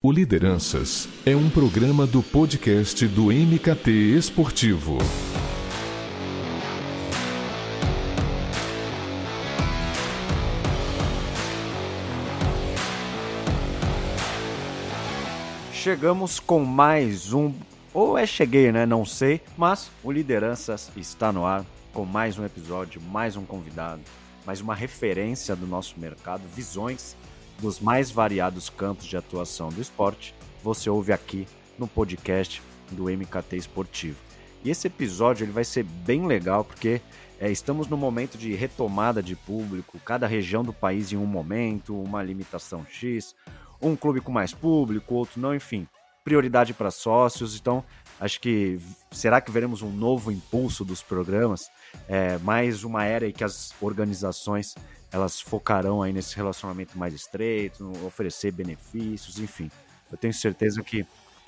O 0.00 0.12
Lideranças 0.12 1.08
é 1.26 1.34
um 1.34 1.50
programa 1.50 2.06
do 2.06 2.22
podcast 2.22 3.04
do 3.08 3.32
MKT 3.32 3.90
Esportivo. 4.16 4.96
Chegamos 15.72 16.38
com 16.38 16.64
mais 16.64 17.32
um, 17.32 17.52
ou 17.92 18.16
é 18.16 18.24
cheguei, 18.24 18.70
né? 18.70 18.86
Não 18.86 19.04
sei, 19.04 19.40
mas 19.56 19.90
o 20.04 20.12
Lideranças 20.12 20.92
está 20.96 21.32
no 21.32 21.44
ar 21.44 21.66
com 21.92 22.04
mais 22.04 22.38
um 22.38 22.44
episódio, 22.44 23.02
mais 23.02 23.36
um 23.36 23.44
convidado, 23.44 24.02
mais 24.46 24.60
uma 24.60 24.76
referência 24.76 25.56
do 25.56 25.66
nosso 25.66 25.98
mercado, 25.98 26.42
visões 26.54 27.16
dos 27.60 27.80
mais 27.80 28.10
variados 28.10 28.68
campos 28.68 29.06
de 29.06 29.16
atuação 29.16 29.68
do 29.70 29.80
esporte, 29.80 30.34
você 30.62 30.88
ouve 30.88 31.12
aqui 31.12 31.46
no 31.78 31.86
podcast 31.86 32.62
do 32.90 33.04
MKT 33.04 33.56
Esportivo. 33.56 34.16
E 34.64 34.70
esse 34.70 34.86
episódio 34.86 35.44
ele 35.44 35.52
vai 35.52 35.64
ser 35.64 35.84
bem 35.84 36.26
legal 36.26 36.64
porque 36.64 37.00
é, 37.40 37.50
estamos 37.50 37.86
no 37.86 37.96
momento 37.96 38.36
de 38.36 38.54
retomada 38.54 39.22
de 39.22 39.36
público, 39.36 39.98
cada 40.04 40.26
região 40.26 40.64
do 40.64 40.72
país 40.72 41.12
em 41.12 41.16
um 41.16 41.26
momento, 41.26 42.00
uma 42.00 42.22
limitação 42.22 42.84
X, 42.84 43.34
um 43.80 43.94
clube 43.94 44.20
com 44.20 44.32
mais 44.32 44.52
público, 44.52 45.14
outro 45.14 45.40
não, 45.40 45.54
enfim, 45.54 45.86
prioridade 46.24 46.74
para 46.74 46.90
sócios. 46.90 47.56
Então, 47.56 47.84
acho 48.20 48.40
que 48.40 48.80
será 49.12 49.40
que 49.40 49.52
veremos 49.52 49.82
um 49.82 49.90
novo 49.90 50.32
impulso 50.32 50.84
dos 50.84 51.00
programas? 51.00 51.70
É, 52.08 52.38
mais 52.38 52.82
uma 52.82 53.04
era 53.04 53.28
em 53.28 53.32
que 53.32 53.44
as 53.44 53.72
organizações 53.80 54.74
elas 55.10 55.40
focarão 55.40 56.02
aí 56.02 56.12
nesse 56.12 56.36
relacionamento 56.36 56.98
mais 56.98 57.14
estreito, 57.14 57.90
oferecer 58.04 58.52
benefícios, 58.52 59.38
enfim. 59.38 59.70
Eu 60.10 60.18
tenho 60.18 60.34
certeza 60.34 60.82
que 60.82 61.06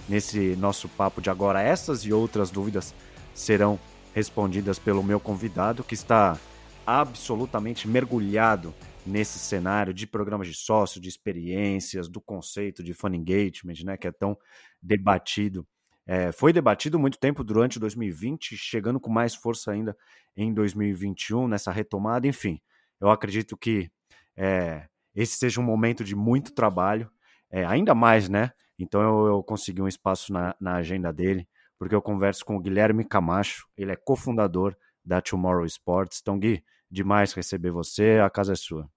nesse 0.09 0.57
nosso 0.57 0.89
papo 0.89 1.21
de 1.21 1.31
agora, 1.31 1.63
essas 1.63 2.05
e 2.05 2.13
outras 2.13 2.51
dúvidas 2.51 2.95
serão 3.35 3.79
respondidas 4.15 4.79
pelo 4.79 5.03
meu 5.03 5.21
convidado, 5.21 5.85
que 5.85 5.95
está 5.95 6.39
absolutamente 6.87 7.87
mergulhado 7.87 8.75
nesse 9.07 9.39
cenário 9.39 9.95
de 9.95 10.07
programas 10.07 10.49
de 10.49 10.55
sócio, 10.55 11.01
de 11.01 11.09
experiências, 11.09 12.09
do 12.09 12.21
conceito 12.21 12.83
de 12.83 12.93
fun 12.93 13.15
engagement, 13.15 13.85
né, 13.85 13.97
que 13.97 14.07
é 14.07 14.13
tão 14.13 14.37
debatido. 14.83 15.67
É, 16.07 16.33
foi 16.33 16.53
debatido 16.53 16.99
muito 16.99 17.19
tempo 17.19 17.45
durante 17.45 17.79
2020, 17.79 18.57
chegando 18.57 18.99
com 18.99 19.11
mais 19.11 19.35
força 19.35 19.71
ainda 19.71 19.97
em 20.37 20.53
2021, 20.53 21.47
nessa 21.47 21.71
retomada, 21.71 22.27
enfim 22.27 22.61
eu 23.01 23.11
acredito 23.11 23.57
que 23.57 23.91
é, 24.37 24.87
esse 25.15 25.37
seja 25.37 25.61
um 25.61 25.65
momento 25.65 26.05
de 26.05 26.15
muito 26.15 26.53
trabalho, 26.53 27.11
é, 27.51 27.65
ainda 27.65 27.95
mais, 27.95 28.29
né? 28.29 28.53
Então 28.79 29.03
eu, 29.03 29.27
eu 29.27 29.43
consegui 29.43 29.83
um 29.83 29.89
espaço 29.89 30.33
na, 30.33 30.55
na, 30.61 30.77
agenda 30.77 31.13
dele, 31.13 31.47
porque 31.79 31.95
eu 31.95 32.03
converso 32.03 32.45
com 32.45 32.57
o 32.57 32.61
Guilherme 32.61 33.05
Camacho, 33.05 33.67
ele 33.77 33.93
é 33.93 33.97
cofundador 33.97 34.77
da 35.05 35.21
Tomorrow 35.21 35.65
Sports. 35.67 36.21
Então, 36.23 36.39
Gui, 36.39 36.65
demais 36.91 37.33
receber 37.33 37.71
você, 37.71 38.19
a 38.25 38.31
casa 38.31 38.53
é 38.53 38.57
sua. 38.57 38.89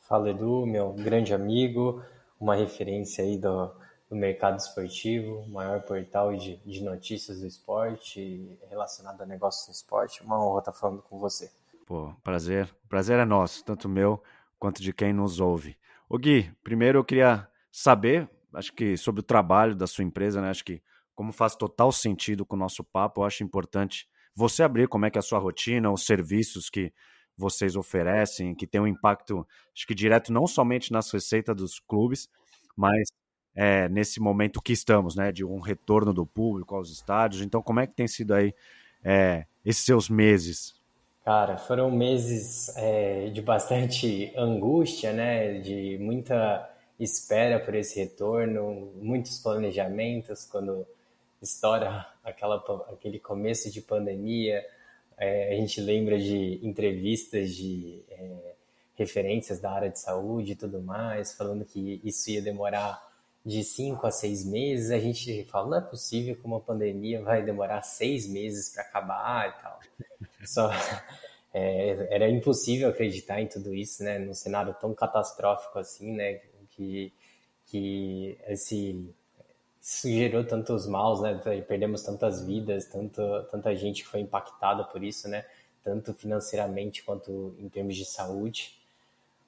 Fala, 0.00 0.30
Edu, 0.30 0.66
meu 0.66 0.92
grande 0.92 1.32
amigo, 1.32 2.02
uma 2.38 2.56
referência 2.56 3.24
aí 3.24 3.38
do, 3.38 3.70
do 4.08 4.16
mercado 4.16 4.58
esportivo, 4.58 5.46
maior 5.48 5.82
portal 5.82 6.36
de, 6.36 6.56
de 6.56 6.82
notícias 6.82 7.40
do 7.40 7.46
esporte 7.46 8.58
relacionado 8.68 9.22
a 9.22 9.26
negócios 9.26 9.66
do 9.66 9.72
esporte. 9.72 10.22
Uma 10.22 10.44
honra 10.44 10.58
estar 10.58 10.72
falando 10.72 11.02
com 11.02 11.18
você. 11.18 11.50
Pô, 11.90 12.14
prazer. 12.22 12.72
Prazer 12.88 13.18
é 13.18 13.24
nosso, 13.24 13.64
tanto 13.64 13.88
meu 13.88 14.22
quanto 14.60 14.80
de 14.80 14.92
quem 14.92 15.12
nos 15.12 15.40
ouve. 15.40 15.76
O 16.08 16.16
Gui, 16.16 16.48
primeiro 16.62 17.00
eu 17.00 17.04
queria 17.04 17.48
saber, 17.68 18.30
acho 18.54 18.72
que 18.72 18.96
sobre 18.96 19.22
o 19.22 19.24
trabalho 19.24 19.74
da 19.74 19.88
sua 19.88 20.04
empresa, 20.04 20.40
né? 20.40 20.50
Acho 20.50 20.64
que 20.64 20.80
como 21.16 21.32
faz 21.32 21.56
total 21.56 21.90
sentido 21.90 22.46
com 22.46 22.54
o 22.54 22.58
nosso 22.60 22.84
papo, 22.84 23.22
eu 23.22 23.24
acho 23.24 23.42
importante 23.42 24.08
você 24.36 24.62
abrir 24.62 24.86
como 24.86 25.04
é 25.04 25.10
que 25.10 25.18
é 25.18 25.20
a 25.20 25.22
sua 25.22 25.40
rotina, 25.40 25.90
os 25.90 26.06
serviços 26.06 26.70
que 26.70 26.92
vocês 27.36 27.74
oferecem, 27.74 28.54
que 28.54 28.68
tem 28.68 28.80
um 28.80 28.86
impacto, 28.86 29.44
acho 29.74 29.84
que 29.84 29.92
direto 29.92 30.32
não 30.32 30.46
somente 30.46 30.92
nas 30.92 31.10
receitas 31.10 31.56
dos 31.56 31.80
clubes, 31.80 32.28
mas 32.76 33.08
é, 33.52 33.88
nesse 33.88 34.20
momento 34.20 34.62
que 34.62 34.72
estamos, 34.72 35.16
né, 35.16 35.32
de 35.32 35.44
um 35.44 35.58
retorno 35.58 36.14
do 36.14 36.24
público 36.24 36.76
aos 36.76 36.88
estádios. 36.88 37.42
Então, 37.42 37.60
como 37.60 37.80
é 37.80 37.86
que 37.88 37.96
tem 37.96 38.06
sido 38.06 38.32
aí 38.32 38.54
é, 39.02 39.44
esses 39.64 39.84
seus 39.84 40.08
meses 40.08 40.79
Cara, 41.24 41.56
foram 41.56 41.90
meses 41.90 42.74
é, 42.76 43.28
de 43.28 43.42
bastante 43.42 44.32
angústia, 44.36 45.12
né? 45.12 45.60
De 45.60 45.98
muita 46.00 46.68
espera 46.98 47.60
por 47.60 47.74
esse 47.74 47.98
retorno, 47.98 48.92
muitos 48.96 49.38
planejamentos 49.38 50.44
quando 50.46 50.86
estoura 51.40 52.06
aquela, 52.24 52.56
aquele 52.92 53.18
começo 53.18 53.70
de 53.70 53.80
pandemia. 53.80 54.64
É, 55.18 55.52
a 55.52 55.56
gente 55.56 55.80
lembra 55.80 56.18
de 56.18 56.58
entrevistas 56.62 57.54
de 57.54 58.02
é, 58.10 58.54
referências 58.96 59.60
da 59.60 59.70
área 59.70 59.90
de 59.90 59.98
saúde 59.98 60.52
e 60.52 60.56
tudo 60.56 60.80
mais, 60.80 61.34
falando 61.34 61.64
que 61.64 62.00
isso 62.02 62.30
ia 62.30 62.40
demorar 62.40 62.98
de 63.44 63.62
cinco 63.62 64.06
a 64.06 64.10
seis 64.10 64.44
meses. 64.44 64.90
A 64.90 64.98
gente 64.98 65.44
fala, 65.44 65.68
não 65.68 65.78
é 65.78 65.80
possível 65.82 66.34
que 66.34 66.44
uma 66.46 66.60
pandemia 66.60 67.22
vai 67.22 67.42
demorar 67.42 67.82
seis 67.82 68.26
meses 68.26 68.70
para 68.70 68.82
acabar 68.82 69.48
e 69.48 69.62
tal. 69.62 69.80
Só 70.44 70.70
é, 71.52 72.14
era 72.14 72.28
impossível 72.28 72.88
acreditar 72.88 73.40
em 73.40 73.46
tudo 73.46 73.74
isso, 73.74 74.02
né? 74.02 74.18
Num 74.18 74.34
cenário 74.34 74.74
tão 74.80 74.94
catastrófico 74.94 75.78
assim, 75.78 76.12
né? 76.12 76.40
Que, 76.70 77.12
que 77.66 78.38
esse 78.46 79.12
isso 79.80 80.08
gerou 80.08 80.44
tantos 80.44 80.86
maus, 80.86 81.20
né? 81.22 81.40
Perdemos 81.66 82.02
tantas 82.02 82.44
vidas, 82.44 82.84
tanto, 82.86 83.22
tanta 83.50 83.74
gente 83.74 84.02
que 84.02 84.08
foi 84.08 84.20
impactada 84.20 84.84
por 84.84 85.02
isso, 85.02 85.26
né? 85.26 85.44
Tanto 85.82 86.12
financeiramente 86.12 87.02
quanto 87.02 87.56
em 87.58 87.68
termos 87.68 87.96
de 87.96 88.04
saúde. 88.04 88.78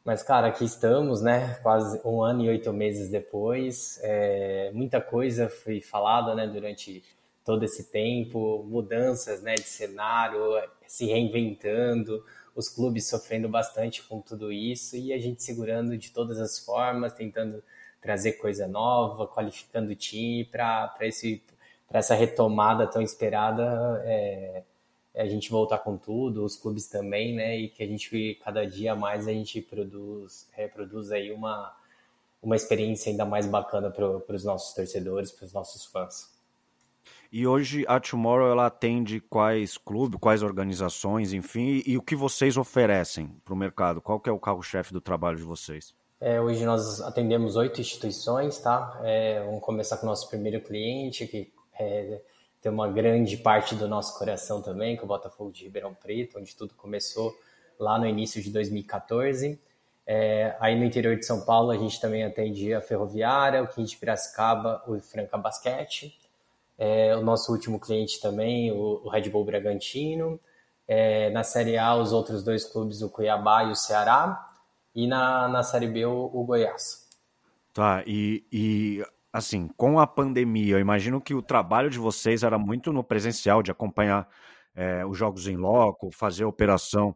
Mas, 0.04 0.22
cara, 0.22 0.48
aqui 0.48 0.64
estamos, 0.64 1.20
né? 1.20 1.54
Quase 1.62 2.00
um 2.04 2.22
ano 2.22 2.42
e 2.42 2.48
oito 2.48 2.72
meses 2.72 3.10
depois. 3.10 4.00
É, 4.02 4.70
muita 4.72 5.00
coisa 5.00 5.48
foi 5.50 5.80
falada, 5.80 6.34
né? 6.34 6.46
Durante 6.46 7.04
todo 7.44 7.64
esse 7.64 7.84
tempo, 7.90 8.64
mudanças 8.68 9.42
né, 9.42 9.54
de 9.54 9.62
cenário, 9.62 10.40
se 10.86 11.06
reinventando, 11.06 12.24
os 12.54 12.68
clubes 12.68 13.08
sofrendo 13.08 13.48
bastante 13.48 14.02
com 14.02 14.20
tudo 14.20 14.52
isso 14.52 14.96
e 14.96 15.12
a 15.12 15.18
gente 15.18 15.42
segurando 15.42 15.96
de 15.96 16.10
todas 16.10 16.38
as 16.38 16.58
formas, 16.58 17.12
tentando 17.12 17.62
trazer 18.00 18.32
coisa 18.32 18.66
nova, 18.66 19.26
qualificando 19.26 19.92
o 19.92 19.96
time 19.96 20.44
para 20.44 20.92
essa 21.90 22.14
retomada 22.14 22.86
tão 22.86 23.00
esperada, 23.00 24.02
é, 24.04 24.62
a 25.14 25.26
gente 25.26 25.50
voltar 25.50 25.78
com 25.78 25.96
tudo, 25.96 26.44
os 26.44 26.56
clubes 26.56 26.88
também, 26.88 27.34
né? 27.34 27.56
E 27.56 27.68
que 27.68 27.82
a 27.82 27.86
gente 27.86 28.38
cada 28.42 28.66
dia 28.66 28.94
mais 28.94 29.28
a 29.28 29.32
gente 29.32 29.60
produz, 29.60 30.48
reproduz 30.52 31.12
aí 31.12 31.30
uma, 31.30 31.74
uma 32.42 32.56
experiência 32.56 33.10
ainda 33.10 33.24
mais 33.24 33.46
bacana 33.46 33.90
para 33.90 34.34
os 34.34 34.44
nossos 34.44 34.74
torcedores, 34.74 35.30
para 35.30 35.46
os 35.46 35.52
nossos 35.52 35.84
fãs. 35.84 36.30
E 37.32 37.46
hoje 37.46 37.82
a 37.88 37.98
Tomorrow 37.98 38.50
ela 38.50 38.66
atende 38.66 39.18
quais 39.18 39.78
clubes, 39.78 40.20
quais 40.20 40.42
organizações, 40.42 41.32
enfim, 41.32 41.82
e, 41.86 41.92
e 41.92 41.96
o 41.96 42.02
que 42.02 42.14
vocês 42.14 42.58
oferecem 42.58 43.34
para 43.42 43.54
o 43.54 43.56
mercado? 43.56 44.02
Qual 44.02 44.20
que 44.20 44.28
é 44.28 44.32
o 44.32 44.38
carro-chefe 44.38 44.92
do 44.92 45.00
trabalho 45.00 45.38
de 45.38 45.42
vocês? 45.42 45.94
É, 46.20 46.38
hoje 46.38 46.62
nós 46.66 47.00
atendemos 47.00 47.56
oito 47.56 47.80
instituições, 47.80 48.58
tá? 48.58 49.00
É, 49.02 49.42
vamos 49.46 49.62
começar 49.62 49.96
com 49.96 50.04
o 50.04 50.10
nosso 50.10 50.28
primeiro 50.28 50.60
cliente, 50.60 51.26
que 51.26 51.50
é, 51.80 52.20
tem 52.60 52.70
uma 52.70 52.86
grande 52.86 53.38
parte 53.38 53.74
do 53.74 53.88
nosso 53.88 54.18
coração 54.18 54.60
também, 54.60 54.94
que 54.94 55.00
é 55.00 55.04
o 55.06 55.08
Botafogo 55.08 55.50
de 55.50 55.64
Ribeirão 55.64 55.94
Preto, 55.94 56.38
onde 56.38 56.54
tudo 56.54 56.74
começou 56.74 57.34
lá 57.78 57.98
no 57.98 58.06
início 58.06 58.42
de 58.42 58.50
2014. 58.50 59.58
É, 60.06 60.54
aí 60.60 60.78
no 60.78 60.84
interior 60.84 61.16
de 61.16 61.24
São 61.24 61.40
Paulo 61.40 61.70
a 61.70 61.78
gente 61.78 61.98
também 61.98 62.24
atende 62.24 62.74
a 62.74 62.82
Ferroviária, 62.82 63.62
o 63.62 63.68
Quinte 63.68 63.96
Piracicaba, 63.96 64.82
o 64.86 65.00
Franca 65.00 65.38
Basquete 65.38 66.20
é, 66.82 67.16
o 67.16 67.22
nosso 67.22 67.52
último 67.52 67.78
cliente 67.78 68.20
também, 68.20 68.72
o, 68.72 69.02
o 69.04 69.08
Red 69.08 69.30
Bull 69.30 69.44
Bragantino. 69.44 70.40
É, 70.88 71.30
na 71.30 71.44
Série 71.44 71.78
A, 71.78 71.94
os 71.94 72.12
outros 72.12 72.42
dois 72.42 72.64
clubes, 72.64 73.02
o 73.02 73.08
Cuiabá 73.08 73.62
e 73.62 73.70
o 73.70 73.76
Ceará. 73.76 74.50
E 74.92 75.06
na, 75.06 75.46
na 75.46 75.62
Série 75.62 75.86
B, 75.86 76.04
o, 76.04 76.28
o 76.34 76.44
Goiás. 76.44 77.08
Tá, 77.72 78.02
e, 78.04 78.44
e 78.50 79.00
assim, 79.32 79.68
com 79.76 80.00
a 80.00 80.08
pandemia, 80.08 80.74
eu 80.74 80.80
imagino 80.80 81.20
que 81.20 81.34
o 81.34 81.40
trabalho 81.40 81.88
de 81.88 82.00
vocês 82.00 82.42
era 82.42 82.58
muito 82.58 82.92
no 82.92 83.04
presencial, 83.04 83.62
de 83.62 83.70
acompanhar 83.70 84.28
é, 84.74 85.06
os 85.06 85.16
jogos 85.16 85.46
em 85.46 85.56
loco, 85.56 86.10
fazer 86.10 86.44
operação 86.44 87.14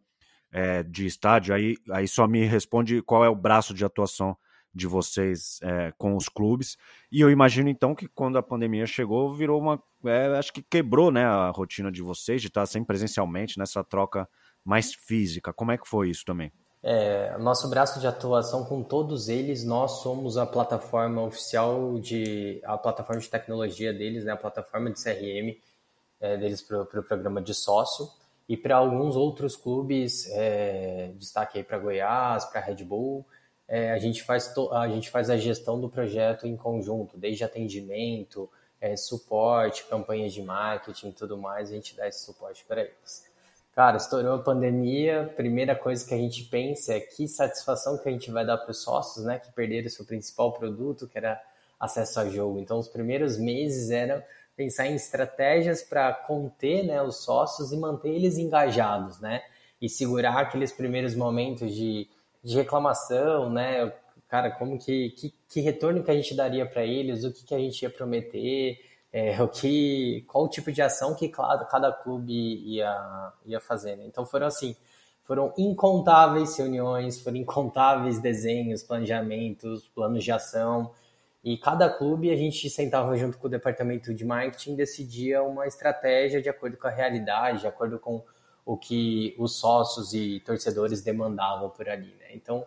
é, 0.52 0.84
de 0.84 1.06
estádio. 1.06 1.52
Aí, 1.52 1.74
aí 1.90 2.06
só 2.06 2.28
me 2.28 2.44
responde 2.44 3.02
qual 3.02 3.24
é 3.24 3.28
o 3.28 3.34
braço 3.34 3.74
de 3.74 3.84
atuação 3.84 4.36
de 4.76 4.86
vocês 4.86 5.58
é, 5.62 5.92
com 5.96 6.14
os 6.16 6.28
clubes. 6.28 6.76
E 7.10 7.20
eu 7.20 7.30
imagino 7.30 7.68
então 7.68 7.94
que 7.94 8.06
quando 8.06 8.36
a 8.36 8.42
pandemia 8.42 8.86
chegou, 8.86 9.34
virou 9.34 9.60
uma. 9.60 9.82
É, 10.04 10.36
acho 10.38 10.52
que 10.52 10.62
quebrou 10.62 11.10
né, 11.10 11.24
a 11.24 11.50
rotina 11.50 11.90
de 11.90 12.02
vocês, 12.02 12.40
de 12.40 12.48
estar 12.48 12.66
sempre 12.66 12.88
presencialmente 12.88 13.58
nessa 13.58 13.82
troca 13.82 14.28
mais 14.64 14.92
física. 14.94 15.52
Como 15.52 15.72
é 15.72 15.78
que 15.78 15.88
foi 15.88 16.10
isso 16.10 16.24
também? 16.24 16.52
É, 16.82 17.36
nosso 17.38 17.68
braço 17.68 17.98
de 17.98 18.06
atuação 18.06 18.64
com 18.64 18.82
todos 18.82 19.28
eles, 19.28 19.64
nós 19.64 20.02
somos 20.02 20.36
a 20.36 20.46
plataforma 20.46 21.22
oficial 21.22 21.98
de 21.98 22.60
a 22.64 22.78
plataforma 22.78 23.20
de 23.20 23.28
tecnologia 23.28 23.92
deles, 23.92 24.24
né, 24.24 24.32
a 24.32 24.36
plataforma 24.36 24.90
de 24.92 25.02
CRM 25.02 25.58
é, 26.20 26.36
deles 26.36 26.62
para 26.62 26.82
o 26.82 26.86
pro 26.86 27.02
programa 27.02 27.42
de 27.42 27.54
sócio 27.54 28.08
e 28.48 28.56
para 28.56 28.76
alguns 28.76 29.16
outros 29.16 29.56
clubes, 29.56 30.30
é, 30.30 31.10
destaque 31.16 31.58
aí 31.58 31.64
para 31.64 31.78
Goiás, 31.78 32.44
para 32.44 32.60
Red 32.60 32.84
Bull, 32.84 33.26
é, 33.68 33.92
a 33.92 33.98
gente 33.98 34.22
faz 34.22 34.52
a 34.72 34.88
gente 34.88 35.10
faz 35.10 35.28
a 35.28 35.36
gestão 35.36 35.80
do 35.80 35.88
projeto 35.88 36.46
em 36.46 36.56
conjunto, 36.56 37.18
desde 37.18 37.44
atendimento, 37.44 38.48
é, 38.80 38.96
suporte, 38.96 39.84
campanhas 39.86 40.32
de 40.32 40.42
marketing, 40.42 41.10
tudo 41.12 41.36
mais, 41.36 41.70
a 41.70 41.74
gente 41.74 41.96
dá 41.96 42.06
esse 42.06 42.24
suporte 42.24 42.64
para 42.66 42.82
eles. 42.82 43.24
Cara, 43.74 43.98
estourou 43.98 44.34
a 44.36 44.42
pandemia, 44.42 45.32
primeira 45.36 45.74
coisa 45.74 46.06
que 46.06 46.14
a 46.14 46.16
gente 46.16 46.44
pensa 46.44 46.94
é 46.94 47.00
que 47.00 47.28
satisfação 47.28 47.98
que 47.98 48.08
a 48.08 48.12
gente 48.12 48.30
vai 48.30 48.44
dar 48.44 48.56
para 48.56 48.70
os 48.70 48.82
sócios, 48.82 49.24
né, 49.24 49.38
que 49.38 49.52
perderam 49.52 49.90
seu 49.90 50.04
principal 50.04 50.52
produto, 50.52 51.06
que 51.06 51.18
era 51.18 51.38
acesso 51.78 52.20
a 52.20 52.28
jogo. 52.28 52.58
Então, 52.58 52.78
os 52.78 52.88
primeiros 52.88 53.36
meses 53.36 53.90
eram 53.90 54.22
pensar 54.56 54.86
em 54.86 54.94
estratégias 54.94 55.82
para 55.82 56.10
conter, 56.14 56.84
né, 56.84 57.02
os 57.02 57.16
sócios 57.16 57.70
e 57.70 57.76
manter 57.76 58.08
eles 58.08 58.38
engajados, 58.38 59.20
né, 59.20 59.42
e 59.78 59.90
segurar 59.90 60.38
aqueles 60.38 60.72
primeiros 60.72 61.14
momentos 61.14 61.74
de, 61.74 62.08
de 62.46 62.54
reclamação, 62.56 63.50
né, 63.50 63.92
cara, 64.28 64.52
como 64.52 64.78
que, 64.78 65.10
que, 65.10 65.34
que 65.48 65.60
retorno 65.60 66.04
que 66.04 66.10
a 66.12 66.14
gente 66.14 66.34
daria 66.34 66.64
para 66.64 66.84
eles, 66.84 67.24
o 67.24 67.32
que, 67.32 67.44
que 67.44 67.54
a 67.54 67.58
gente 67.58 67.82
ia 67.82 67.90
prometer, 67.90 68.78
é, 69.12 69.42
o 69.42 69.48
que, 69.48 70.24
qual 70.28 70.44
o 70.44 70.48
tipo 70.48 70.70
de 70.70 70.80
ação 70.80 71.16
que 71.16 71.28
cada, 71.28 71.64
cada 71.64 71.92
clube 71.92 72.32
ia, 72.32 73.32
ia 73.44 73.60
fazer. 73.60 73.96
Né? 73.96 74.04
Então 74.06 74.24
foram 74.24 74.46
assim, 74.46 74.76
foram 75.24 75.52
incontáveis 75.58 76.56
reuniões, 76.56 77.20
foram 77.20 77.38
incontáveis 77.38 78.20
desenhos, 78.20 78.84
planejamentos, 78.84 79.88
planos 79.88 80.22
de 80.22 80.30
ação. 80.30 80.92
E 81.42 81.58
cada 81.58 81.88
clube 81.90 82.30
a 82.30 82.36
gente 82.36 82.70
sentava 82.70 83.16
junto 83.16 83.38
com 83.38 83.48
o 83.48 83.50
departamento 83.50 84.14
de 84.14 84.24
marketing 84.24 84.76
decidia 84.76 85.42
uma 85.42 85.66
estratégia 85.66 86.40
de 86.40 86.48
acordo 86.48 86.76
com 86.76 86.86
a 86.86 86.90
realidade, 86.90 87.60
de 87.62 87.66
acordo 87.66 87.98
com 87.98 88.22
o 88.66 88.76
que 88.76 89.34
os 89.38 89.58
sócios 89.58 90.12
e 90.12 90.40
torcedores 90.40 91.00
demandavam 91.00 91.70
por 91.70 91.88
ali. 91.88 92.12
Né? 92.18 92.34
Então 92.34 92.66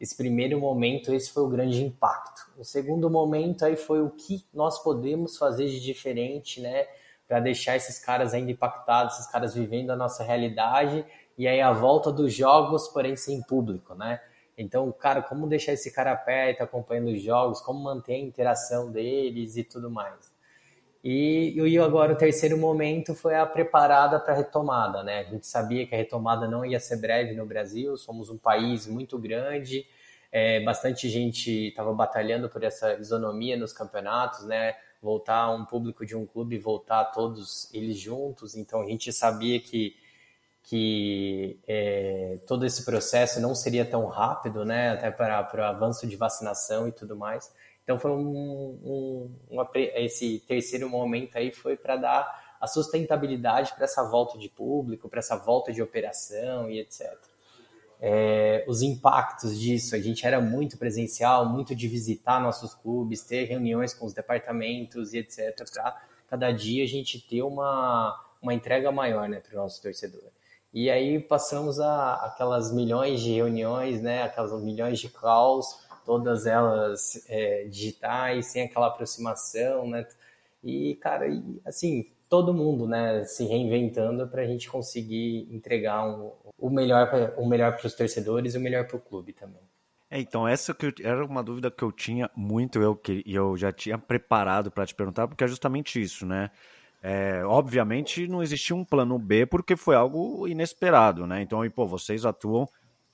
esse 0.00 0.16
primeiro 0.16 0.60
momento, 0.60 1.12
esse 1.12 1.30
foi 1.32 1.42
o 1.42 1.48
grande 1.48 1.82
impacto. 1.82 2.42
O 2.56 2.64
segundo 2.64 3.10
momento 3.10 3.64
aí 3.64 3.74
foi 3.74 4.00
o 4.00 4.10
que 4.10 4.44
nós 4.54 4.80
podemos 4.80 5.36
fazer 5.36 5.66
de 5.66 5.80
diferente, 5.80 6.60
né, 6.60 6.86
para 7.26 7.40
deixar 7.40 7.76
esses 7.76 7.98
caras 7.98 8.32
ainda 8.32 8.50
impactados, 8.50 9.14
esses 9.14 9.30
caras 9.30 9.54
vivendo 9.54 9.90
a 9.90 9.96
nossa 9.96 10.22
realidade 10.22 11.04
e 11.36 11.48
aí 11.48 11.60
a 11.60 11.72
volta 11.72 12.12
dos 12.12 12.32
jogos, 12.32 12.88
porém 12.88 13.16
sem 13.16 13.42
público, 13.42 13.94
né? 13.94 14.20
Então, 14.56 14.90
cara, 14.90 15.22
como 15.22 15.46
deixar 15.46 15.72
esse 15.72 15.92
cara 15.92 16.16
perto, 16.16 16.62
acompanhando 16.62 17.08
os 17.08 17.22
jogos, 17.22 17.60
como 17.60 17.80
manter 17.80 18.14
a 18.14 18.18
interação 18.18 18.90
deles 18.90 19.56
e 19.56 19.62
tudo 19.62 19.90
mais. 19.90 20.27
E, 21.02 21.54
e 21.56 21.78
agora 21.78 22.12
o 22.12 22.16
terceiro 22.16 22.58
momento 22.58 23.14
foi 23.14 23.36
a 23.36 23.46
preparada 23.46 24.18
para 24.18 24.34
a 24.34 24.36
retomada, 24.36 25.02
né? 25.02 25.20
A 25.20 25.24
gente 25.24 25.46
sabia 25.46 25.86
que 25.86 25.94
a 25.94 25.98
retomada 25.98 26.48
não 26.48 26.64
ia 26.64 26.80
ser 26.80 26.96
breve 26.96 27.34
no 27.34 27.46
Brasil, 27.46 27.96
somos 27.96 28.28
um 28.28 28.36
país 28.36 28.86
muito 28.86 29.16
grande, 29.18 29.86
é, 30.32 30.60
bastante 30.64 31.08
gente 31.08 31.68
estava 31.68 31.92
batalhando 31.94 32.48
por 32.48 32.64
essa 32.64 32.94
isonomia 32.94 33.56
nos 33.56 33.72
campeonatos, 33.72 34.44
né? 34.44 34.74
Voltar 35.00 35.50
um 35.50 35.64
público 35.64 36.04
de 36.04 36.16
um 36.16 36.26
clube, 36.26 36.58
voltar 36.58 37.04
todos 37.06 37.72
eles 37.72 37.98
juntos, 37.98 38.56
então 38.56 38.82
a 38.82 38.86
gente 38.86 39.12
sabia 39.12 39.60
que 39.60 39.94
que 40.68 41.58
é, 41.66 42.40
todo 42.46 42.66
esse 42.66 42.84
processo 42.84 43.40
não 43.40 43.54
seria 43.54 43.86
tão 43.86 44.04
rápido, 44.04 44.66
né? 44.66 44.90
Até 44.90 45.10
para, 45.10 45.42
para 45.42 45.62
o 45.62 45.64
avanço 45.64 46.06
de 46.06 46.14
vacinação 46.14 46.86
e 46.86 46.92
tudo 46.92 47.16
mais. 47.16 47.50
Então 47.88 47.98
foi 47.98 48.10
um, 48.10 48.78
um 48.84 49.64
esse 49.94 50.40
terceiro 50.40 50.90
momento 50.90 51.38
aí 51.38 51.50
foi 51.50 51.74
para 51.74 51.96
dar 51.96 52.56
a 52.60 52.66
sustentabilidade 52.66 53.72
para 53.74 53.84
essa 53.84 54.04
volta 54.04 54.36
de 54.36 54.46
público, 54.46 55.08
para 55.08 55.20
essa 55.20 55.36
volta 55.38 55.72
de 55.72 55.80
operação 55.80 56.68
e 56.68 56.80
etc. 56.80 57.16
É, 57.98 58.62
os 58.68 58.82
impactos 58.82 59.58
disso, 59.58 59.96
a 59.96 59.98
gente 59.98 60.26
era 60.26 60.38
muito 60.38 60.76
presencial, 60.76 61.48
muito 61.48 61.74
de 61.74 61.88
visitar 61.88 62.38
nossos 62.42 62.74
clubes, 62.74 63.22
ter 63.22 63.44
reuniões 63.44 63.94
com 63.94 64.04
os 64.04 64.12
departamentos 64.12 65.14
e 65.14 65.20
etc. 65.20 65.56
Para 65.72 65.96
cada 66.28 66.52
dia 66.52 66.84
a 66.84 66.86
gente 66.86 67.18
ter 67.26 67.40
uma, 67.40 68.22
uma 68.42 68.52
entrega 68.52 68.92
maior 68.92 69.26
né, 69.30 69.40
para 69.40 69.58
o 69.58 69.62
nosso 69.62 69.80
torcedor. 69.80 70.28
E 70.74 70.90
aí 70.90 71.18
passamos 71.18 71.80
a 71.80 72.16
aquelas 72.16 72.70
milhões 72.70 73.22
de 73.22 73.32
reuniões, 73.32 74.02
né, 74.02 74.24
aquelas 74.24 74.52
milhões 74.62 74.98
de 74.98 75.08
calls 75.08 75.87
todas 76.08 76.46
elas 76.46 77.22
é, 77.28 77.64
digitais, 77.64 78.46
sem 78.46 78.62
aquela 78.62 78.86
aproximação, 78.86 79.86
né? 79.86 80.06
E, 80.64 80.94
cara, 80.94 81.28
e, 81.28 81.60
assim, 81.66 82.06
todo 82.30 82.54
mundo, 82.54 82.88
né, 82.88 83.24
se 83.24 83.44
reinventando 83.44 84.26
para 84.26 84.40
a 84.40 84.46
gente 84.46 84.70
conseguir 84.70 85.46
entregar 85.50 86.08
um, 86.08 86.32
o 86.58 86.70
melhor 86.70 87.34
o 87.36 87.46
melhor 87.46 87.76
para 87.76 87.86
os 87.86 87.92
torcedores 87.92 88.54
e 88.54 88.56
o 88.56 88.60
melhor 88.60 88.86
para 88.86 88.96
o 88.96 89.00
clube 89.00 89.34
também. 89.34 89.60
É, 90.10 90.18
então, 90.18 90.48
essa 90.48 90.74
eu, 90.80 90.92
era 91.04 91.22
uma 91.22 91.42
dúvida 91.42 91.70
que 91.70 91.84
eu 91.84 91.92
tinha 91.92 92.30
muito, 92.34 92.80
eu 92.80 92.96
que 92.96 93.22
e 93.26 93.34
eu 93.34 93.54
já 93.58 93.70
tinha 93.70 93.98
preparado 93.98 94.70
para 94.70 94.86
te 94.86 94.94
perguntar, 94.94 95.28
porque 95.28 95.44
é 95.44 95.46
justamente 95.46 96.00
isso, 96.00 96.24
né? 96.24 96.50
É, 97.02 97.44
obviamente 97.44 98.26
não 98.26 98.42
existia 98.42 98.74
um 98.74 98.84
plano 98.84 99.18
B 99.18 99.44
porque 99.44 99.76
foi 99.76 99.94
algo 99.94 100.48
inesperado, 100.48 101.26
né? 101.26 101.42
Então, 101.42 101.62
e, 101.66 101.68
pô, 101.68 101.86
vocês 101.86 102.24
atuam 102.24 102.66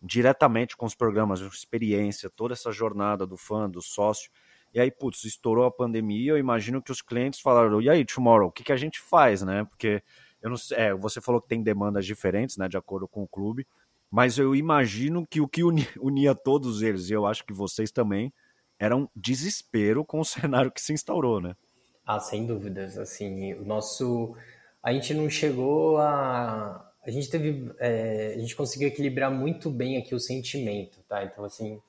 diretamente 0.04 0.76
com 0.76 0.84
os 0.84 0.94
programas, 0.94 1.40
experiência, 1.40 2.28
toda 2.28 2.52
essa 2.52 2.70
jornada 2.70 3.26
do 3.26 3.36
fã, 3.36 3.68
do 3.68 3.80
sócio. 3.80 4.30
E 4.72 4.78
aí, 4.78 4.90
putz, 4.90 5.24
estourou 5.24 5.64
a 5.64 5.70
pandemia, 5.70 6.32
eu 6.32 6.38
imagino 6.38 6.82
que 6.82 6.92
os 6.92 7.00
clientes 7.00 7.40
falaram, 7.40 7.80
e 7.80 7.88
aí, 7.88 8.04
Tomorrow, 8.04 8.48
o 8.48 8.52
que, 8.52 8.64
que 8.64 8.72
a 8.72 8.76
gente 8.76 9.00
faz, 9.00 9.42
né? 9.42 9.64
Porque 9.64 10.02
eu 10.42 10.50
não 10.50 10.56
sei, 10.58 10.76
é, 10.76 10.94
você 10.94 11.20
falou 11.20 11.40
que 11.40 11.48
tem 11.48 11.62
demandas 11.62 12.04
diferentes, 12.04 12.58
né, 12.58 12.68
de 12.68 12.76
acordo 12.76 13.08
com 13.08 13.22
o 13.22 13.28
clube, 13.28 13.66
mas 14.10 14.36
eu 14.36 14.54
imagino 14.54 15.26
que 15.26 15.40
o 15.40 15.48
que 15.48 15.62
unia, 15.98 16.34
todos 16.34 16.82
eles, 16.82 17.08
e 17.08 17.14
eu 17.14 17.24
acho 17.24 17.44
que 17.46 17.52
vocês 17.52 17.90
também, 17.90 18.32
era 18.78 18.94
um 18.94 19.08
desespero 19.16 20.04
com 20.04 20.20
o 20.20 20.24
cenário 20.24 20.70
que 20.70 20.82
se 20.82 20.92
instaurou, 20.92 21.40
né? 21.40 21.56
Ah, 22.04 22.20
sem 22.20 22.46
dúvidas, 22.46 22.98
assim, 22.98 23.54
o 23.54 23.64
nosso... 23.64 24.36
A 24.82 24.92
gente 24.92 25.14
não 25.14 25.30
chegou 25.30 25.96
a 25.96 26.92
a 27.06 27.10
gente 27.10 27.28
teve, 27.28 27.70
é, 27.78 28.34
a 28.36 28.38
gente 28.38 28.56
conseguiu 28.56 28.88
equilibrar 28.88 29.30
muito 29.30 29.70
bem 29.70 29.98
aqui 29.98 30.14
o 30.14 30.20
sentimento, 30.20 30.98
tá? 31.08 31.22
Então, 31.24 31.44
assim, 31.44 31.80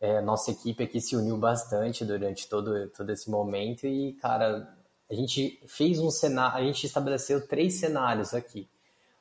é, 0.00 0.20
nossa 0.20 0.50
equipe 0.50 0.82
aqui 0.82 1.00
se 1.00 1.16
uniu 1.16 1.36
bastante 1.36 2.04
durante 2.04 2.48
todo, 2.48 2.88
todo 2.88 3.10
esse 3.10 3.30
momento 3.30 3.86
e, 3.86 4.12
cara, 4.14 4.74
a 5.10 5.14
gente 5.14 5.60
fez 5.66 5.98
um 5.98 6.10
cenário, 6.10 6.58
a 6.58 6.62
gente 6.64 6.86
estabeleceu 6.86 7.46
três 7.46 7.74
cenários 7.74 8.32
aqui. 8.32 8.68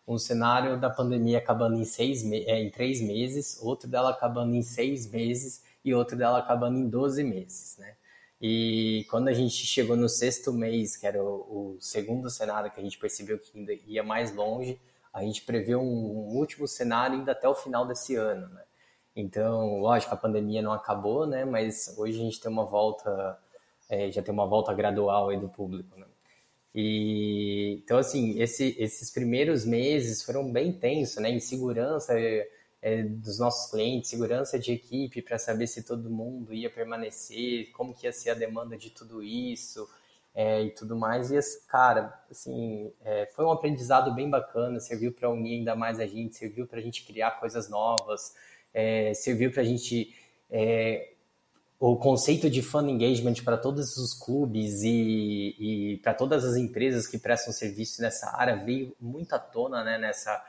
Um 0.08 0.18
cenário 0.18 0.80
da 0.80 0.90
pandemia 0.90 1.38
acabando 1.38 1.76
em, 1.76 1.86
seis 1.86 2.24
é, 2.32 2.60
em 2.60 2.70
três 2.70 3.00
meses, 3.02 3.60
outro 3.62 3.88
dela 3.88 4.10
acabando 4.10 4.56
em 4.56 4.62
seis 4.62 5.10
meses 5.10 5.64
e 5.84 5.94
outro 5.94 6.18
dela 6.18 6.40
acabando 6.40 6.78
em 6.78 6.90
12 6.90 7.24
meses, 7.24 7.78
né? 7.78 7.96
E 8.42 9.06
quando 9.10 9.28
a 9.28 9.34
gente 9.34 9.54
chegou 9.66 9.96
no 9.96 10.08
sexto 10.08 10.54
mês, 10.54 10.96
que 10.96 11.06
era 11.06 11.22
o, 11.22 11.76
o 11.76 11.78
segundo 11.80 12.30
cenário 12.30 12.72
que 12.72 12.80
a 12.80 12.84
gente 12.84 12.98
percebeu 12.98 13.38
que 13.38 13.58
ainda 13.58 13.74
ia 13.86 14.02
mais 14.02 14.34
longe, 14.34 14.80
a 15.14 15.22
gente 15.24 15.42
prevê 15.44 15.76
um, 15.76 15.82
um 15.82 16.38
último 16.38 16.68
cenário 16.68 17.18
ainda 17.18 17.32
até 17.32 17.48
o 17.48 17.56
final 17.56 17.86
desse 17.86 18.16
ano, 18.16 18.48
né? 18.50 18.64
Então, 19.16 19.80
lógico, 19.80 20.14
a 20.14 20.18
pandemia 20.18 20.62
não 20.62 20.72
acabou, 20.72 21.26
né? 21.28 21.44
Mas 21.46 21.94
hoje 21.98 22.20
a 22.20 22.24
gente 22.24 22.40
tem 22.40 22.52
uma 22.52 22.66
volta, 22.66 23.38
é, 23.90 24.12
já 24.12 24.22
tem 24.22 24.34
uma 24.34 24.48
volta 24.48 24.74
gradual 24.74 25.30
aí 25.30 25.40
do 25.40 25.50
público, 25.50 25.98
né? 26.00 26.06
E 26.74 27.82
então, 27.84 27.98
assim, 27.98 28.40
esse, 28.40 28.76
esses 28.80 29.10
primeiros 29.12 29.66
meses 29.66 30.24
foram 30.24 30.52
bem 30.52 30.72
tensos, 30.72 31.18
né? 31.22 31.32
Insegurança 31.32 32.20
é, 32.20 32.48
é, 32.82 33.04
dos 33.04 33.40
nossos 33.40 33.72
clientes, 33.72 34.10
segurança 34.10 34.58
de 34.58 34.72
equipe 34.72 35.22
para 35.22 35.38
saber 35.38 35.68
se 35.68 35.84
todo 35.84 36.10
mundo 36.10 36.54
ia 36.54 36.70
permanecer, 36.70 37.72
como 37.72 37.94
que 37.94 38.06
ia 38.06 38.14
ser 38.14 38.32
a 38.32 38.36
demanda 38.36 38.78
de 38.78 38.90
tudo 38.90 39.24
isso, 39.24 39.90
é, 40.34 40.64
e 40.64 40.72
tudo 40.72 40.96
mais. 40.96 41.32
E, 41.32 41.40
cara, 41.68 42.14
assim, 42.30 42.92
é, 43.04 43.28
foi 43.36 43.46
um 43.46 43.52
aprendizado 43.52 44.14
bem 44.14 44.30
bacana, 44.30 44.80
serviu 44.80 45.12
para 45.12 45.30
unir 45.30 45.60
ainda 45.60 45.76
mais 45.76 46.00
a 46.00 46.06
gente, 46.06 46.36
serviu 46.36 46.68
para 46.68 46.80
a 46.80 46.82
gente 46.82 47.06
criar 47.06 47.32
coisas 47.40 47.70
novas, 47.70 48.34
é, 48.74 49.14
serviu 49.14 49.52
para 49.52 49.62
a 49.62 49.66
gente. 49.66 50.16
É, 50.50 51.14
o 51.80 51.96
conceito 51.96 52.50
de 52.50 52.62
fan 52.62 52.90
engagement 52.90 53.36
para 53.36 53.58
todos 53.58 53.96
os 53.96 54.14
clubes 54.14 54.84
e, 54.84 55.56
e 55.58 55.98
para 56.04 56.14
todas 56.14 56.44
as 56.44 56.58
empresas 56.58 57.08
que 57.08 57.18
prestam 57.18 57.54
serviço 57.54 58.02
nessa 58.02 58.36
área 58.36 58.58
veio 58.58 58.94
muito 59.00 59.32
à 59.32 59.40
tona 59.40 59.82
né, 59.82 59.98
nessa, 59.98 60.44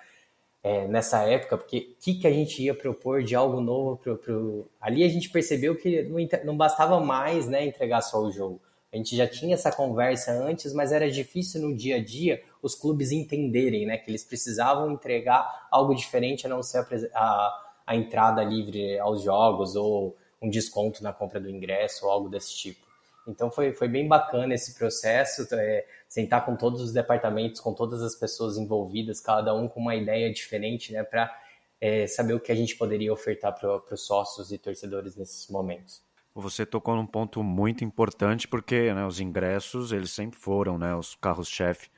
é, 0.60 0.88
nessa 0.88 1.22
época, 1.22 1.56
porque 1.56 1.94
o 1.96 2.02
que, 2.02 2.14
que 2.14 2.26
a 2.26 2.32
gente 2.32 2.60
ia 2.60 2.74
propor 2.74 3.22
de 3.22 3.36
algo 3.36 3.60
novo 3.60 3.96
pro, 3.96 4.18
pro... 4.18 4.68
ali 4.80 5.04
a 5.04 5.08
gente 5.08 5.30
percebeu 5.30 5.76
que 5.76 6.02
não, 6.02 6.18
não 6.44 6.56
bastava 6.56 6.98
mais 6.98 7.46
né, 7.46 7.64
entregar 7.64 8.00
só 8.00 8.20
o 8.20 8.32
jogo. 8.32 8.60
A 8.92 8.96
gente 8.96 9.16
já 9.16 9.26
tinha 9.26 9.54
essa 9.54 9.70
conversa 9.70 10.32
antes, 10.32 10.72
mas 10.72 10.90
era 10.90 11.08
difícil 11.10 11.60
no 11.60 11.76
dia 11.76 11.96
a 11.96 12.04
dia 12.04 12.42
os 12.60 12.74
clubes 12.74 13.12
entenderem, 13.12 13.86
né, 13.86 13.96
que 13.96 14.10
eles 14.10 14.24
precisavam 14.24 14.90
entregar 14.90 15.68
algo 15.70 15.94
diferente 15.94 16.46
a 16.46 16.50
não 16.50 16.62
ser 16.62 16.78
a, 16.78 16.84
a, 17.14 17.72
a 17.86 17.96
entrada 17.96 18.42
livre 18.42 18.98
aos 18.98 19.22
jogos 19.22 19.76
ou 19.76 20.16
um 20.42 20.50
desconto 20.50 21.02
na 21.02 21.12
compra 21.12 21.38
do 21.38 21.48
ingresso 21.48 22.04
ou 22.04 22.10
algo 22.10 22.28
desse 22.28 22.56
tipo. 22.56 22.84
Então 23.28 23.48
foi, 23.48 23.72
foi 23.72 23.86
bem 23.86 24.08
bacana 24.08 24.54
esse 24.54 24.74
processo, 24.74 25.46
é, 25.54 25.86
sentar 26.08 26.44
com 26.44 26.56
todos 26.56 26.80
os 26.80 26.92
departamentos, 26.92 27.60
com 27.60 27.72
todas 27.72 28.02
as 28.02 28.16
pessoas 28.16 28.56
envolvidas, 28.56 29.20
cada 29.20 29.54
um 29.54 29.68
com 29.68 29.78
uma 29.78 29.94
ideia 29.94 30.32
diferente, 30.32 30.92
né, 30.92 31.04
para 31.04 31.32
é, 31.80 32.08
saber 32.08 32.34
o 32.34 32.40
que 32.40 32.50
a 32.50 32.56
gente 32.56 32.76
poderia 32.76 33.12
ofertar 33.12 33.56
para 33.58 33.94
os 33.94 34.04
sócios 34.04 34.50
e 34.50 34.58
torcedores 34.58 35.14
nesses 35.16 35.48
momentos. 35.48 36.02
Você 36.40 36.66
tocou 36.66 36.96
num 36.96 37.06
ponto 37.06 37.42
muito 37.42 37.84
importante 37.84 38.48
porque 38.48 38.92
né, 38.92 39.06
os 39.06 39.20
ingressos 39.20 39.92
eles 39.92 40.10
sempre 40.10 40.38
foram 40.38 40.78
né, 40.78 40.94
os 40.94 41.14
carros-chefe 41.14 41.88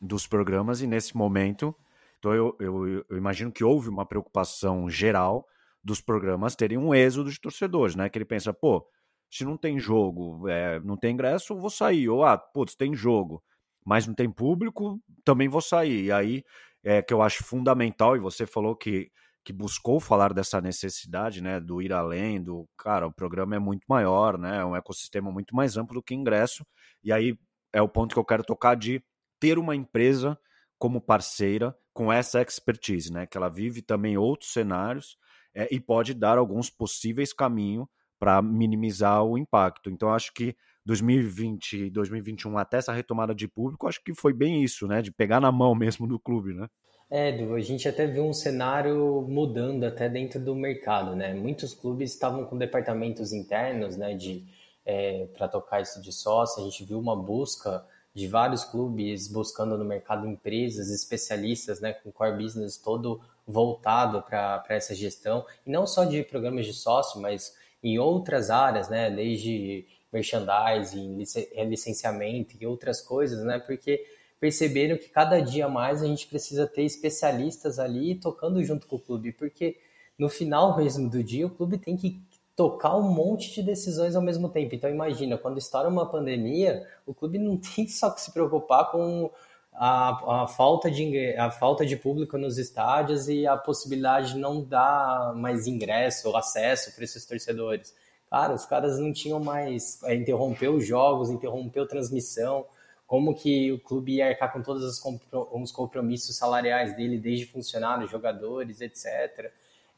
dos 0.00 0.26
programas 0.26 0.80
e 0.80 0.86
nesse 0.86 1.16
momento 1.16 1.74
então 2.20 2.34
eu, 2.34 2.54
eu, 2.60 3.04
eu, 3.08 3.16
imagino 3.16 3.50
que 3.50 3.64
houve 3.64 3.88
uma 3.88 4.04
preocupação 4.04 4.88
geral 4.88 5.48
dos 5.82 6.02
programas 6.02 6.54
terem 6.54 6.76
um 6.76 6.94
êxodo 6.94 7.30
de 7.30 7.40
torcedores, 7.40 7.96
né? 7.96 8.10
Que 8.10 8.18
ele 8.18 8.26
pensa, 8.26 8.52
pô, 8.52 8.86
se 9.30 9.42
não 9.42 9.56
tem 9.56 9.78
jogo, 9.78 10.46
é, 10.46 10.78
não 10.80 10.98
tem 10.98 11.14
ingresso, 11.14 11.56
vou 11.56 11.70
sair. 11.70 12.10
Ou, 12.10 12.22
ah, 12.22 12.36
putz, 12.36 12.74
tem 12.74 12.94
jogo, 12.94 13.42
mas 13.84 14.06
não 14.06 14.14
tem 14.14 14.30
público, 14.30 15.00
também 15.24 15.48
vou 15.48 15.62
sair. 15.62 16.04
E 16.04 16.12
aí 16.12 16.44
é 16.84 17.00
que 17.00 17.12
eu 17.12 17.22
acho 17.22 17.42
fundamental, 17.42 18.16
e 18.16 18.20
você 18.20 18.46
falou 18.46 18.76
que, 18.76 19.10
que 19.44 19.52
buscou 19.52 20.00
falar 20.00 20.32
dessa 20.32 20.60
necessidade, 20.60 21.42
né? 21.42 21.58
Do 21.60 21.80
ir 21.80 21.92
além, 21.92 22.42
do, 22.42 22.68
cara, 22.76 23.06
o 23.06 23.12
programa 23.12 23.56
é 23.56 23.58
muito 23.58 23.84
maior, 23.88 24.38
né? 24.38 24.58
É 24.58 24.64
um 24.64 24.76
ecossistema 24.76 25.30
muito 25.30 25.54
mais 25.54 25.76
amplo 25.76 25.94
do 25.94 26.02
que 26.02 26.14
ingresso. 26.14 26.64
E 27.02 27.12
aí 27.12 27.38
é 27.72 27.80
o 27.80 27.88
ponto 27.88 28.12
que 28.14 28.18
eu 28.18 28.24
quero 28.24 28.44
tocar 28.44 28.74
de 28.74 29.02
ter 29.38 29.58
uma 29.58 29.74
empresa 29.74 30.38
como 30.78 31.00
parceira 31.00 31.76
com 31.92 32.12
essa 32.12 32.40
expertise, 32.40 33.12
né? 33.12 33.26
Que 33.26 33.36
ela 33.36 33.48
vive 33.48 33.82
também 33.82 34.16
outros 34.16 34.52
cenários 34.52 35.16
é, 35.54 35.68
e 35.70 35.80
pode 35.80 36.14
dar 36.14 36.38
alguns 36.38 36.70
possíveis 36.70 37.32
caminhos 37.32 37.86
para 38.18 38.42
minimizar 38.42 39.24
o 39.24 39.38
impacto. 39.38 39.90
Então, 39.90 40.12
acho 40.12 40.32
que 40.34 40.54
2020 40.84 41.86
e 41.86 41.90
2021, 41.90 42.58
até 42.58 42.78
essa 42.78 42.92
retomada 42.92 43.34
de 43.34 43.48
público, 43.48 43.86
acho 43.88 44.02
que 44.02 44.14
foi 44.14 44.32
bem 44.32 44.62
isso, 44.62 44.86
né? 44.86 45.02
De 45.02 45.10
pegar 45.10 45.40
na 45.40 45.50
mão 45.50 45.74
mesmo 45.76 46.06
do 46.06 46.18
clube, 46.18 46.54
né? 46.54 46.68
É, 47.10 47.30
a 47.30 47.60
gente 47.60 47.88
até 47.88 48.06
viu 48.06 48.24
um 48.24 48.32
cenário 48.32 49.26
mudando 49.28 49.84
até 49.84 50.08
dentro 50.08 50.38
do 50.38 50.54
mercado, 50.54 51.16
né? 51.16 51.34
Muitos 51.34 51.74
clubes 51.74 52.12
estavam 52.12 52.44
com 52.44 52.56
departamentos 52.56 53.32
internos, 53.32 53.96
né? 53.96 54.14
De 54.14 54.46
é, 54.84 55.26
para 55.36 55.48
tocar 55.48 55.80
isso 55.80 56.00
de 56.00 56.12
sócio, 56.12 56.62
a 56.62 56.64
gente 56.64 56.84
viu 56.84 56.98
uma 56.98 57.16
busca 57.16 57.84
de 58.14 58.26
vários 58.26 58.64
clubes 58.64 59.28
buscando 59.28 59.78
no 59.78 59.84
mercado 59.84 60.26
empresas 60.26 60.90
especialistas, 60.90 61.80
né, 61.80 61.92
com 61.92 62.10
core 62.10 62.42
business 62.42 62.76
todo 62.76 63.20
voltado 63.46 64.22
para 64.22 64.64
essa 64.68 64.94
gestão, 64.94 65.46
e 65.64 65.70
não 65.70 65.86
só 65.86 66.04
de 66.04 66.22
programas 66.24 66.66
de 66.66 66.72
sócio, 66.72 67.20
mas 67.20 67.54
em 67.82 67.98
outras 67.98 68.50
áreas, 68.50 68.88
né, 68.88 69.10
desde 69.10 69.86
merchandising, 70.12 71.24
licenciamento 71.68 72.56
e 72.60 72.66
outras 72.66 73.00
coisas, 73.00 73.44
né, 73.44 73.60
porque 73.60 74.04
perceberam 74.40 74.96
que 74.96 75.08
cada 75.08 75.38
dia 75.40 75.68
mais 75.68 76.02
a 76.02 76.06
gente 76.06 76.26
precisa 76.26 76.66
ter 76.66 76.82
especialistas 76.82 77.78
ali 77.78 78.14
tocando 78.14 78.62
junto 78.64 78.86
com 78.86 78.96
o 78.96 79.00
clube, 79.00 79.32
porque 79.32 79.76
no 80.18 80.28
final 80.28 80.76
mesmo 80.76 81.08
do 81.08 81.22
dia 81.22 81.46
o 81.46 81.50
clube 81.50 81.78
tem 81.78 81.96
que 81.96 82.20
tocar 82.56 82.96
um 82.96 83.12
monte 83.12 83.54
de 83.54 83.62
decisões 83.62 84.16
ao 84.16 84.22
mesmo 84.22 84.48
tempo. 84.48 84.74
Então 84.74 84.90
imagina, 84.90 85.38
quando 85.38 85.58
estoura 85.58 85.88
uma 85.88 86.10
pandemia, 86.10 86.86
o 87.06 87.14
clube 87.14 87.38
não 87.38 87.56
tem 87.60 87.86
só 87.86 88.10
que 88.10 88.20
se 88.20 88.32
preocupar 88.32 88.90
com 88.90 89.30
a, 89.72 90.42
a, 90.42 90.46
falta 90.46 90.90
de, 90.90 91.34
a 91.36 91.50
falta 91.50 91.86
de 91.86 91.96
público 91.96 92.36
nos 92.36 92.58
estádios 92.58 93.28
e 93.28 93.46
a 93.46 93.56
possibilidade 93.56 94.34
de 94.34 94.38
não 94.38 94.62
dar 94.62 95.34
mais 95.34 95.66
ingresso 95.66 96.28
ou 96.28 96.36
acesso 96.36 96.94
para 96.94 97.04
esses 97.04 97.24
torcedores. 97.24 97.94
Cara, 98.28 98.54
os 98.54 98.64
caras 98.64 98.98
não 98.98 99.12
tinham 99.12 99.40
mais. 99.40 100.02
É, 100.04 100.14
interrompeu 100.14 100.74
os 100.74 100.86
jogos, 100.86 101.30
interrompeu 101.30 101.86
transmissão. 101.86 102.64
Como 103.10 103.34
que 103.34 103.72
o 103.72 103.80
clube 103.80 104.14
ia 104.14 104.28
arcar 104.28 104.52
com 104.52 104.62
todos 104.62 104.84
os 104.84 105.72
compromissos 105.72 106.36
salariais 106.36 106.94
dele, 106.96 107.18
desde 107.18 107.46
funcionários, 107.46 108.10
jogadores, 108.10 108.80
etc 108.80 109.50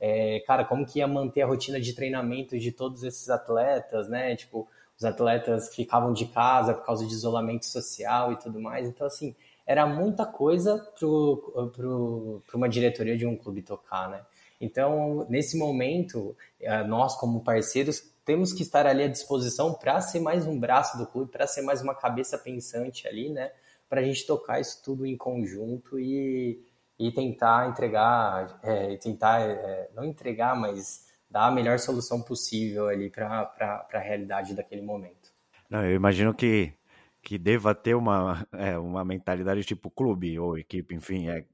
é, 0.05 0.41
cara, 0.41 0.65
como 0.65 0.85
que 0.85 0.99
ia 0.99 1.07
manter 1.07 1.43
a 1.43 1.47
rotina 1.47 1.81
de 1.81 1.93
treinamento 1.93 2.59
de 2.59 2.73
todos 2.73 3.05
esses 3.05 3.31
atletas, 3.31 4.09
né? 4.09 4.35
Tipo, 4.35 4.69
os 4.99 5.05
atletas 5.05 5.73
ficavam 5.73 6.13
de 6.13 6.27
casa 6.27 6.75
por 6.75 6.85
causa 6.85 7.07
de 7.07 7.13
isolamento 7.13 7.65
social 7.67 8.33
e 8.33 8.37
tudo 8.37 8.61
mais. 8.61 8.89
Então, 8.89 9.07
assim, 9.07 9.33
era 9.67 9.87
muita 9.87 10.27
coisa 10.27 10.79
para 10.97 12.57
uma 12.57 12.69
diretoria 12.69 13.17
de 13.17 13.27
um 13.27 13.37
clube 13.37 13.63
tocar, 13.63 14.09
né? 14.09 14.25
Então, 14.61 15.27
nesse 15.29 15.59
momento, 15.59 16.37
é, 16.61 16.85
nós, 16.85 17.17
como 17.17 17.43
parceiros, 17.43 18.01
temos 18.25 18.53
que 18.53 18.63
estar 18.63 18.87
ali 18.87 19.03
à 19.03 19.09
disposição 19.09 19.75
para 19.75 20.01
ser 20.01 20.21
mais 20.21 20.47
um 20.47 20.59
braço 20.59 20.97
do 20.97 21.07
clube, 21.07 21.33
para 21.33 21.47
ser 21.47 21.63
mais 21.63 21.83
uma 21.83 21.95
cabeça 21.95 22.39
pensante 22.39 23.09
ali, 23.09 23.29
né? 23.29 23.51
Para 23.89 24.01
a 24.01 24.05
gente 24.05 24.25
tocar 24.25 24.61
isso 24.61 24.81
tudo 24.85 25.05
em 25.05 25.17
conjunto 25.17 25.99
e, 25.99 26.65
e 26.99 27.11
tentar 27.11 27.69
entregar, 27.69 28.61
é, 28.63 28.97
tentar, 28.97 29.41
é, 29.41 29.91
não 29.95 30.05
entregar, 30.05 30.55
mas 30.55 31.07
dar 31.29 31.49
a 31.49 31.51
melhor 31.51 31.79
solução 31.79 32.23
possível 32.23 32.89
ali 32.89 33.11
para 33.11 33.53
a 33.93 33.99
realidade 33.99 34.55
daquele 34.55 34.83
momento. 34.83 35.33
Não, 35.69 35.85
eu 35.85 35.97
imagino 35.97 36.33
que, 36.33 36.73
que 37.23 37.39
deva 37.39 37.75
ter 37.75 37.95
uma, 37.95 38.47
é, 38.53 38.77
uma 38.79 39.05
mentalidade 39.05 39.65
tipo 39.65 39.91
clube 39.91 40.39
ou 40.39 40.59
equipe, 40.59 40.95
enfim, 40.95 41.29
é, 41.29 41.47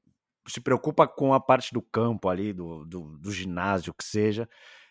se 0.47 0.59
preocupa 0.59 1.07
com 1.07 1.33
a 1.33 1.39
parte 1.39 1.73
do 1.73 1.81
campo 1.81 2.27
ali, 2.27 2.51
do, 2.51 2.83
do, 2.85 3.17
do 3.17 3.31
ginásio, 3.31 3.93
que 3.93 4.03
seja, 4.03 4.49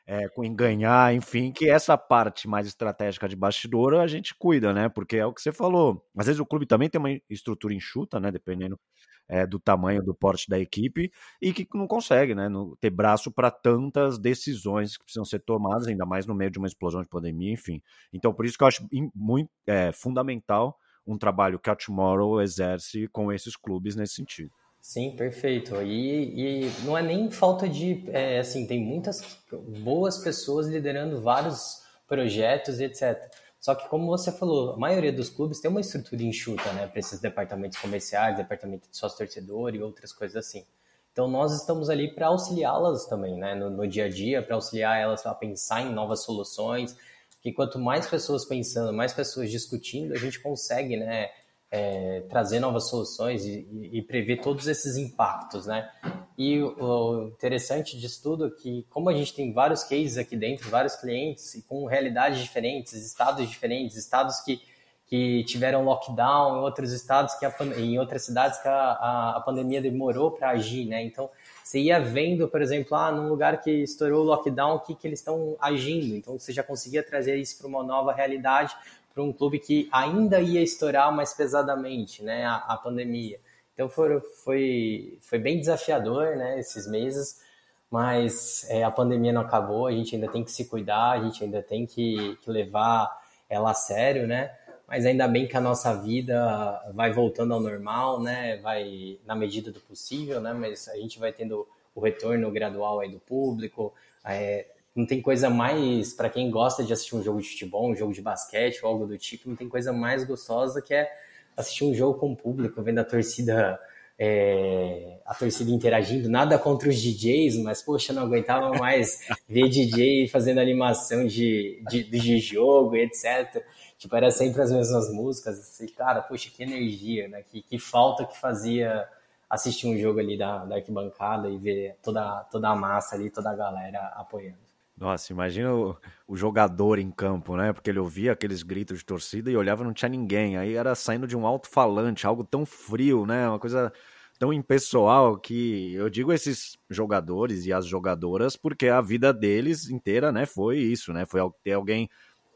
é, 0.09 0.27
com 0.27 0.43
ganhar, 0.55 1.15
enfim, 1.15 1.53
que 1.53 1.69
essa 1.69 1.97
parte 1.99 2.49
mais 2.49 2.67
estratégica 2.67 3.29
de 3.29 3.37
bastidor 3.37 3.95
a 3.95 4.07
gente 4.07 4.35
cuida, 4.35 4.73
né? 4.73 4.89
Porque 4.89 5.19
é 5.19 5.27
o 5.27 5.35
que 5.35 5.43
você 5.43 5.53
falou. 5.53 6.03
Às 6.17 6.25
vezes 6.25 6.41
o 6.41 6.47
clube 6.47 6.65
também 6.65 6.89
tem 6.89 6.99
uma 6.99 7.11
estrutura 7.29 7.75
enxuta, 7.75 8.19
né? 8.19 8.33
Dependendo 8.33 8.81
é, 9.29 9.47
do 9.47 9.61
tamanho 9.61 10.03
do 10.03 10.15
porte 10.15 10.49
da 10.49 10.59
equipe 10.59 11.13
e 11.43 11.53
que 11.53 11.69
não 11.75 11.87
consegue, 11.87 12.35
né? 12.35 12.49
Não 12.49 12.75
ter 12.81 12.89
braço 12.89 13.31
para 13.31 13.51
tantas 13.51 14.19
decisões 14.19 14.97
que 14.97 15.05
precisam 15.05 15.27
ser 15.27 15.41
tomadas, 15.41 15.87
ainda 15.87 16.07
mais 16.07 16.27
no 16.27 16.35
meio 16.35 16.51
de 16.51 16.59
uma 16.59 16.69
explosão 16.69 17.03
de 17.03 17.09
pandemia, 17.09 17.53
enfim. 17.53 17.83
Então, 18.11 18.33
por 18.33 18.47
isso 18.47 18.57
que 18.57 18.65
eu 18.65 18.69
acho 18.69 18.89
muito 19.15 19.51
é, 19.67 19.93
fundamental 19.93 20.75
um 21.07 21.19
trabalho 21.19 21.59
que 21.59 21.69
a 21.69 21.77
Tomorrow 21.77 22.41
exerce 22.41 23.09
com 23.09 23.31
esses 23.31 23.57
clubes 23.57 23.95
nesse 23.95 24.15
sentido. 24.15 24.51
Sim, 24.81 25.15
perfeito. 25.17 25.81
E, 25.83 26.67
e 26.67 26.73
não 26.85 26.97
é 26.97 27.03
nem 27.03 27.31
falta 27.31 27.69
de. 27.69 28.05
É, 28.11 28.39
assim, 28.39 28.67
tem 28.67 28.81
muitas 28.81 29.39
boas 29.83 30.19
pessoas 30.19 30.67
liderando 30.67 31.21
vários 31.21 31.83
projetos 32.07 32.81
e 32.81 32.85
etc. 32.85 33.31
Só 33.61 33.75
que, 33.75 33.89
como 33.89 34.07
você 34.07 34.31
falou, 34.31 34.73
a 34.73 34.77
maioria 34.77 35.13
dos 35.13 35.29
clubes 35.29 35.61
tem 35.61 35.71
uma 35.71 35.81
estrutura 35.81 36.23
enxuta, 36.23 36.73
né, 36.73 36.87
para 36.87 37.01
esses 37.01 37.21
departamentos 37.21 37.79
comerciais, 37.79 38.37
departamento 38.37 38.89
de 38.89 38.97
sócio-torcedor 38.97 39.75
e 39.75 39.83
outras 39.83 40.13
coisas 40.13 40.37
assim. 40.37 40.65
Então, 41.13 41.27
nós 41.27 41.53
estamos 41.53 41.91
ali 41.91 42.15
para 42.15 42.29
auxiliá-las 42.29 43.07
também, 43.07 43.37
né, 43.37 43.57
no, 43.57 43.69
no 43.69 43.87
dia 43.87 44.05
a 44.05 44.09
dia, 44.09 44.41
para 44.41 44.55
auxiliar 44.55 45.01
elas 45.01 45.27
a 45.27 45.35
pensar 45.35 45.83
em 45.83 45.93
novas 45.93 46.23
soluções. 46.23 46.97
Que 47.43 47.53
quanto 47.53 47.79
mais 47.79 48.07
pessoas 48.07 48.45
pensando, 48.45 48.93
mais 48.93 49.13
pessoas 49.13 49.51
discutindo, 49.51 50.15
a 50.15 50.19
gente 50.19 50.41
consegue, 50.41 50.97
né, 50.97 51.31
é, 51.71 52.23
trazer 52.31 52.61
novas 52.61 52.89
soluções 52.89 53.45
e, 53.45 53.67
e, 53.93 54.03
prever 54.03 54.41
todos 54.41 54.67
esses 54.67 54.97
impactos, 54.97 55.67
né? 55.67 55.91
E 56.37 56.63
o, 56.63 57.29
interessante 57.29 57.99
disso 57.99 58.23
tudo 58.23 58.47
é 58.47 58.51
que, 58.51 58.87
como 58.89 59.11
a 59.11 59.13
gente 59.13 59.35
tem 59.35 59.53
vários 59.53 59.85
cases 59.85 60.17
aqui 60.17 60.37
dentro, 60.37 60.71
vários 60.71 60.97
clientes 60.97 61.55
e 61.55 61.63
com 61.63 61.85
realidades 61.85 62.41
diferentes, 62.41 62.95
estados 62.95 63.47
diferentes, 63.49 63.97
estados 63.97 64.41
que, 64.41 64.63
que 65.07 65.45
tiveram 65.45 65.85
lockdown, 65.85 66.57
em 66.57 66.61
outros 66.61 66.91
estados 66.91 67.35
que 67.35 67.45
a, 67.45 67.55
em 67.77 67.99
outras 67.99 68.25
cidades 68.25 68.59
que 68.63 68.69
a, 68.69 68.73
a, 68.73 69.37
a 69.37 69.41
pandemia 69.41 69.83
demorou 69.83 70.31
para 70.31 70.51
agir, 70.51 70.87
né? 70.87 71.03
Então 71.03 71.29
você 71.63 71.81
ia 71.81 72.01
vendo, 72.01 72.49
por 72.49 72.63
exemplo, 72.63 72.97
ah, 72.97 73.13
num 73.13 73.29
lugar 73.29 73.61
que 73.61 73.71
estourou 73.71 74.23
o 74.23 74.25
lockdown, 74.25 74.77
o 74.77 74.81
que, 74.81 74.95
que 74.95 75.07
eles 75.07 75.19
estão 75.19 75.55
agindo. 75.61 76.17
Então 76.17 76.39
você 76.39 76.51
já 76.51 76.63
conseguia 76.63 77.03
trazer 77.03 77.37
isso 77.37 77.59
para 77.59 77.67
uma 77.67 77.83
nova 77.83 78.11
realidade 78.11 78.75
para 79.19 79.25
um 79.25 79.33
clube 79.33 79.59
que 79.59 79.89
ainda 79.91 80.41
ia 80.41 80.63
estourar 80.63 81.13
mais 81.13 81.35
pesadamente, 81.35 82.23
né, 82.23 82.45
a, 82.45 82.55
a 82.55 82.77
pandemia. 82.77 83.41
Então 83.75 83.89
foi, 83.89 84.21
foi, 84.21 85.19
foi 85.21 85.41
bem 85.41 85.59
desafiador, 85.59 86.37
né, 86.37 86.61
esses 86.61 86.89
meses, 86.89 87.43
mas 87.91 88.65
é, 88.71 88.85
a 88.85 88.93
pandemia 88.93 89.33
não 89.33 89.41
acabou, 89.41 89.89
a 89.89 89.93
gente 89.93 90.15
ainda 90.15 90.29
tem 90.29 90.45
que 90.45 90.53
se 90.53 90.67
cuidar, 90.67 91.11
a 91.11 91.21
gente 91.21 91.43
ainda 91.43 91.61
tem 91.61 91.85
que, 91.85 92.37
que 92.37 92.49
levar 92.49 93.11
ela 93.51 93.73
a 93.73 93.75
sério, 93.75 94.25
né, 94.25 94.53
mas 94.87 95.05
ainda 95.05 95.27
bem 95.27 95.49
que 95.49 95.57
a 95.57 95.61
nossa 95.61 95.93
vida 95.95 96.81
vai 96.95 97.13
voltando 97.13 97.55
ao 97.55 97.61
normal, 97.61 98.23
né, 98.23 98.59
vai 98.59 99.19
na 99.27 99.35
medida 99.35 99.73
do 99.73 99.81
possível, 99.81 100.41
né, 100.41 100.53
mas 100.53 100.87
a 100.87 100.95
gente 100.95 101.19
vai 101.19 101.33
tendo 101.33 101.67
o 101.93 102.01
retorno 102.01 102.53
gradual 102.53 103.01
aí 103.01 103.11
do 103.11 103.19
público, 103.19 103.93
é, 104.25 104.65
não 104.99 105.07
tem 105.07 105.23
coisa 105.23 105.49
mais, 105.49 106.13
para 106.13 106.29
quem 106.29 106.51
gosta 106.51 106.83
de 106.83 106.93
assistir 106.93 107.15
um 107.15 107.23
jogo 107.23 107.41
de 107.41 107.49
futebol, 107.49 107.89
um 107.89 107.95
jogo 107.95 108.13
de 108.13 108.21
basquete 108.21 108.81
ou 108.83 108.91
algo 108.91 109.07
do 109.07 109.17
tipo, 109.17 109.49
não 109.49 109.55
tem 109.55 109.69
coisa 109.69 109.93
mais 109.93 110.25
gostosa 110.25 110.83
que 110.83 110.93
é 110.93 111.09
assistir 111.57 111.85
um 111.85 111.95
jogo 111.95 112.19
com 112.19 112.33
o 112.33 112.37
público, 112.37 112.83
vendo 112.83 112.99
a 112.99 113.05
torcida 113.05 113.79
é, 114.19 115.21
a 115.25 115.33
torcida 115.37 115.71
interagindo, 115.71 116.29
nada 116.29 116.59
contra 116.59 116.89
os 116.89 117.01
DJs, 117.01 117.59
mas 117.59 117.81
poxa, 117.81 118.13
não 118.13 118.23
aguentava 118.23 118.77
mais 118.77 119.21
ver 119.49 119.69
DJ 119.69 120.27
fazendo 120.27 120.59
animação 120.59 121.25
de, 121.25 121.81
de, 121.89 122.03
de 122.03 122.39
jogo 122.41 122.97
e 122.97 123.05
etc. 123.05 123.63
Tipo, 123.97 124.17
era 124.17 124.33
sempre 124.33 124.61
as 124.63 124.73
mesmas 124.73 125.13
músicas. 125.13 125.79
E, 125.81 125.87
cara, 125.89 126.21
poxa, 126.23 126.51
que 126.51 126.65
energia, 126.65 127.29
né? 127.29 127.45
Que, 127.49 127.63
que 127.63 127.79
falta 127.79 128.25
que 128.25 128.37
fazia 128.37 129.07
assistir 129.49 129.87
um 129.87 129.97
jogo 129.97 130.19
ali 130.19 130.37
da, 130.37 130.65
da 130.65 130.75
arquibancada 130.75 131.49
e 131.49 131.57
ver 131.57 131.97
toda, 132.03 132.45
toda 132.51 132.69
a 132.69 132.75
massa 132.75 133.15
ali, 133.15 133.31
toda 133.31 133.51
a 133.51 133.57
galera 133.57 134.01
apoiando. 134.17 134.68
Nossa, 134.99 135.33
imagina 135.33 135.73
o, 135.73 135.97
o, 136.27 136.37
jogador 136.37 136.99
em 136.99 137.11
campo, 137.11 137.57
né? 137.57 137.73
Porque 137.73 137.89
ele 137.89 138.01
ouvia 138.01 138.33
aqueles 138.33 138.63
gritos 138.65 138.99
de 138.99 139.05
torcida 139.05 139.51
e 139.51 139.57
olhava 139.57 139.85
não 139.85 139.93
tinha 139.93 140.09
ninguém. 140.09 140.57
Aí 140.57 140.75
era 140.75 140.95
saindo 140.95 141.27
de 141.27 141.37
um 141.37 141.47
alto-falante, 141.47 142.27
algo 142.27 142.43
tão 142.43 142.67
frio, 142.67 143.25
né? 143.25 143.49
Uma 143.49 143.61
coisa 143.61 143.93
tão 144.39 144.53
impessoal 144.53 145.39
que 145.39 145.95
eu 145.95 146.11
digo 146.11 146.33
esses 146.33 146.77
jogadores 146.91 147.67
e 147.67 147.73
as 147.73 147.87
jogadoras 147.87 148.57
porque 148.57 148.89
a 148.89 149.01
vida 149.01 149.33
deles 149.33 149.91
inteira, 149.91 150.31
né, 150.31 150.47
foi 150.47 150.79
isso, 150.79 151.13
né? 151.13 151.27
Foi 151.27 151.41
ter 151.65 151.73
alguém 151.73 152.09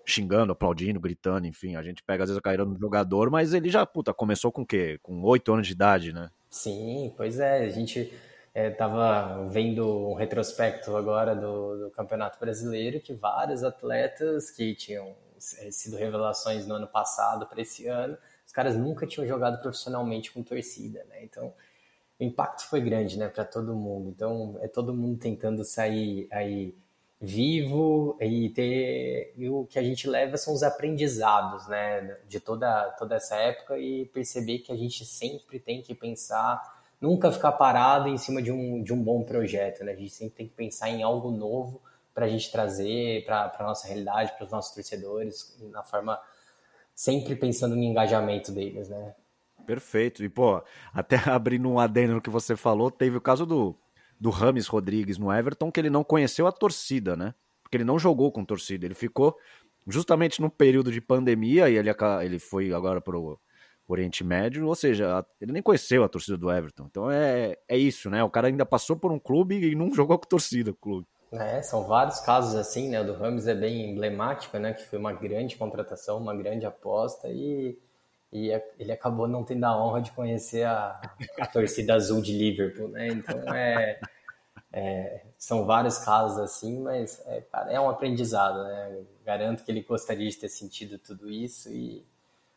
xingando, 0.07 0.53
aplaudindo, 0.53 1.01
gritando, 1.01 1.47
enfim. 1.47 1.77
A 1.77 1.83
gente 1.83 2.03
pega 2.03 2.25
às 2.25 2.31
vezes 2.31 2.39
a 2.39 2.43
carreira 2.43 2.65
do 2.67 2.79
jogador, 2.79 3.31
mas 3.31 3.55
ele 3.55 3.69
já, 3.69 3.87
puta, 3.87 4.13
começou 4.13 4.51
com 4.51 4.63
o 4.63 4.67
quê? 4.67 4.99
Com 5.03 5.23
oito 5.23 5.53
anos 5.53 5.67
de 5.67 5.73
idade, 5.73 6.13
né? 6.13 6.29
Sim, 6.51 7.13
pois 7.17 7.39
é. 7.39 7.65
A 7.65 7.71
gente 7.71 8.13
estava 8.55 9.47
é, 9.47 9.49
vendo 9.49 10.11
um 10.11 10.15
retrospecto 10.15 10.95
agora 10.97 11.35
do, 11.35 11.85
do, 11.85 11.91
Campeonato 11.91 12.39
Brasileiro 12.39 13.01
que 13.01 13.15
vários 13.15 13.65
atletas 13.65 14.51
que 14.51 14.75
tinham 14.75 15.15
é, 15.59 15.71
sido 15.71 15.97
revelações 15.97 16.67
no 16.67 16.75
ano 16.75 16.87
passado 16.87 17.47
para 17.47 17.63
esse 17.63 17.87
ano, 17.87 18.17
os 18.47 18.53
caras 18.53 18.77
nunca 18.77 19.07
tinham 19.07 19.27
jogado 19.27 19.61
profissionalmente 19.63 20.31
com 20.31 20.43
torcida, 20.43 21.03
né? 21.09 21.25
Então 21.25 21.55
o 22.21 22.25
impacto 22.25 22.69
foi 22.69 22.81
grande, 22.81 23.19
né, 23.19 23.29
para 23.29 23.45
todo 23.45 23.75
mundo. 23.75 24.11
Então 24.11 24.59
é 24.61 24.69
todo 24.69 24.95
mundo 24.95 25.19
tentando 25.19 25.65
sair 25.65 26.29
aí 26.31 26.75
vivo 27.19 28.19
e 28.21 28.51
ter 28.51 29.33
e 29.37 29.49
o 29.49 29.65
que 29.65 29.79
a 29.79 29.83
gente 29.83 30.09
leva 30.09 30.37
são 30.37 30.53
os 30.53 30.63
aprendizados, 30.63 31.67
né, 31.69 32.19
de 32.29 32.39
toda 32.41 32.91
toda 32.99 33.15
essa 33.15 33.37
época 33.37 33.79
e 33.79 34.07
perceber 34.07 34.59
que 34.59 34.73
a 34.73 34.77
gente 34.77 35.07
sempre 35.07 35.59
tem 35.59 35.81
que 35.81 35.95
pensar 35.95 36.82
nunca 37.03 37.33
ficar 37.33 37.53
parado 37.53 38.09
em 38.09 38.17
cima 38.17 38.41
de 38.41 38.53
um, 38.53 38.81
de 38.81 38.93
um 38.93 39.03
bom 39.03 39.25
projeto, 39.25 39.85
né? 39.85 39.93
A 39.93 39.97
gente 39.97 40.15
sempre 40.15 40.37
tem 40.37 40.47
que 40.47 40.55
pensar 40.55 40.89
em 40.89 41.03
algo 41.03 41.33
novo 41.33 41.83
para 42.15 42.27
a 42.27 42.29
gente 42.29 42.51
trazer 42.53 43.25
para 43.25 43.53
a 43.59 43.63
nossa 43.65 43.89
realidade, 43.89 44.33
para 44.37 44.45
os 44.45 44.51
nossos 44.53 44.73
torcedores, 44.73 45.59
na 45.73 45.83
forma 45.83 46.21
sempre 46.95 47.35
pensando 47.35 47.75
no 47.75 47.83
engajamento 47.83 48.53
deles, 48.53 48.89
né? 48.89 49.15
Perfeito. 49.67 50.23
E, 50.23 50.29
pô, 50.29 50.63
até 50.95 51.17
abrindo 51.29 51.69
um 51.69 51.81
adendo 51.81 52.15
no 52.15 52.23
que 52.23 52.31
você 52.31 52.55
falou, 52.55 52.91
teve 52.91 53.17
o 53.17 53.21
caso 53.21 53.45
do, 53.45 53.77
do 54.21 54.31
Rames 54.31 54.69
Rodrigues 54.69 55.19
no 55.19 55.33
Everton, 55.33 55.73
que 55.73 55.81
ele 55.81 55.91
não 55.91 56.05
conheceu 56.05 56.47
a 56.47 56.53
torcida, 56.53 57.17
né? 57.17 57.35
Porque 57.63 57.79
ele 57.79 57.85
não 57.85 57.99
jogou 57.99 58.31
com 58.31 58.45
torcida, 58.45 58.87
ele 58.87 58.95
ficou 58.95 59.37
justamente 59.89 60.41
no 60.41 60.49
período 60.49 60.93
de 60.93 61.01
pandemia 61.01 61.69
e 61.69 61.77
ele, 61.77 61.91
ele 62.23 62.39
foi 62.39 62.73
agora 62.73 63.01
pro 63.01 63.41
Oriente 63.93 64.25
Médio, 64.25 64.67
ou 64.67 64.75
seja, 64.75 65.25
ele 65.41 65.53
nem 65.53 65.63
conheceu 65.63 66.05
a 66.05 66.09
torcida 66.09 66.37
do 66.37 66.51
Everton. 66.51 66.87
Então 66.91 67.11
é, 67.11 67.57
é 67.69 67.77
isso, 67.77 68.11
né? 68.11 68.23
O 68.25 68.31
cara 68.31 68.49
ainda 68.49 68.67
passou 68.67 68.97
por 68.97 69.13
um 69.13 69.19
clube 69.19 69.57
e 69.57 69.75
não 69.75 69.93
jogou 69.95 70.19
com 70.19 70.27
torcida 70.27 70.73
clube. 70.73 71.07
É, 71.33 71.63
são 71.63 71.85
vários 71.85 72.21
casos 72.21 72.55
assim, 72.55 72.91
né? 72.91 73.01
O 73.01 73.07
do 73.07 73.15
Ramos 73.15 73.47
é 73.47 73.55
bem 73.55 73.91
emblemático, 73.91 74.59
né? 74.59 74.75
Que 74.75 74.85
foi 74.85 74.99
uma 74.99 75.13
grande 75.13 75.57
contratação, 75.57 76.19
uma 76.19 76.37
grande 76.37 76.67
aposta 76.67 77.29
e, 77.29 77.79
e 78.31 78.51
ele 78.79 78.93
acabou 78.93 79.27
não 79.27 79.43
tendo 79.43 79.65
a 79.65 79.77
honra 79.77 80.03
de 80.03 80.11
conhecer 80.11 80.67
a, 80.67 81.01
a 81.41 81.47
torcida 81.47 81.95
azul 81.95 82.21
de 82.21 82.37
Liverpool, 82.37 82.89
né? 82.89 83.09
Então 83.09 83.55
é, 83.55 83.99
é, 84.73 85.23
são 85.39 85.65
vários 85.65 85.99
casos 85.99 86.39
assim, 86.39 86.81
mas 86.81 87.23
é, 87.27 87.45
é 87.71 87.81
um 87.81 87.89
aprendizado, 87.89 88.63
né? 88.63 89.03
Garanto 89.25 89.65
que 89.65 89.71
ele 89.71 89.83
gostaria 89.83 90.29
de 90.29 90.37
ter 90.37 90.49
sentido 90.49 90.99
tudo 90.99 91.31
isso 91.31 91.71
e 91.71 92.05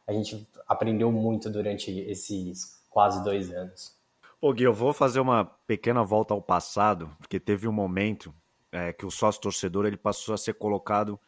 a 0.07 0.13
gente 0.13 0.47
aprendeu 0.67 1.11
muito 1.11 1.49
durante 1.49 1.91
esses 1.91 2.83
quase 2.89 3.23
dois 3.23 3.51
anos. 3.51 3.95
Ô 4.41 4.53
Gui, 4.53 4.63
eu 4.63 4.73
vou 4.73 4.93
fazer 4.93 5.19
uma 5.19 5.45
pequena 5.45 6.03
volta 6.03 6.33
ao 6.33 6.41
passado, 6.41 7.09
porque 7.19 7.39
teve 7.39 7.67
um 7.67 7.71
momento 7.71 8.33
é, 8.71 8.93
que 8.93 9.05
o 9.05 9.11
sócio 9.11 9.41
torcedor 9.41 9.85
ele 9.85 9.97
passou 9.97 10.33
a 10.33 10.37
ser 10.37 10.53
colocado 10.53 11.19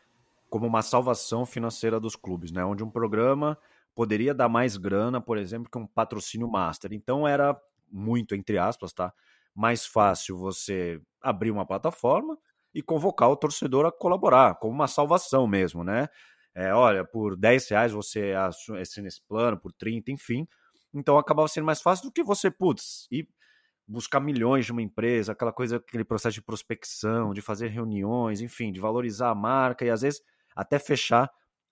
como 0.49 0.67
uma 0.67 0.81
salvação 0.81 1.45
financeira 1.45 1.99
dos 1.99 2.15
clubes, 2.15 2.51
né? 2.51 2.63
Onde 2.63 2.83
um 2.83 2.89
programa 2.89 3.57
poderia 3.95 4.33
dar 4.33 4.47
mais 4.47 4.77
grana, 4.77 5.19
por 5.19 5.37
exemplo, 5.37 5.69
que 5.69 5.77
um 5.77 5.87
patrocínio 5.87 6.47
master. 6.47 6.93
Então 6.93 7.27
era 7.27 7.59
muito, 7.91 8.35
entre 8.35 8.57
aspas, 8.57 8.93
tá? 8.93 9.11
Mais 9.55 9.85
fácil 9.85 10.37
você 10.37 11.01
abrir 11.21 11.51
uma 11.51 11.65
plataforma 11.65 12.37
e 12.73 12.81
convocar 12.81 13.29
o 13.29 13.35
torcedor 13.35 13.85
a 13.85 13.91
colaborar, 13.91 14.55
como 14.55 14.73
uma 14.73 14.87
salvação 14.87 15.47
mesmo, 15.47 15.83
né? 15.83 16.07
É, 16.57 16.73
olha, 16.73 17.05
por 17.05 17.37
10 17.37 17.69
reais 17.69 17.91
você 17.91 18.33
assina 18.81 19.07
esse 19.07 19.21
plano, 19.21 19.59
por 19.59 19.71
30, 19.71 20.11
enfim. 20.11 20.47
Então 20.91 21.15
acabava 21.19 21.47
sendo 21.47 21.65
mais 21.65 21.79
fácil 21.83 22.05
do 22.05 22.11
que 22.11 22.23
você, 22.23 22.49
putz, 22.49 23.07
ir 23.11 23.29
buscar 23.87 24.19
milhões 24.19 24.65
de 24.65 24.71
uma 24.71 24.81
empresa, 24.81 25.33
aquela 25.33 25.53
coisa, 25.53 25.77
aquele 25.77 26.03
processo 26.03 26.33
de 26.33 26.41
prospecção, 26.41 27.31
de 27.31 27.41
fazer 27.41 27.67
reuniões, 27.67 28.41
enfim, 28.41 28.71
de 28.71 28.79
valorizar 28.79 29.29
a 29.29 29.35
marca 29.35 29.85
e 29.85 29.91
às 29.91 30.01
vezes 30.01 30.19
até 30.55 30.79
fechar 30.79 31.29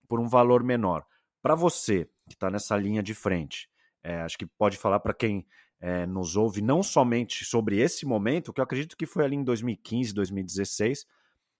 por 0.07 0.19
um 0.19 0.27
valor 0.27 0.63
menor. 0.63 1.03
Para 1.41 1.55
você 1.55 2.07
que 2.27 2.35
está 2.35 2.51
nessa 2.51 2.77
linha 2.77 3.01
de 3.01 3.15
frente, 3.15 3.67
é, 4.03 4.21
acho 4.21 4.37
que 4.37 4.45
pode 4.45 4.77
falar 4.77 4.99
para 4.99 5.15
quem 5.15 5.47
é, 5.81 6.05
nos 6.05 6.37
ouve 6.37 6.61
não 6.61 6.83
somente 6.83 7.43
sobre 7.43 7.79
esse 7.79 8.05
momento, 8.05 8.53
que 8.53 8.59
eu 8.61 8.63
acredito 8.63 8.95
que 8.95 9.07
foi 9.07 9.25
ali 9.25 9.35
em 9.35 9.43
2015, 9.43 10.13
2016, 10.13 11.07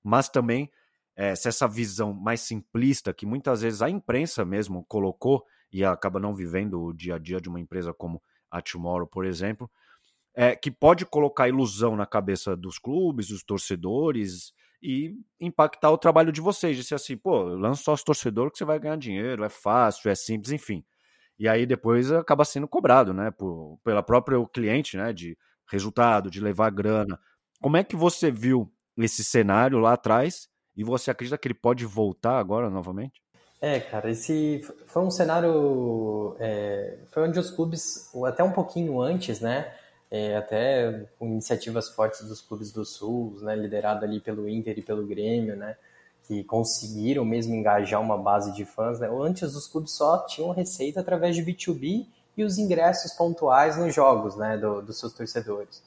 mas 0.04 0.30
também 0.30 0.70
é, 1.16 1.34
se 1.36 1.48
essa 1.48 1.68
visão 1.68 2.14
mais 2.14 2.42
simplista 2.42 3.14
que 3.14 3.26
muitas 3.26 3.62
vezes 3.62 3.82
a 3.82 3.90
imprensa 3.90 4.44
mesmo 4.44 4.84
colocou 4.86 5.46
e 5.72 5.84
acaba 5.84 6.20
não 6.20 6.36
vivendo 6.36 6.82
o 6.82 6.94
dia 6.94 7.16
a 7.16 7.20
dia 7.20 7.40
de 7.40 7.50
uma 7.50 7.60
empresa 7.60 7.94
como 7.94 8.22
a 8.52 8.62
Tomorrow, 8.62 9.08
por 9.08 9.26
exemplo, 9.26 9.70
é, 10.34 10.56
que 10.56 10.70
pode 10.70 11.06
colocar 11.06 11.48
ilusão 11.48 11.96
na 11.96 12.06
cabeça 12.06 12.56
dos 12.56 12.78
clubes, 12.78 13.30
dos 13.30 13.44
torcedores 13.44 14.54
e 14.82 15.16
impactar 15.40 15.90
o 15.92 15.98
trabalho 15.98 16.32
de 16.32 16.42
vocês. 16.42 16.76
Disse 16.76 16.94
assim, 16.94 17.16
pô, 17.16 17.44
lança 17.44 17.84
só 17.84 17.94
os 17.94 18.04
torcedores 18.04 18.52
que 18.52 18.58
você 18.58 18.66
vai 18.66 18.78
ganhar 18.78 18.98
dinheiro, 18.98 19.44
é 19.44 19.50
fácil, 19.50 20.10
é 20.10 20.16
simples, 20.16 20.52
enfim. 20.52 20.84
E 21.40 21.48
aí 21.48 21.66
depois 21.66 22.12
acaba 22.12 22.46
sendo 22.46 22.68
cobrado, 22.68 23.14
né, 23.14 23.32
por, 23.32 23.80
pela 23.84 24.04
própria 24.04 24.38
cliente, 24.48 24.98
né, 24.98 25.12
de 25.12 25.38
resultado, 25.68 26.30
de 26.30 26.40
levar 26.40 26.70
grana. 26.70 27.20
Como 27.62 27.78
é 27.78 27.84
que 27.84 27.96
você 27.96 28.30
viu 28.30 28.72
esse 28.98 29.24
cenário 29.24 29.80
lá 29.80 29.94
atrás 29.94 30.50
e 30.76 30.84
você 30.84 31.12
acredita 31.12 31.38
que 31.38 31.48
ele 31.48 31.54
pode 31.54 31.86
voltar 31.86 32.38
agora 32.38 32.70
novamente? 32.70 33.22
É, 33.62 33.80
cara, 33.80 34.12
esse 34.12 34.64
foi 34.86 35.02
um 35.02 35.10
cenário. 35.10 36.36
É, 36.40 36.98
foi 37.10 37.28
onde 37.28 37.40
os 37.40 37.50
clubes, 37.50 38.12
até 38.26 38.44
um 38.44 38.52
pouquinho 38.52 39.02
antes, 39.02 39.40
né? 39.40 39.74
É, 40.12 40.38
até 40.38 41.08
com 41.18 41.26
iniciativas 41.26 41.90
fortes 41.90 42.22
dos 42.28 42.42
clubes 42.42 42.72
do 42.72 42.86
Sul, 42.86 43.38
né, 43.42 43.56
liderado 43.56 44.06
ali 44.06 44.20
pelo 44.20 44.48
Inter 44.48 44.78
e 44.78 44.82
pelo 44.82 45.06
Grêmio, 45.06 45.56
né, 45.56 45.76
que 46.28 46.44
conseguiram 46.44 47.26
mesmo 47.26 47.56
engajar 47.56 48.00
uma 48.00 48.18
base 48.18 48.54
de 48.54 48.66
fãs. 48.66 49.00
Né? 49.00 49.10
Antes 49.12 49.56
os 49.56 49.68
clubes 49.68 49.94
só 49.94 50.26
tinham 50.28 50.52
receita 50.52 51.00
através 51.00 51.36
de 51.36 51.44
B2B 51.44 52.06
e 52.38 52.44
os 52.44 52.58
ingressos 52.60 53.14
pontuais 53.14 53.78
nos 53.78 53.94
jogos 53.96 54.36
né, 54.38 54.58
do, 54.58 54.82
dos 54.82 55.00
seus 55.00 55.12
torcedores. 55.12 55.82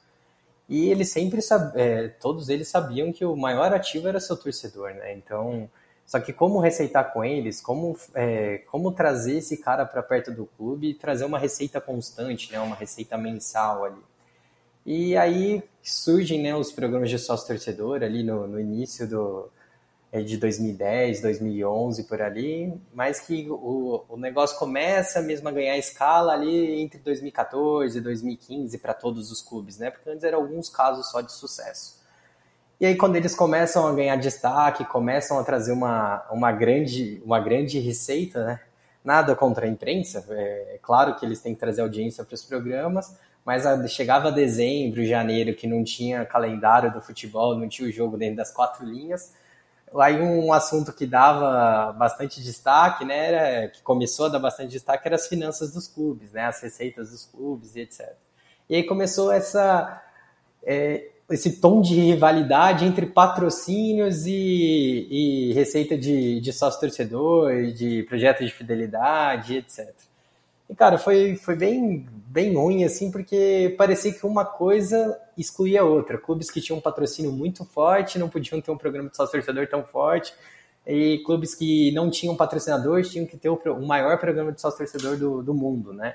E 0.68 0.90
eles 0.90 1.10
sempre 1.10 1.40
é, 1.74 2.08
todos 2.08 2.48
eles 2.48 2.68
sabiam 2.68 3.12
que 3.12 3.24
o 3.24 3.34
maior 3.34 3.72
ativo 3.72 4.06
era 4.06 4.20
seu 4.20 4.36
torcedor, 4.36 4.90
né? 4.94 5.14
Então, 5.14 5.70
só 6.04 6.20
que 6.20 6.32
como 6.32 6.60
receitar 6.60 7.12
com 7.12 7.24
eles, 7.24 7.60
como, 7.60 7.96
é, 8.14 8.58
como 8.70 8.92
trazer 8.92 9.38
esse 9.38 9.56
cara 9.56 9.86
para 9.86 10.02
perto 10.02 10.30
do 10.30 10.46
clube 10.46 10.90
e 10.90 10.94
trazer 10.94 11.24
uma 11.24 11.38
receita 11.38 11.80
constante, 11.80 12.52
né? 12.52 12.60
Uma 12.60 12.76
receita 12.76 13.16
mensal 13.16 13.84
ali. 13.84 14.02
E 14.84 15.16
aí 15.16 15.62
surgem 15.82 16.42
né, 16.42 16.54
os 16.54 16.72
programas 16.72 17.10
de 17.10 17.18
sócio 17.18 17.46
torcedor 17.46 18.02
ali 18.02 18.22
no, 18.22 18.46
no 18.46 18.60
início 18.60 19.06
do, 19.06 19.50
de 20.12 20.38
2010, 20.38 21.20
2011 21.20 22.04
por 22.04 22.22
ali, 22.22 22.72
mas 22.94 23.20
que 23.20 23.46
o, 23.50 24.04
o 24.08 24.16
negócio 24.16 24.58
começa 24.58 25.20
mesmo 25.20 25.48
a 25.48 25.52
ganhar 25.52 25.76
escala 25.76 26.32
ali 26.32 26.80
entre 26.80 26.98
2014 27.00 27.98
e 27.98 28.00
2015 28.00 28.78
para 28.78 28.94
todos 28.94 29.30
os 29.30 29.42
clubes, 29.42 29.78
né? 29.78 29.90
Porque 29.90 30.08
antes 30.08 30.24
eram 30.24 30.38
alguns 30.38 30.70
casos 30.70 31.10
só 31.10 31.20
de 31.20 31.32
sucesso. 31.32 31.98
E 32.80 32.86
aí 32.86 32.96
quando 32.96 33.16
eles 33.16 33.34
começam 33.34 33.86
a 33.86 33.92
ganhar 33.92 34.16
destaque, 34.16 34.84
começam 34.84 35.38
a 35.38 35.44
trazer 35.44 35.72
uma, 35.72 36.24
uma, 36.30 36.52
grande, 36.52 37.20
uma 37.24 37.38
grande 37.38 37.78
receita, 37.78 38.44
né? 38.44 38.60
Nada 39.04 39.34
contra 39.34 39.66
a 39.66 39.68
imprensa, 39.68 40.24
é, 40.30 40.74
é 40.74 40.78
claro 40.80 41.16
que 41.16 41.24
eles 41.24 41.40
têm 41.40 41.54
que 41.54 41.60
trazer 41.60 41.82
audiência 41.82 42.24
para 42.24 42.34
os 42.34 42.44
programas, 42.44 43.16
mas 43.44 43.64
chegava 43.90 44.32
dezembro, 44.32 45.04
janeiro, 45.04 45.54
que 45.54 45.66
não 45.66 45.82
tinha 45.84 46.24
calendário 46.24 46.92
do 46.92 47.00
futebol, 47.00 47.56
não 47.56 47.68
tinha 47.68 47.88
o 47.88 47.92
jogo 47.92 48.16
dentro 48.16 48.36
das 48.36 48.50
quatro 48.50 48.84
linhas, 48.84 49.32
Aí 49.98 50.20
um 50.20 50.52
assunto 50.52 50.92
que 50.92 51.06
dava 51.06 51.92
bastante 51.92 52.42
destaque, 52.42 53.04
né, 53.04 53.32
era, 53.32 53.68
que 53.68 53.82
começou 53.82 54.26
a 54.26 54.28
dar 54.28 54.38
bastante 54.38 54.70
destaque, 54.70 55.06
era 55.06 55.16
as 55.16 55.26
finanças 55.26 55.72
dos 55.72 55.86
clubes, 55.86 56.32
né, 56.32 56.44
as 56.44 56.60
receitas 56.60 57.10
dos 57.10 57.24
clubes 57.26 57.74
e 57.76 57.80
etc. 57.80 58.14
E 58.68 58.76
aí 58.76 58.84
começou 58.84 59.32
essa, 59.32 60.02
é, 60.62 61.08
esse 61.30 61.60
tom 61.60 61.80
de 61.80 61.94
rivalidade 61.94 62.84
entre 62.84 63.06
patrocínios 63.06 64.26
e, 64.26 65.08
e 65.10 65.52
receita 65.54 65.96
de, 65.96 66.40
de 66.40 66.52
sócio-torcedor, 66.52 67.72
de 67.72 68.02
projeto 68.04 68.44
de 68.44 68.50
fidelidade, 68.50 69.56
etc. 69.56 70.07
E, 70.68 70.74
cara, 70.74 70.98
foi, 70.98 71.36
foi 71.36 71.56
bem, 71.56 72.06
bem 72.26 72.54
ruim, 72.54 72.84
assim, 72.84 73.10
porque 73.10 73.74
parecia 73.78 74.12
que 74.12 74.26
uma 74.26 74.44
coisa 74.44 75.18
excluía 75.36 75.80
a 75.80 75.84
outra. 75.84 76.18
Clubes 76.18 76.50
que 76.50 76.60
tinham 76.60 76.78
um 76.78 76.82
patrocínio 76.82 77.32
muito 77.32 77.64
forte 77.64 78.18
não 78.18 78.28
podiam 78.28 78.60
ter 78.60 78.70
um 78.70 78.76
programa 78.76 79.08
de 79.08 79.16
sócio-torcedor 79.16 79.66
tão 79.68 79.82
forte, 79.82 80.34
e 80.86 81.22
clubes 81.24 81.54
que 81.54 81.90
não 81.92 82.10
tinham 82.10 82.36
patrocinadores 82.36 83.10
tinham 83.10 83.26
que 83.26 83.36
ter 83.36 83.48
o, 83.48 83.56
o 83.56 83.86
maior 83.86 84.18
programa 84.18 84.52
de 84.52 84.60
sócio-torcedor 84.60 85.16
do, 85.16 85.42
do 85.42 85.54
mundo, 85.54 85.92
né? 85.92 86.14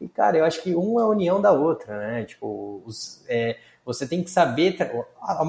E, 0.00 0.08
cara, 0.08 0.36
eu 0.36 0.44
acho 0.44 0.62
que 0.62 0.74
uma 0.74 1.00
é 1.00 1.04
a 1.04 1.06
união 1.06 1.40
da 1.40 1.52
outra, 1.52 1.96
né? 1.96 2.24
Tipo, 2.24 2.82
os, 2.84 3.24
é, 3.28 3.56
você 3.84 4.06
tem 4.06 4.22
que 4.22 4.30
saber... 4.30 4.76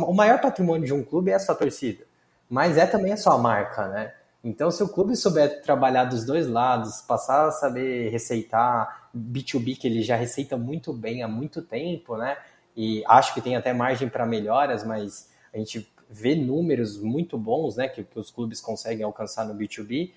O 0.07 0.13
maior 0.13 0.39
patrimônio 0.39 0.85
de 0.85 0.93
um 0.93 1.03
clube 1.03 1.31
é 1.31 1.35
a 1.35 1.39
sua 1.39 1.55
torcida, 1.55 2.03
mas 2.47 2.77
é 2.77 2.85
também 2.85 3.13
a 3.13 3.17
sua 3.17 3.35
marca, 3.37 3.87
né? 3.87 4.13
Então, 4.43 4.69
se 4.69 4.83
o 4.83 4.89
clube 4.89 5.15
souber 5.15 5.61
trabalhar 5.61 6.03
dos 6.03 6.25
dois 6.25 6.47
lados, 6.47 7.01
passar 7.01 7.47
a 7.47 7.51
saber 7.51 8.09
receitar 8.09 9.09
B2B, 9.15 9.77
que 9.77 9.87
ele 9.87 10.01
já 10.01 10.17
receita 10.17 10.57
muito 10.57 10.91
bem 10.91 11.23
há 11.23 11.27
muito 11.29 11.61
tempo, 11.61 12.17
né? 12.17 12.37
E 12.75 13.03
acho 13.07 13.33
que 13.33 13.41
tem 13.41 13.55
até 13.55 13.71
margem 13.71 14.09
para 14.09 14.25
melhoras, 14.25 14.83
mas 14.83 15.29
a 15.53 15.57
gente 15.57 15.89
vê 16.09 16.35
números 16.35 17.01
muito 17.01 17.37
bons, 17.37 17.77
né? 17.77 17.87
Que, 17.87 18.03
que 18.03 18.19
os 18.19 18.29
clubes 18.31 18.59
conseguem 18.59 19.05
alcançar 19.05 19.45
no 19.45 19.55
B2B. 19.55 20.11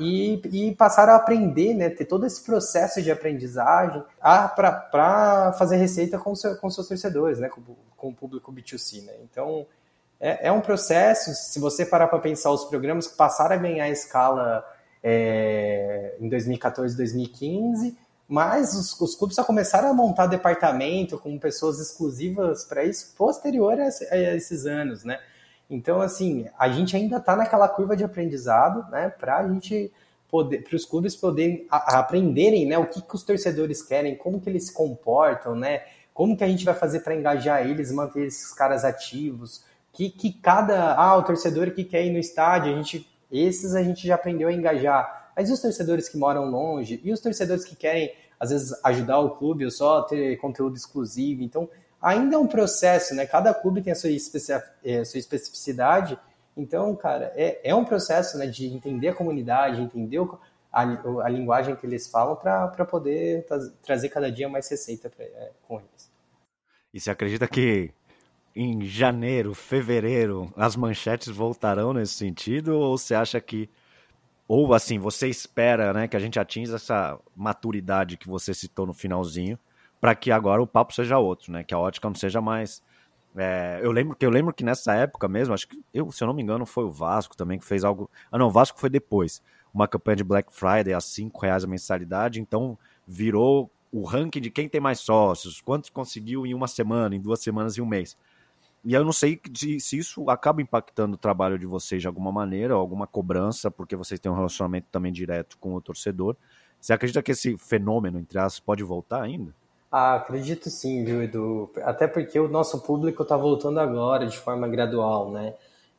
E, 0.00 0.40
e 0.50 0.74
passar 0.74 1.08
a 1.08 1.16
aprender, 1.16 1.74
né? 1.74 1.90
Ter 1.90 2.06
todo 2.06 2.24
esse 2.24 2.42
processo 2.44 3.02
de 3.02 3.10
aprendizagem 3.10 4.02
para 4.20 5.52
fazer 5.58 5.76
receita 5.76 6.18
com, 6.18 6.34
seu, 6.34 6.56
com 6.56 6.70
seus 6.70 6.88
torcedores, 6.88 7.38
né? 7.38 7.50
Com, 7.50 7.62
com 7.96 8.08
o 8.08 8.14
público 8.14 8.50
B2C, 8.50 9.04
né? 9.04 9.12
Então, 9.22 9.66
é, 10.20 10.48
é 10.48 10.52
um 10.52 10.60
processo, 10.60 11.32
se 11.34 11.60
você 11.60 11.86
parar 11.86 12.08
para 12.08 12.18
pensar 12.18 12.50
os 12.50 12.64
programas 12.64 13.06
que 13.06 13.16
passaram 13.16 13.54
a 13.54 13.58
ganhar 13.58 13.88
escala 13.88 14.64
é, 15.02 16.16
em 16.20 16.28
2014, 16.28 16.96
2015, 16.96 17.96
mas 18.28 18.74
os, 18.74 19.00
os, 19.00 19.14
clubes 19.14 19.36
só 19.36 19.44
começaram 19.44 19.88
a 19.88 19.94
montar 19.94 20.26
departamento 20.26 21.18
com 21.18 21.38
pessoas 21.38 21.80
exclusivas 21.80 22.64
para 22.64 22.84
isso 22.84 23.14
posterior 23.16 23.78
a, 23.80 23.88
a, 24.10 24.18
esses 24.34 24.66
anos, 24.66 25.04
né? 25.04 25.18
Então, 25.70 26.00
assim, 26.00 26.46
a 26.58 26.68
gente 26.68 26.96
ainda 26.96 27.18
está 27.18 27.36
naquela 27.36 27.68
curva 27.68 27.96
de 27.96 28.04
aprendizado, 28.04 28.90
né? 28.90 29.08
Para 29.08 29.38
a 29.38 29.48
gente 29.48 29.90
poder, 30.28 30.62
para 30.62 30.76
os 30.76 30.84
clubes 30.84 31.16
poderem 31.16 31.66
a, 31.70 32.00
aprenderem, 32.00 32.66
né? 32.66 32.76
O 32.76 32.86
que, 32.86 33.00
que 33.00 33.14
os 33.14 33.22
torcedores 33.22 33.82
querem, 33.82 34.16
como 34.16 34.40
que 34.40 34.50
eles 34.50 34.66
se 34.66 34.72
comportam, 34.72 35.54
né? 35.54 35.82
Como 36.12 36.36
que 36.36 36.44
a 36.44 36.48
gente 36.48 36.64
vai 36.64 36.74
fazer 36.74 37.00
para 37.00 37.14
engajar 37.14 37.66
eles, 37.66 37.92
manter 37.92 38.26
esses 38.26 38.52
caras 38.52 38.84
ativos? 38.84 39.64
Que, 39.98 40.08
que 40.10 40.32
cada. 40.32 40.94
Ah, 40.94 41.16
o 41.16 41.24
torcedor 41.24 41.72
que 41.72 41.82
quer 41.82 42.06
ir 42.06 42.12
no 42.12 42.20
estádio, 42.20 42.72
a 42.72 42.76
gente, 42.76 43.04
esses 43.32 43.74
a 43.74 43.82
gente 43.82 44.06
já 44.06 44.14
aprendeu 44.14 44.48
a 44.48 44.52
engajar. 44.52 45.32
Mas 45.36 45.50
e 45.50 45.52
os 45.52 45.60
torcedores 45.60 46.08
que 46.08 46.16
moram 46.16 46.44
longe? 46.44 47.00
E 47.02 47.12
os 47.12 47.18
torcedores 47.18 47.64
que 47.64 47.74
querem, 47.74 48.14
às 48.38 48.50
vezes, 48.50 48.72
ajudar 48.84 49.18
o 49.18 49.30
clube 49.30 49.64
ou 49.64 49.72
só 49.72 50.02
ter 50.02 50.36
conteúdo 50.36 50.76
exclusivo? 50.76 51.42
Então, 51.42 51.68
ainda 52.00 52.36
é 52.36 52.38
um 52.38 52.46
processo, 52.46 53.12
né? 53.12 53.26
Cada 53.26 53.52
clube 53.52 53.82
tem 53.82 53.92
a 53.92 53.96
sua, 53.96 54.10
especi 54.10 54.52
é, 54.84 54.98
a 54.98 55.04
sua 55.04 55.18
especificidade. 55.18 56.16
Então, 56.56 56.94
cara, 56.94 57.32
é, 57.34 57.58
é 57.68 57.74
um 57.74 57.84
processo 57.84 58.38
né, 58.38 58.46
de 58.46 58.66
entender 58.66 59.08
a 59.08 59.14
comunidade, 59.14 59.82
entender 59.82 60.20
o, 60.20 60.38
a, 60.72 60.82
a, 61.24 61.28
linguagem 61.28 61.74
que 61.74 61.86
eles 61.86 62.08
falam 62.08 62.36
para 62.36 62.84
poder 62.84 63.44
trazer 63.82 64.08
cada 64.10 64.30
dia 64.30 64.48
mais 64.48 64.68
receita 64.70 65.10
pra, 65.10 65.24
é, 65.24 65.50
com 65.66 65.80
eles. 65.80 66.08
E 66.94 67.00
você 67.00 67.10
acredita 67.10 67.48
que 67.48 67.92
em 68.60 68.84
janeiro, 68.84 69.54
fevereiro, 69.54 70.52
as 70.56 70.74
manchetes 70.74 71.28
voltarão 71.28 71.92
nesse 71.92 72.14
sentido? 72.14 72.76
Ou 72.76 72.98
você 72.98 73.14
acha 73.14 73.40
que. 73.40 73.70
Ou 74.48 74.74
assim, 74.74 74.98
você 74.98 75.28
espera 75.28 75.92
né, 75.92 76.08
que 76.08 76.16
a 76.16 76.18
gente 76.18 76.40
atinja 76.40 76.74
essa 76.74 77.16
maturidade 77.36 78.16
que 78.16 78.26
você 78.26 78.52
citou 78.52 78.84
no 78.84 78.92
finalzinho, 78.92 79.56
para 80.00 80.12
que 80.12 80.32
agora 80.32 80.60
o 80.60 80.66
papo 80.66 80.92
seja 80.92 81.18
outro, 81.18 81.52
né? 81.52 81.62
Que 81.62 81.72
a 81.72 81.78
ótica 81.78 82.08
não 82.08 82.16
seja 82.16 82.40
mais. 82.40 82.82
É, 83.36 83.78
eu 83.80 83.92
lembro 83.92 84.16
que 84.16 84.26
eu 84.26 84.30
lembro 84.30 84.52
que 84.52 84.64
nessa 84.64 84.92
época 84.92 85.28
mesmo, 85.28 85.54
acho 85.54 85.68
que 85.68 85.80
eu, 85.94 86.10
se 86.10 86.24
eu 86.24 86.26
não 86.26 86.34
me 86.34 86.42
engano, 86.42 86.66
foi 86.66 86.82
o 86.82 86.90
Vasco 86.90 87.36
também 87.36 87.60
que 87.60 87.64
fez 87.64 87.84
algo. 87.84 88.10
Ah, 88.32 88.38
não, 88.38 88.48
o 88.48 88.50
Vasco 88.50 88.80
foi 88.80 88.90
depois. 88.90 89.40
Uma 89.72 89.86
campanha 89.86 90.16
de 90.16 90.24
Black 90.24 90.52
Friday 90.52 90.94
a 90.94 91.00
cinco 91.00 91.42
reais 91.42 91.62
a 91.62 91.68
mensalidade, 91.68 92.40
então 92.40 92.76
virou 93.06 93.70
o 93.92 94.02
ranking 94.02 94.40
de 94.40 94.50
quem 94.50 94.68
tem 94.68 94.80
mais 94.80 94.98
sócios, 94.98 95.60
quantos 95.60 95.90
conseguiu 95.90 96.44
em 96.44 96.54
uma 96.54 96.66
semana, 96.66 97.14
em 97.14 97.20
duas 97.20 97.40
semanas 97.40 97.76
e 97.76 97.80
um 97.80 97.86
mês. 97.86 98.16
E 98.84 98.94
eu 98.94 99.04
não 99.04 99.12
sei 99.12 99.40
se 99.80 99.98
isso 99.98 100.30
acaba 100.30 100.62
impactando 100.62 101.14
o 101.14 101.18
trabalho 101.18 101.58
de 101.58 101.66
vocês 101.66 102.00
de 102.00 102.06
alguma 102.06 102.30
maneira, 102.30 102.74
alguma 102.74 103.06
cobrança, 103.06 103.70
porque 103.70 103.96
vocês 103.96 104.20
têm 104.20 104.30
um 104.30 104.36
relacionamento 104.36 104.86
também 104.90 105.12
direto 105.12 105.58
com 105.58 105.74
o 105.74 105.80
torcedor. 105.80 106.36
Você 106.80 106.92
acredita 106.92 107.22
que 107.22 107.32
esse 107.32 107.56
fenômeno, 107.58 108.18
entre 108.18 108.38
aspas, 108.38 108.60
pode 108.60 108.84
voltar 108.84 109.22
ainda? 109.22 109.52
Ah, 109.90 110.16
acredito 110.16 110.68
sim, 110.70 111.04
viu, 111.04 111.22
Edu? 111.22 111.70
Até 111.82 112.06
porque 112.06 112.38
o 112.38 112.46
nosso 112.48 112.80
público 112.82 113.22
está 113.22 113.36
voltando 113.36 113.80
agora 113.80 114.26
de 114.26 114.38
forma 114.38 114.68
gradual, 114.68 115.30
né? 115.32 115.54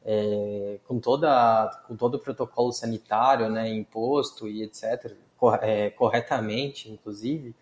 É, 0.05 0.79
com, 0.87 0.99
toda, 0.99 1.69
com 1.87 1.95
todo 1.95 2.15
o 2.15 2.19
protocolo 2.19 2.71
sanitário, 2.71 3.49
né, 3.49 3.69
imposto 3.69 4.47
e 4.47 4.63
etc., 4.63 5.11
é, 5.61 5.89
corretamente, 5.89 6.89
inclusive, 6.89 7.53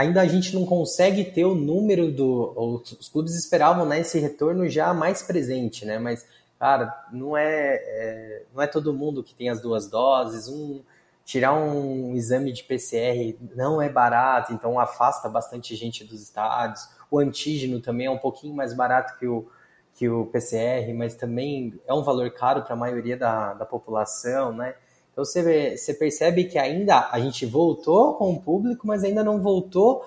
ainda 0.00 0.22
a 0.22 0.26
gente 0.26 0.54
não 0.54 0.64
consegue 0.64 1.24
ter 1.24 1.44
o 1.44 1.54
número 1.54 2.10
do. 2.10 2.82
Os 2.98 3.08
clubes 3.10 3.34
esperavam 3.34 3.84
né, 3.84 4.00
esse 4.00 4.18
retorno 4.18 4.66
já 4.66 4.94
mais 4.94 5.22
presente, 5.22 5.84
né? 5.84 5.98
Mas, 5.98 6.26
cara, 6.58 7.06
não 7.12 7.36
é, 7.36 7.74
é, 7.74 8.42
não 8.54 8.62
é 8.62 8.66
todo 8.66 8.94
mundo 8.94 9.22
que 9.22 9.34
tem 9.34 9.50
as 9.50 9.60
duas 9.60 9.90
doses. 9.90 10.48
Um, 10.48 10.80
tirar 11.22 11.52
um 11.52 12.14
exame 12.14 12.50
de 12.50 12.64
PCR 12.64 13.36
não 13.54 13.80
é 13.80 13.90
barato, 13.90 14.54
então 14.54 14.80
afasta 14.80 15.28
bastante 15.28 15.76
gente 15.76 16.02
dos 16.02 16.22
estádios. 16.22 16.88
O 17.10 17.18
antígeno 17.18 17.78
também 17.78 18.06
é 18.06 18.10
um 18.10 18.18
pouquinho 18.18 18.54
mais 18.54 18.72
barato 18.72 19.18
que 19.18 19.26
o, 19.26 19.46
que 19.94 20.08
o 20.08 20.26
PCR, 20.26 20.94
mas 20.94 21.14
também 21.14 21.78
é 21.86 21.92
um 21.92 22.02
valor 22.02 22.30
caro 22.30 22.62
para 22.62 22.72
a 22.72 22.76
maioria 22.76 23.18
da, 23.18 23.52
da 23.52 23.66
população, 23.66 24.52
né? 24.52 24.74
Então 25.12 25.24
você, 25.24 25.76
você 25.76 25.94
percebe 25.94 26.44
que 26.44 26.58
ainda 26.58 27.08
a 27.10 27.18
gente 27.20 27.44
voltou 27.46 28.14
com 28.14 28.32
o 28.32 28.40
público, 28.40 28.86
mas 28.86 29.04
ainda 29.04 29.24
não 29.24 29.40
voltou 29.40 30.04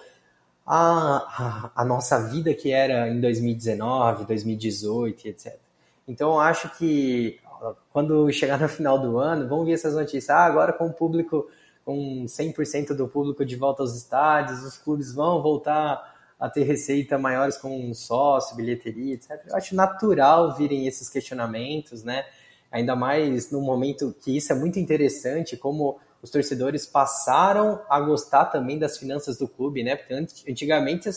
a, 0.66 1.72
a, 1.76 1.82
a 1.82 1.86
nossa 1.86 2.30
vida 2.30 2.54
que 2.54 2.72
era 2.72 3.10
em 3.10 3.20
2019, 3.20 4.26
2018, 4.26 5.28
etc. 5.28 5.56
Então 6.08 6.34
eu 6.34 6.40
acho 6.40 6.70
que 6.78 7.40
quando 7.92 8.32
chegar 8.32 8.60
no 8.60 8.68
final 8.68 9.00
do 9.00 9.18
ano, 9.18 9.48
vão 9.48 9.64
vir 9.64 9.74
essas 9.74 9.94
notícias. 9.94 10.30
Ah, 10.30 10.46
agora 10.46 10.74
com 10.74 10.88
o 10.88 10.94
público, 10.94 11.48
com 11.86 12.26
100% 12.26 12.94
do 12.94 13.08
público 13.08 13.46
de 13.46 13.56
volta 13.56 13.84
aos 13.84 13.96
estádios, 13.96 14.64
os 14.64 14.78
clubes 14.78 15.14
vão 15.14 15.42
voltar 15.42 16.14
a 16.40 16.50
ter 16.50 16.64
receita 16.64 17.18
maiores 17.18 17.58
com 17.58 17.94
sócio, 17.94 18.56
bilheteria, 18.56 19.14
etc. 19.14 19.32
Eu 19.48 19.56
acho 19.56 19.76
natural 19.76 20.56
virem 20.56 20.88
esses 20.88 21.10
questionamentos, 21.10 22.04
né? 22.04 22.26
Ainda 22.74 22.96
mais 22.96 23.52
no 23.52 23.62
momento 23.62 24.16
que 24.20 24.36
isso 24.36 24.52
é 24.52 24.56
muito 24.56 24.80
interessante, 24.80 25.56
como 25.56 26.00
os 26.24 26.32
torcedores 26.32 26.88
passaram 26.88 27.80
a 27.88 28.00
gostar 28.00 28.46
também 28.46 28.80
das 28.80 28.98
finanças 28.98 29.38
do 29.38 29.48
clube, 29.48 29.84
né? 29.84 29.96
Porque 29.96 30.14
antigamente 30.50 31.08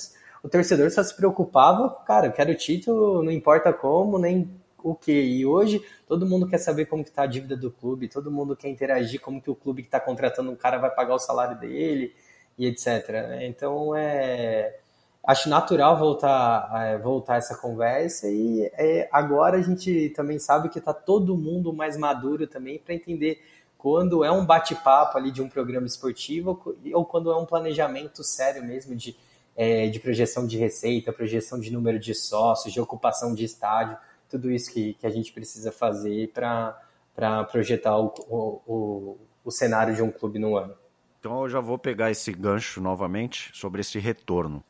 o 0.42 0.49
torcedor 0.51 0.90
só 0.90 1.03
se 1.03 1.16
preocupava, 1.16 1.88
cara, 2.05 2.27
eu 2.27 2.33
quero 2.33 2.55
título, 2.55 3.23
não 3.23 3.33
importa 3.33 3.73
como, 3.73 4.19
nem 4.19 4.51
o 4.83 4.95
que. 4.95 5.12
E 5.12 5.47
hoje 5.47 5.83
todo 6.07 6.27
mundo 6.27 6.47
quer 6.47 6.59
saber 6.59 6.85
como 6.85 7.03
que 7.03 7.11
tá 7.11 7.23
a 7.23 7.27
dívida 7.27 7.57
do 7.57 7.71
clube, 7.71 8.07
todo 8.07 8.31
mundo 8.31 8.55
quer 8.55 8.69
interagir, 8.69 9.19
como 9.19 9.40
que 9.40 9.51
o 9.51 9.55
clube 9.55 9.81
que 9.81 9.88
está 9.88 9.99
contratando 9.99 10.51
um 10.51 10.57
cara 10.57 10.77
vai 10.77 10.90
pagar 10.90 11.14
o 11.14 11.19
salário 11.19 11.59
dele 11.59 12.14
e 12.59 12.66
etc. 12.66 13.09
Né? 13.09 13.47
Então 13.47 13.97
é 13.97 14.79
acho 15.27 15.49
natural 15.49 15.99
voltar, 15.99 16.71
é, 16.85 16.99
voltar 16.99 17.37
essa 17.37 17.57
conversa 17.57 18.29
e 18.31 18.71
é, 18.75 19.09
agora 19.11 19.59
a 19.59 19.62
gente 19.62 20.11
também 20.11 20.39
sabe 20.39 20.69
que 20.69 20.79
está 20.79 20.95
todo 20.95 21.37
mundo 21.37 21.73
mais 21.73 21.97
maduro 21.97 22.47
também 22.47 22.79
para 22.79 22.95
entender 22.95 23.43
quando 23.77 24.25
é 24.25 24.31
um 24.31 24.47
bate-papo 24.47 25.19
ali 25.19 25.33
de 25.33 25.43
um 25.43 25.49
programa 25.49 25.87
esportivo 25.87 26.77
ou 26.95 27.05
quando 27.05 27.33
é 27.33 27.37
um 27.37 27.45
planejamento 27.45 28.23
sério 28.23 28.65
mesmo 28.65 28.95
de, 28.95 29.17
é, 29.57 29.89
de 29.89 29.99
projeção 29.99 30.47
de 30.47 30.57
receita, 30.57 31.12
projeção 31.12 31.59
de 31.59 31.73
número 31.73 31.99
de 31.99 32.15
sócios, 32.15 32.73
de 32.73 32.81
ocupação 32.81 33.35
de 33.35 33.45
estádio, 33.45 33.97
tudo 34.31 34.51
isso 34.51 34.73
que, 34.73 34.95
que 34.95 35.07
a 35.07 35.11
gente 35.11 35.33
precisa 35.33 35.73
fazer 35.73 36.31
para 36.33 37.45
projetar 37.51 37.99
o, 37.99 38.15
o, 38.29 38.62
o, 38.67 39.19
o 39.45 39.51
cenário 39.51 39.95
de 39.95 40.03
um 40.03 40.11
clube 40.11 40.39
no 40.39 40.57
ano. 40.57 40.75
Então 41.19 41.43
eu 41.43 41.49
já 41.49 41.61
vou 41.61 41.77
pegar 41.77 42.12
esse 42.12 42.33
gancho 42.33 42.81
novamente 42.81 43.51
sobre 43.53 43.81
esse 43.81 43.99
retorno. 43.99 44.62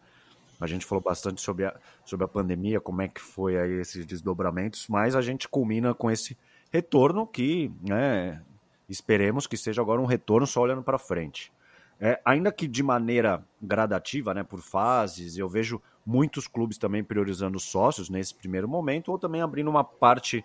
A 0.61 0.66
gente 0.66 0.87
falou 0.87 1.03
bastante 1.03 1.40
sobre 1.40 1.66
a, 1.66 1.75
sobre 2.05 2.25
a 2.25 2.29
pandemia, 2.29 2.81
como 2.81 3.03
é 3.03 3.09
que 3.09 3.21
foi 3.21 3.59
aí 3.59 3.73
esses 3.81 4.07
desdobramentos, 4.07 4.87
mas 4.88 5.14
a 5.14 5.21
gente 5.21 5.49
culmina 5.49 5.92
com 5.95 6.11
esse 6.11 6.37
retorno 6.73 7.27
que, 7.27 7.71
né, 7.83 8.42
esperemos 8.88 9.47
que 9.47 9.57
seja 9.57 9.83
agora 9.83 10.01
um 10.01 10.07
retorno 10.07 10.47
só 10.47 10.62
olhando 10.62 10.83
para 10.83 10.99
frente. 10.99 11.53
é, 11.99 12.21
ainda 12.25 12.53
que 12.53 12.66
de 12.69 12.83
maneira 12.83 13.42
gradativa, 13.61 14.35
né, 14.35 14.42
por 14.42 14.61
fases, 14.61 15.37
eu 15.37 15.49
vejo 15.49 15.81
muitos 16.05 16.47
clubes 16.47 16.79
também 16.79 17.03
priorizando 17.03 17.59
sócios 17.59 18.11
nesse 18.11 18.35
primeiro 18.35 18.69
momento, 18.69 19.11
ou 19.11 19.19
também 19.19 19.40
abrindo 19.40 19.69
uma 19.69 19.83
parte 19.83 20.45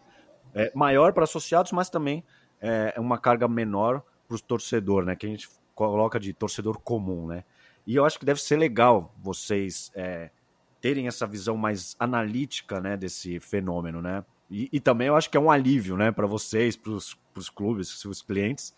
é, 0.54 0.71
maior 0.74 1.13
para 1.13 1.26
associados, 1.26 1.71
mas 1.71 1.89
também 1.89 2.24
é, 2.60 2.93
uma 2.97 3.17
carga 3.17 3.47
menor 3.47 4.02
para 4.28 4.36
o 4.36 4.41
torcedor, 4.41 5.04
né, 5.04 5.15
que 5.15 5.26
a 5.26 5.30
gente 5.30 5.50
coloca 5.76 6.19
de 6.19 6.34
torcedor 6.34 6.80
comum, 6.80 7.28
né. 7.28 7.43
E 7.85 7.95
eu 7.95 8.05
acho 8.05 8.19
que 8.19 8.25
deve 8.25 8.41
ser 8.41 8.57
legal 8.57 9.13
vocês 9.21 9.91
é, 9.95 10.29
terem 10.79 11.07
essa 11.07 11.25
visão 11.25 11.57
mais 11.57 11.95
analítica, 11.99 12.79
né, 12.79 12.95
desse 12.95 13.39
fenômeno, 13.39 14.01
né. 14.01 14.23
E, 14.49 14.69
e 14.71 14.79
também 14.79 15.07
eu 15.07 15.15
acho 15.15 15.29
que 15.29 15.37
é 15.37 15.39
um 15.39 15.49
alívio, 15.49 15.95
né, 15.95 16.11
para 16.11 16.27
vocês, 16.27 16.75
para 16.75 16.91
os 16.91 17.49
clubes, 17.49 17.99
seus 17.99 18.21
clientes, 18.21 18.73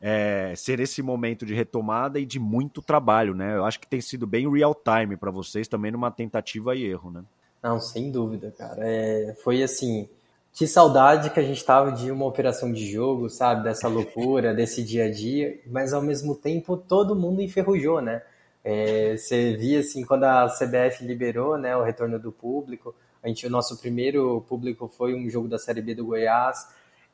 é, 0.00 0.52
ser 0.54 0.80
esse 0.80 1.00
momento 1.00 1.46
de 1.46 1.54
retomada 1.54 2.20
e 2.20 2.26
de 2.26 2.38
muito 2.38 2.82
trabalho, 2.82 3.34
né? 3.34 3.56
Eu 3.56 3.64
acho 3.64 3.80
que 3.80 3.86
tem 3.86 4.02
sido 4.02 4.26
bem 4.26 4.50
real 4.52 4.74
time 4.74 5.16
para 5.16 5.30
vocês 5.30 5.66
também 5.66 5.90
numa 5.90 6.10
tentativa 6.10 6.76
e 6.76 6.84
erro, 6.84 7.10
né? 7.10 7.24
Não, 7.62 7.80
sem 7.80 8.10
dúvida, 8.10 8.50
cara. 8.50 8.76
É, 8.80 9.34
foi 9.42 9.62
assim, 9.62 10.06
que 10.52 10.66
saudade 10.66 11.30
que 11.30 11.40
a 11.40 11.42
gente 11.42 11.64
tava 11.64 11.90
de 11.90 12.10
uma 12.10 12.26
operação 12.26 12.70
de 12.70 12.86
jogo, 12.90 13.30
sabe? 13.30 13.64
Dessa 13.64 13.88
loucura, 13.88 14.52
desse 14.54 14.84
dia 14.84 15.06
a 15.06 15.10
dia, 15.10 15.58
mas 15.66 15.94
ao 15.94 16.02
mesmo 16.02 16.34
tempo 16.34 16.76
todo 16.76 17.16
mundo 17.16 17.40
enferrujou, 17.40 18.02
né? 18.02 18.22
É, 18.64 19.16
você 19.16 19.54
via 19.56 19.80
assim 19.80 20.04
quando 20.04 20.24
a 20.24 20.48
CBF 20.48 21.04
liberou, 21.04 21.58
né, 21.58 21.76
o 21.76 21.82
retorno 21.82 22.18
do 22.18 22.32
público. 22.32 22.94
A 23.22 23.28
gente, 23.28 23.46
o 23.46 23.50
nosso 23.50 23.78
primeiro 23.78 24.40
público 24.48 24.88
foi 24.88 25.14
um 25.14 25.28
jogo 25.28 25.48
da 25.48 25.58
Série 25.58 25.82
B 25.82 25.94
do 25.94 26.06
Goiás 26.06 26.66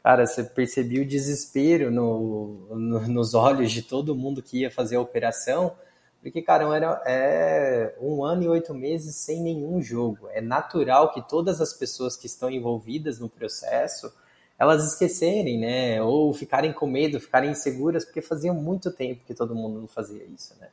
cara, 0.02 0.26
você 0.26 0.42
percebia 0.42 1.02
o 1.02 1.06
desespero 1.06 1.90
no, 1.90 2.66
no, 2.70 3.08
nos 3.08 3.34
olhos 3.34 3.70
de 3.70 3.82
todo 3.82 4.14
mundo 4.14 4.42
que 4.42 4.60
ia 4.60 4.70
fazer 4.70 4.96
a 4.96 5.00
operação, 5.00 5.74
porque, 6.22 6.42
cara, 6.42 6.64
era 6.74 7.02
é, 7.06 7.94
um 8.00 8.24
ano 8.24 8.42
e 8.42 8.48
oito 8.48 8.74
meses 8.74 9.16
sem 9.16 9.42
nenhum 9.42 9.80
jogo. 9.80 10.28
É 10.32 10.40
natural 10.40 11.12
que 11.12 11.26
todas 11.26 11.60
as 11.60 11.72
pessoas 11.72 12.16
que 12.16 12.26
estão 12.26 12.50
envolvidas 12.50 13.18
no 13.18 13.28
processo 13.28 14.12
elas 14.58 14.84
esquecerem, 14.86 15.58
né? 15.58 16.02
Ou 16.02 16.34
ficarem 16.34 16.70
com 16.70 16.86
medo, 16.86 17.18
ficarem 17.18 17.50
inseguras, 17.50 18.04
porque 18.04 18.20
fazia 18.20 18.52
muito 18.52 18.90
tempo 18.90 19.24
que 19.24 19.32
todo 19.32 19.54
mundo 19.54 19.80
não 19.80 19.88
fazia 19.88 20.22
isso, 20.24 20.54
né? 20.60 20.68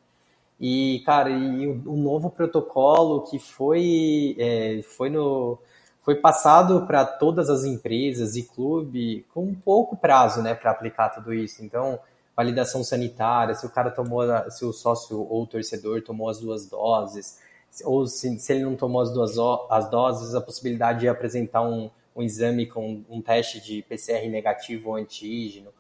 E, 0.59 1.03
cara, 1.05 1.29
e 1.29 1.67
o, 1.67 1.83
o 1.85 1.95
novo 1.95 2.29
protocolo 2.29 3.21
que 3.21 3.37
foi, 3.37 4.35
é, 4.39 4.81
foi 4.83 5.09
no, 5.09 5.59
foi 6.07 6.15
passado 6.15 6.85
para 6.87 7.05
todas 7.05 7.49
as 7.49 7.65
empresas 7.65 8.35
e 8.35 8.43
clube 8.43 9.25
com 9.33 9.53
pouco 9.53 9.97
prazo, 9.97 10.41
né, 10.41 10.55
para 10.55 10.71
aplicar 10.71 11.09
tudo 11.09 11.33
isso. 11.33 11.63
Então, 11.63 11.99
validação 12.33 12.83
sanitária, 12.83 13.53
se 13.53 13.65
o 13.65 13.69
cara 13.69 13.91
tomou, 13.91 14.23
se 14.49 14.63
o 14.63 14.71
sócio 14.71 15.19
ou 15.19 15.43
o 15.43 15.47
torcedor 15.47 16.01
tomou 16.01 16.29
as 16.29 16.39
duas 16.39 16.65
doses, 16.65 17.39
ou 17.83 18.07
se, 18.07 18.39
se 18.39 18.53
ele 18.53 18.63
não 18.63 18.75
tomou 18.75 19.01
as 19.01 19.11
duas 19.11 19.35
as 19.69 19.89
doses, 19.89 20.33
a 20.33 20.39
possibilidade 20.39 21.01
de 21.01 21.09
apresentar 21.09 21.61
um, 21.61 21.89
um 22.15 22.23
exame 22.23 22.65
com 22.65 23.03
um 23.09 23.21
teste 23.21 23.59
de 23.59 23.81
PCR 23.81 24.29
negativo 24.29 24.91
ou 24.91 24.95
antígeno. 24.95 25.71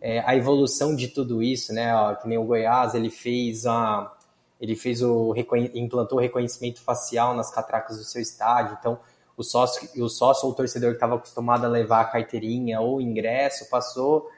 É, 0.00 0.20
a 0.20 0.34
evolução 0.36 0.96
de 0.96 1.08
tudo 1.08 1.42
isso, 1.42 1.72
né, 1.72 1.94
ó, 1.94 2.14
que 2.14 2.26
nem 2.26 2.36
o 2.36 2.44
Goiás, 2.44 2.94
ele 2.94 3.10
fez 3.10 3.64
a 3.64 4.12
ele 4.60 4.74
fez 4.74 5.02
o 5.02 5.34
implantou 5.74 6.18
o 6.18 6.20
reconhecimento 6.20 6.80
facial 6.80 7.34
nas 7.34 7.50
catracas 7.50 7.98
do 7.98 8.04
seu 8.04 8.20
estádio, 8.20 8.76
então 8.78 8.98
o 9.36 9.44
sócio, 9.44 9.88
o 10.02 10.08
sócio 10.08 10.46
ou 10.46 10.52
o 10.52 10.54
torcedor 10.54 10.90
que 10.90 10.96
estava 10.96 11.14
acostumado 11.14 11.64
a 11.64 11.68
levar 11.68 12.00
a 12.00 12.04
carteirinha 12.04 12.80
ou 12.80 13.00
ingresso 13.00 13.70
passou. 13.70 14.28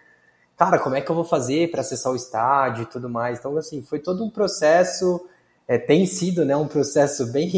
Cara, 0.56 0.78
como 0.78 0.94
é 0.94 1.00
que 1.00 1.10
eu 1.10 1.14
vou 1.14 1.24
fazer 1.24 1.70
para 1.70 1.80
acessar 1.80 2.12
o 2.12 2.16
estádio 2.16 2.82
e 2.82 2.86
tudo 2.86 3.08
mais? 3.08 3.38
Então, 3.38 3.56
assim, 3.56 3.80
foi 3.80 3.98
todo 3.98 4.22
um 4.22 4.28
processo, 4.28 5.26
é, 5.66 5.78
tem 5.78 6.04
sido 6.04 6.44
né, 6.44 6.54
um 6.54 6.68
processo 6.68 7.32
bem, 7.32 7.50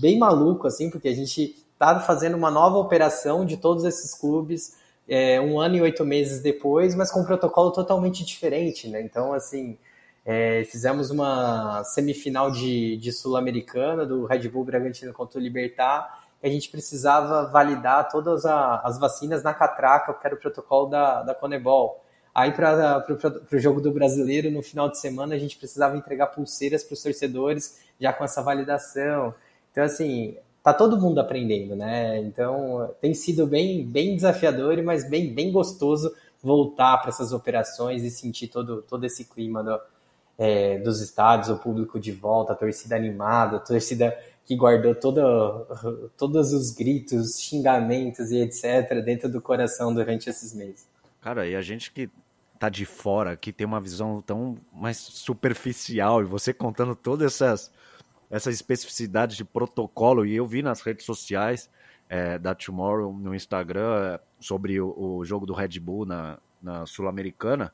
bem 0.00 0.18
maluco, 0.18 0.66
assim, 0.66 0.88
porque 0.88 1.08
a 1.08 1.14
gente 1.14 1.54
está 1.74 2.00
fazendo 2.00 2.34
uma 2.34 2.50
nova 2.50 2.78
operação 2.78 3.44
de 3.44 3.58
todos 3.58 3.84
esses 3.84 4.14
clubes 4.14 4.74
é, 5.06 5.38
um 5.38 5.60
ano 5.60 5.76
e 5.76 5.82
oito 5.82 6.02
meses 6.02 6.42
depois, 6.42 6.94
mas 6.94 7.10
com 7.12 7.20
um 7.20 7.24
protocolo 7.24 7.70
totalmente 7.70 8.24
diferente, 8.24 8.88
né? 8.88 9.02
Então, 9.02 9.34
assim, 9.34 9.76
é, 10.26 10.64
fizemos 10.64 11.10
uma 11.10 11.82
semifinal 11.84 12.50
de, 12.50 12.98
de 12.98 13.12
Sul-Americana 13.12 14.04
do 14.04 14.26
Red 14.26 14.48
Bull 14.48 14.64
Bragantino 14.64 15.12
contra 15.12 15.38
o 15.38 15.42
Libertar 15.42 16.26
a 16.42 16.48
gente 16.48 16.68
precisava 16.70 17.46
validar 17.46 18.08
todas 18.10 18.44
a, 18.44 18.80
as 18.80 18.98
vacinas 18.98 19.42
na 19.42 19.54
catraca, 19.54 20.12
que 20.14 20.26
era 20.26 20.34
o 20.34 20.38
protocolo 20.38 20.88
da, 20.88 21.22
da 21.22 21.34
Conebol. 21.34 22.02
Aí, 22.34 22.52
para 22.52 23.04
o 23.50 23.58
jogo 23.58 23.80
do 23.80 23.90
brasileiro, 23.90 24.50
no 24.50 24.62
final 24.62 24.90
de 24.90 24.98
semana, 24.98 25.34
a 25.34 25.38
gente 25.38 25.56
precisava 25.56 25.96
entregar 25.96 26.26
pulseiras 26.26 26.84
para 26.84 26.94
os 26.94 27.02
torcedores, 27.02 27.80
já 27.98 28.12
com 28.12 28.24
essa 28.24 28.42
validação. 28.42 29.34
Então, 29.72 29.82
assim, 29.82 30.36
tá 30.62 30.74
todo 30.74 31.00
mundo 31.00 31.18
aprendendo, 31.18 31.74
né? 31.74 32.18
Então, 32.18 32.94
tem 33.00 33.14
sido 33.14 33.46
bem, 33.46 33.86
bem 33.86 34.14
desafiador, 34.14 34.80
mas 34.82 35.08
bem, 35.08 35.32
bem 35.32 35.50
gostoso 35.50 36.14
voltar 36.42 36.98
para 36.98 37.08
essas 37.08 37.32
operações 37.32 38.04
e 38.04 38.10
sentir 38.10 38.48
todo, 38.48 38.82
todo 38.82 39.04
esse 39.04 39.24
clima 39.24 39.64
do, 39.64 39.80
é, 40.38 40.78
dos 40.78 41.00
estádios, 41.00 41.48
o 41.48 41.58
público 41.58 41.98
de 41.98 42.12
volta, 42.12 42.52
a 42.52 42.56
torcida 42.56 42.96
animada, 42.96 43.56
a 43.56 43.60
torcida 43.60 44.16
que 44.44 44.54
guardou 44.56 44.94
todo, 44.94 45.66
todos 46.16 46.52
os 46.52 46.70
gritos, 46.70 47.40
xingamentos 47.40 48.30
e 48.30 48.38
etc. 48.38 49.02
dentro 49.04 49.28
do 49.28 49.40
coração 49.40 49.92
durante 49.92 50.30
esses 50.30 50.54
meses. 50.54 50.88
Cara, 51.20 51.46
e 51.46 51.56
a 51.56 51.62
gente 51.62 51.90
que 51.90 52.08
tá 52.58 52.68
de 52.68 52.86
fora, 52.86 53.36
que 53.36 53.52
tem 53.52 53.66
uma 53.66 53.80
visão 53.80 54.22
tão 54.22 54.56
mais 54.72 54.96
superficial, 54.96 56.22
e 56.22 56.24
você 56.24 56.54
contando 56.54 56.94
todas 56.94 57.34
essas, 57.34 57.72
essas 58.30 58.54
especificidades 58.54 59.36
de 59.36 59.44
protocolo, 59.44 60.24
e 60.24 60.36
eu 60.36 60.46
vi 60.46 60.62
nas 60.62 60.80
redes 60.80 61.04
sociais 61.04 61.68
é, 62.08 62.38
da 62.38 62.54
Tomorrow 62.54 63.12
no 63.12 63.34
Instagram 63.34 64.18
sobre 64.40 64.80
o, 64.80 64.94
o 64.96 65.24
jogo 65.24 65.44
do 65.44 65.52
Red 65.52 65.80
Bull 65.80 66.06
na, 66.06 66.38
na 66.62 66.86
Sul-Americana. 66.86 67.72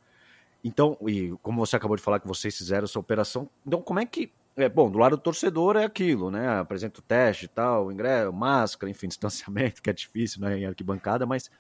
Então, 0.65 0.97
e 1.07 1.35
como 1.43 1.65
você 1.65 1.77
acabou 1.77 1.97
de 1.97 2.03
falar 2.03 2.21
que 2.21 2.29
vocês 2.29 2.57
fizeram 2.57 2.85
essa 2.85 2.99
operação, 2.99 3.49
então 3.67 3.83
como 3.83 3.99
é 3.99 4.07
que 4.07 4.33
é, 4.57 4.69
bom, 4.69 4.91
do 4.91 4.99
lado 4.99 5.17
do 5.17 5.23
torcedor 5.23 5.77
é 5.77 5.85
aquilo, 5.85 6.31
né? 6.31 6.59
Apresenta 6.61 7.01
o 7.01 7.03
teste 7.03 7.47
e 7.47 7.49
tal, 7.49 7.91
ingresso, 7.91 8.33
máscara, 8.33 8.91
enfim, 8.91 9.09
distanciamento, 9.09 9.83
que 9.83 9.89
é 9.89 9.93
difícil, 9.93 10.41
né? 10.43 10.59
Em 10.59 10.67
arquibancada, 10.67 11.25
mas 11.25 11.51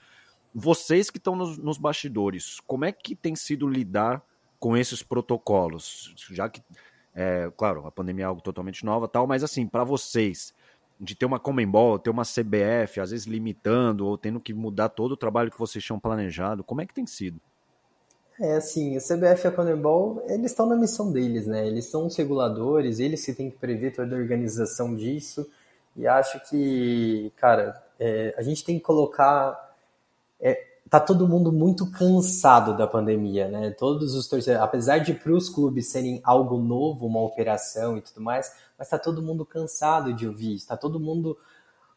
vocês 0.54 1.08
que 1.10 1.16
estão 1.16 1.34
nos, 1.34 1.56
nos 1.56 1.78
bastidores, 1.78 2.60
como 2.66 2.84
é 2.84 2.92
que 2.92 3.14
tem 3.14 3.34
sido 3.34 3.66
lidar 3.66 4.22
com 4.58 4.76
esses 4.76 5.02
protocolos? 5.02 6.14
Já 6.30 6.48
que, 6.48 6.62
é, 7.14 7.50
claro, 7.56 7.86
a 7.86 7.90
pandemia 7.90 8.24
é 8.24 8.28
algo 8.28 8.42
totalmente 8.42 8.84
nova 8.84 9.08
tal, 9.08 9.26
mas 9.26 9.42
assim, 9.42 9.66
para 9.66 9.84
vocês, 9.84 10.54
de 11.00 11.14
ter 11.14 11.24
uma 11.24 11.40
Comembol, 11.40 11.98
ter 11.98 12.10
uma 12.10 12.24
CBF, 12.24 13.00
às 13.00 13.10
vezes 13.10 13.26
limitando 13.26 14.06
ou 14.06 14.18
tendo 14.18 14.38
que 14.38 14.52
mudar 14.52 14.90
todo 14.90 15.12
o 15.12 15.16
trabalho 15.16 15.50
que 15.50 15.58
vocês 15.58 15.82
tinham 15.82 15.98
planejado, 15.98 16.62
como 16.62 16.82
é 16.82 16.86
que 16.86 16.92
tem 16.94 17.06
sido? 17.06 17.40
É 18.44 18.56
assim, 18.56 18.96
o 18.96 19.00
CBF 19.00 19.44
e 19.44 19.46
a 19.46 19.52
Conebol, 19.52 20.24
eles 20.26 20.50
estão 20.50 20.66
na 20.66 20.74
missão 20.74 21.12
deles, 21.12 21.46
né? 21.46 21.64
Eles 21.64 21.86
são 21.86 22.06
os 22.06 22.16
reguladores, 22.16 22.98
eles 22.98 23.24
que 23.24 23.32
têm 23.32 23.48
que 23.48 23.56
prever 23.56 23.94
toda 23.94 24.16
a 24.16 24.18
organização 24.18 24.96
disso. 24.96 25.48
E 25.94 26.08
acho 26.08 26.40
que, 26.50 27.32
cara, 27.36 27.80
é, 28.00 28.34
a 28.36 28.42
gente 28.42 28.64
tem 28.64 28.80
que 28.80 28.84
colocar. 28.84 29.76
É, 30.40 30.60
tá 30.90 30.98
todo 30.98 31.28
mundo 31.28 31.52
muito 31.52 31.88
cansado 31.92 32.76
da 32.76 32.84
pandemia, 32.84 33.46
né? 33.46 33.70
Todos 33.70 34.16
os 34.16 34.26
torcedores, 34.26 34.60
apesar 34.60 34.98
de 34.98 35.14
para 35.14 35.32
os 35.32 35.48
clubes 35.48 35.92
serem 35.92 36.20
algo 36.24 36.58
novo, 36.58 37.06
uma 37.06 37.20
operação 37.20 37.96
e 37.96 38.00
tudo 38.00 38.20
mais, 38.20 38.52
mas 38.76 38.88
tá 38.88 38.98
todo 38.98 39.22
mundo 39.22 39.46
cansado 39.46 40.12
de 40.12 40.26
ouvir 40.26 40.54
isso, 40.56 40.66
tá 40.66 40.76
todo 40.76 40.98
mundo 40.98 41.38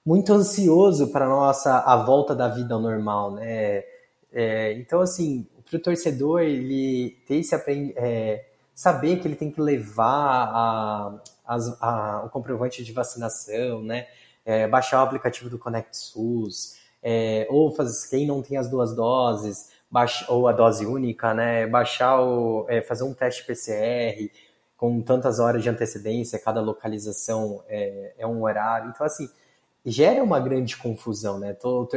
muito 0.06 0.32
ansioso 0.32 1.08
para 1.08 1.28
nossa 1.28 1.80
a 1.80 1.98
volta 1.98 2.36
da 2.36 2.48
vida 2.48 2.78
normal, 2.78 3.32
né? 3.32 3.95
É, 4.38 4.74
então, 4.74 5.00
assim, 5.00 5.48
para 5.64 5.78
o 5.78 5.80
torcedor 5.80 6.42
ele 6.42 7.18
ter 7.26 7.38
esse 7.38 7.56
é, 7.96 8.46
saber 8.74 9.20
que 9.20 9.28
ele 9.30 9.38
tem 9.38 9.50
que 9.50 9.62
levar 9.62 10.04
a, 10.06 11.22
a, 11.48 12.24
o 12.26 12.30
comprovante 12.30 12.84
de 12.84 12.92
vacinação, 12.92 13.82
né? 13.82 14.08
É, 14.46 14.68
baixar 14.68 15.00
o 15.00 15.06
aplicativo 15.06 15.50
do 15.50 15.58
Conect 15.58 15.96
SUS, 15.96 16.78
é, 17.02 17.48
ou 17.50 17.72
fazer, 17.74 18.10
quem 18.10 18.28
não 18.28 18.42
tem 18.42 18.58
as 18.58 18.70
duas 18.70 18.94
doses, 18.94 19.72
baixa, 19.90 20.30
ou 20.32 20.50
a 20.50 20.52
dose 20.52 20.86
única, 20.86 21.34
né? 21.34 21.66
Baixar 21.66 22.22
o, 22.22 22.66
é, 22.68 22.82
fazer 22.82 23.06
um 23.06 23.14
teste 23.14 23.46
PCR 23.46 24.30
com 24.76 25.02
tantas 25.02 25.40
horas 25.40 25.64
de 25.64 25.70
antecedência, 25.70 26.38
cada 26.38 26.60
localização 26.60 27.64
é, 27.70 28.14
é 28.18 28.28
um 28.28 28.44
horário. 28.44 28.90
Então, 28.90 29.06
assim, 29.06 29.30
gera 29.86 30.24
uma 30.24 30.40
grande 30.40 30.76
confusão, 30.76 31.38
né? 31.38 31.56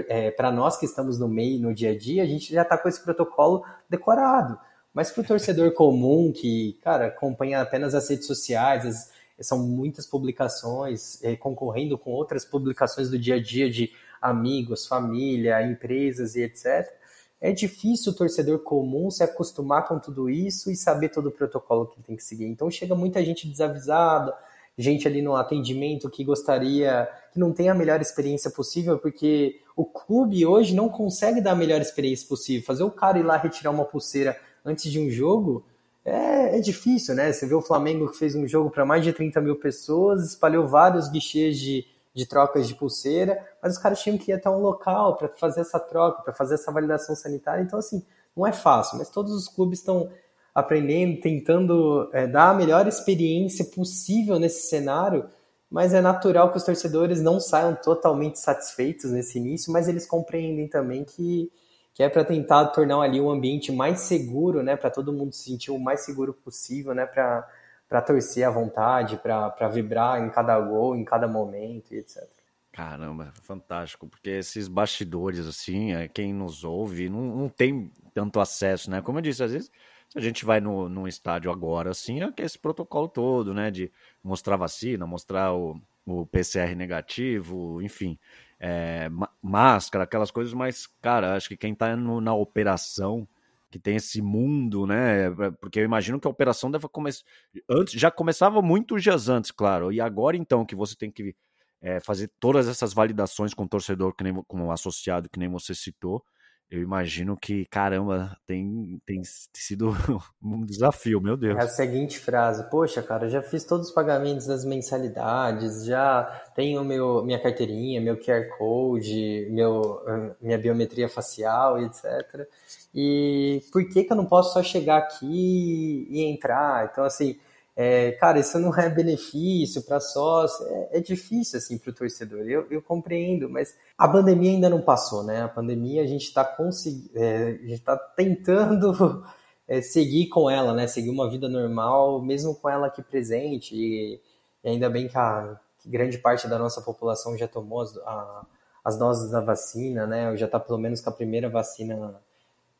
É, 0.08 0.30
para 0.30 0.52
nós 0.52 0.76
que 0.76 0.84
estamos 0.84 1.18
no 1.18 1.26
meio, 1.26 1.60
no 1.60 1.74
dia 1.74 1.92
a 1.92 1.98
dia, 1.98 2.22
a 2.22 2.26
gente 2.26 2.52
já 2.52 2.62
está 2.62 2.76
com 2.76 2.88
esse 2.88 3.02
protocolo 3.02 3.64
decorado. 3.88 4.58
Mas 4.92 5.10
para 5.10 5.22
o 5.22 5.26
torcedor 5.26 5.72
comum 5.74 6.30
que, 6.30 6.78
cara, 6.82 7.06
acompanha 7.06 7.62
apenas 7.62 7.94
as 7.94 8.08
redes 8.08 8.26
sociais, 8.26 8.84
as, 8.84 9.10
são 9.40 9.58
muitas 9.66 10.06
publicações, 10.06 11.22
é, 11.22 11.34
concorrendo 11.34 11.96
com 11.96 12.10
outras 12.10 12.44
publicações 12.44 13.08
do 13.08 13.18
dia 13.18 13.36
a 13.36 13.42
dia 13.42 13.70
de 13.70 13.90
amigos, 14.20 14.86
família, 14.86 15.62
empresas 15.62 16.34
e 16.34 16.42
etc. 16.42 16.92
é 17.40 17.52
difícil 17.52 18.12
o 18.12 18.16
torcedor 18.16 18.58
comum 18.58 19.10
se 19.10 19.22
acostumar 19.22 19.86
com 19.86 19.98
tudo 19.98 20.28
isso 20.28 20.70
e 20.70 20.76
saber 20.76 21.10
todo 21.10 21.28
o 21.28 21.32
protocolo 21.32 21.86
que 21.86 22.02
tem 22.02 22.16
que 22.16 22.24
seguir. 22.24 22.46
Então 22.46 22.68
chega 22.68 22.96
muita 22.96 23.24
gente 23.24 23.48
desavisada, 23.48 24.34
gente 24.78 25.08
ali 25.08 25.20
no 25.20 25.34
atendimento 25.34 26.08
que 26.08 26.22
gostaria, 26.22 27.08
que 27.32 27.38
não 27.38 27.52
tem 27.52 27.68
a 27.68 27.74
melhor 27.74 28.00
experiência 28.00 28.50
possível, 28.50 28.96
porque 28.98 29.60
o 29.76 29.84
clube 29.84 30.46
hoje 30.46 30.74
não 30.74 30.88
consegue 30.88 31.40
dar 31.40 31.52
a 31.52 31.56
melhor 31.56 31.80
experiência 31.80 32.26
possível. 32.28 32.64
Fazer 32.64 32.84
o 32.84 32.90
cara 32.90 33.18
ir 33.18 33.24
lá 33.24 33.36
retirar 33.36 33.70
uma 33.70 33.84
pulseira 33.84 34.38
antes 34.64 34.90
de 34.90 35.00
um 35.00 35.10
jogo 35.10 35.64
é, 36.04 36.58
é 36.58 36.60
difícil, 36.60 37.14
né? 37.14 37.32
Você 37.32 37.46
vê 37.46 37.54
o 37.54 37.60
Flamengo 37.60 38.08
que 38.10 38.16
fez 38.16 38.34
um 38.34 38.46
jogo 38.46 38.70
para 38.70 38.84
mais 38.84 39.04
de 39.04 39.12
30 39.12 39.40
mil 39.40 39.56
pessoas, 39.56 40.24
espalhou 40.24 40.66
vários 40.66 41.08
guichês 41.08 41.58
de, 41.58 41.84
de 42.14 42.24
trocas 42.24 42.66
de 42.68 42.74
pulseira, 42.74 43.44
mas 43.62 43.74
os 43.74 43.78
caras 43.78 44.00
tinham 44.00 44.16
que 44.16 44.30
ir 44.30 44.34
até 44.34 44.48
um 44.48 44.60
local 44.60 45.16
para 45.16 45.28
fazer 45.28 45.60
essa 45.60 45.78
troca, 45.78 46.22
para 46.22 46.32
fazer 46.32 46.54
essa 46.54 46.70
validação 46.72 47.14
sanitária. 47.14 47.62
Então, 47.62 47.78
assim, 47.78 48.02
não 48.36 48.46
é 48.46 48.52
fácil, 48.52 48.98
mas 48.98 49.10
todos 49.10 49.32
os 49.32 49.48
clubes 49.48 49.80
estão 49.80 50.10
aprendendo, 50.58 51.20
tentando 51.20 52.10
é, 52.12 52.26
dar 52.26 52.50
a 52.50 52.54
melhor 52.54 52.86
experiência 52.86 53.64
possível 53.64 54.38
nesse 54.38 54.68
cenário, 54.68 55.28
mas 55.70 55.92
é 55.92 56.00
natural 56.00 56.50
que 56.50 56.56
os 56.56 56.64
torcedores 56.64 57.20
não 57.20 57.38
saiam 57.38 57.74
totalmente 57.74 58.38
satisfeitos 58.38 59.10
nesse 59.10 59.38
início, 59.38 59.72
mas 59.72 59.88
eles 59.88 60.06
compreendem 60.06 60.68
também 60.68 61.04
que 61.04 61.50
que 61.98 62.02
é 62.04 62.08
para 62.08 62.24
tentar 62.24 62.66
tornar 62.66 63.00
ali 63.00 63.20
um 63.20 63.28
ambiente 63.28 63.72
mais 63.72 64.02
seguro, 64.02 64.62
né, 64.62 64.76
para 64.76 64.88
todo 64.88 65.12
mundo 65.12 65.32
se 65.32 65.42
sentir 65.50 65.72
o 65.72 65.80
mais 65.80 66.04
seguro 66.04 66.32
possível, 66.32 66.94
né, 66.94 67.04
para 67.04 68.02
torcer 68.02 68.46
à 68.46 68.50
vontade, 68.50 69.16
para 69.16 69.66
vibrar 69.66 70.22
em 70.22 70.30
cada 70.30 70.60
gol, 70.60 70.94
em 70.94 71.04
cada 71.04 71.26
momento, 71.26 71.92
etc. 71.92 72.22
Caramba, 72.70 73.32
fantástico, 73.42 74.06
porque 74.06 74.30
esses 74.30 74.68
bastidores, 74.68 75.44
assim, 75.44 75.92
é, 75.92 76.06
quem 76.06 76.32
nos 76.32 76.62
ouve 76.62 77.08
não, 77.08 77.20
não 77.20 77.48
tem 77.48 77.90
tanto 78.14 78.38
acesso, 78.38 78.88
né? 78.88 79.02
Como 79.02 79.18
eu 79.18 79.22
disse, 79.22 79.42
às 79.42 79.50
vezes, 79.50 79.68
se 80.08 80.18
a 80.18 80.20
gente 80.20 80.44
vai 80.44 80.60
no, 80.60 80.88
no 80.88 81.06
estádio 81.06 81.50
agora, 81.50 81.90
assim, 81.90 82.22
é 82.22 82.32
esse 82.38 82.58
protocolo 82.58 83.08
todo, 83.08 83.52
né? 83.54 83.70
De 83.70 83.92
mostrar 84.22 84.56
vacina, 84.56 85.06
mostrar 85.06 85.52
o, 85.54 85.80
o 86.06 86.26
PCR 86.26 86.74
negativo, 86.74 87.82
enfim 87.82 88.18
é, 88.60 89.08
máscara, 89.40 90.04
aquelas 90.04 90.30
coisas, 90.30 90.52
mas, 90.52 90.86
cara, 91.00 91.36
acho 91.36 91.48
que 91.48 91.56
quem 91.56 91.74
tá 91.74 91.94
no, 91.96 92.20
na 92.20 92.34
operação, 92.34 93.26
que 93.70 93.78
tem 93.78 93.96
esse 93.96 94.20
mundo, 94.20 94.86
né? 94.86 95.26
É, 95.26 95.50
porque 95.60 95.78
eu 95.78 95.84
imagino 95.84 96.18
que 96.18 96.26
a 96.26 96.30
operação 96.30 96.70
deve 96.70 96.88
começar. 96.88 97.24
Antes, 97.68 97.94
já 97.94 98.10
começava 98.10 98.60
muitos 98.62 99.02
dias 99.02 99.28
antes, 99.28 99.50
claro. 99.50 99.92
E 99.92 100.00
agora, 100.00 100.36
então, 100.36 100.64
que 100.64 100.74
você 100.74 100.96
tem 100.96 101.10
que 101.10 101.36
é, 101.80 102.00
fazer 102.00 102.30
todas 102.40 102.66
essas 102.66 102.92
validações 102.92 103.54
com 103.54 103.64
o 103.64 103.68
torcedor, 103.68 104.14
que 104.14 104.24
nem, 104.24 104.34
com 104.34 104.66
o 104.66 104.72
associado, 104.72 105.28
que 105.28 105.38
nem 105.38 105.48
você 105.48 105.74
citou 105.74 106.24
eu 106.70 106.82
imagino 106.82 107.34
que, 107.36 107.64
caramba, 107.66 108.36
tem, 108.46 109.00
tem 109.06 109.22
sido 109.54 109.90
um 110.42 110.64
desafio, 110.66 111.20
meu 111.20 111.36
Deus. 111.36 111.56
É 111.56 111.62
a 111.62 111.68
seguinte 111.68 112.18
frase, 112.18 112.68
poxa, 112.68 113.02
cara, 113.02 113.28
já 113.28 113.40
fiz 113.40 113.64
todos 113.64 113.88
os 113.88 113.94
pagamentos 113.94 114.46
das 114.46 114.64
mensalidades, 114.64 115.86
já 115.86 116.24
tenho 116.54 116.84
meu, 116.84 117.24
minha 117.24 117.40
carteirinha, 117.40 118.00
meu 118.00 118.18
QR 118.18 118.48
Code, 118.58 119.48
meu, 119.50 120.02
minha 120.40 120.58
biometria 120.58 121.08
facial, 121.08 121.82
etc. 121.82 122.46
E 122.94 123.62
por 123.72 123.88
que 123.88 124.04
que 124.04 124.12
eu 124.12 124.16
não 124.16 124.26
posso 124.26 124.52
só 124.52 124.62
chegar 124.62 124.98
aqui 124.98 126.06
e 126.10 126.22
entrar? 126.24 126.88
Então, 126.92 127.04
assim, 127.04 127.38
é, 127.80 128.10
cara, 128.10 128.40
isso 128.40 128.58
não 128.58 128.74
é 128.74 128.90
benefício 128.90 129.84
para 129.84 130.00
sócio, 130.00 130.66
é, 130.66 130.98
é, 130.98 131.00
difícil 131.00 131.58
assim 131.58 131.78
para 131.78 131.90
o 131.90 131.94
torcedor. 131.94 132.40
Eu, 132.40 132.66
eu, 132.72 132.82
compreendo, 132.82 133.48
mas 133.48 133.72
a 133.96 134.08
pandemia 134.08 134.50
ainda 134.50 134.68
não 134.68 134.82
passou, 134.82 135.22
né? 135.22 135.42
A 135.42 135.48
pandemia 135.48 136.02
a 136.02 136.06
gente 136.06 136.24
está 136.24 136.44
conseguindo, 136.44 137.16
é, 137.16 137.50
a 137.50 137.52
gente 137.52 137.74
está 137.74 137.96
tentando 137.96 139.24
é, 139.68 139.80
seguir 139.80 140.26
com 140.26 140.50
ela, 140.50 140.74
né? 140.74 140.88
Seguir 140.88 141.10
uma 141.10 141.30
vida 141.30 141.48
normal, 141.48 142.20
mesmo 142.20 142.52
com 142.56 142.68
ela 142.68 142.88
aqui 142.88 143.00
presente. 143.00 143.76
E, 143.76 144.20
e 144.64 144.68
ainda 144.68 144.90
bem 144.90 145.06
que, 145.06 145.16
a, 145.16 145.56
que, 145.80 145.88
grande 145.88 146.18
parte 146.18 146.48
da 146.48 146.58
nossa 146.58 146.80
população 146.80 147.38
já 147.38 147.46
tomou 147.46 147.82
as, 147.82 147.96
a, 147.98 148.46
as 148.84 148.98
doses 148.98 149.30
da 149.30 149.40
vacina, 149.40 150.04
né? 150.04 150.36
Já 150.36 150.46
está 150.46 150.58
pelo 150.58 150.78
menos 150.78 151.00
com 151.00 151.10
a 151.10 151.12
primeira 151.12 151.48
vacina, 151.48 152.20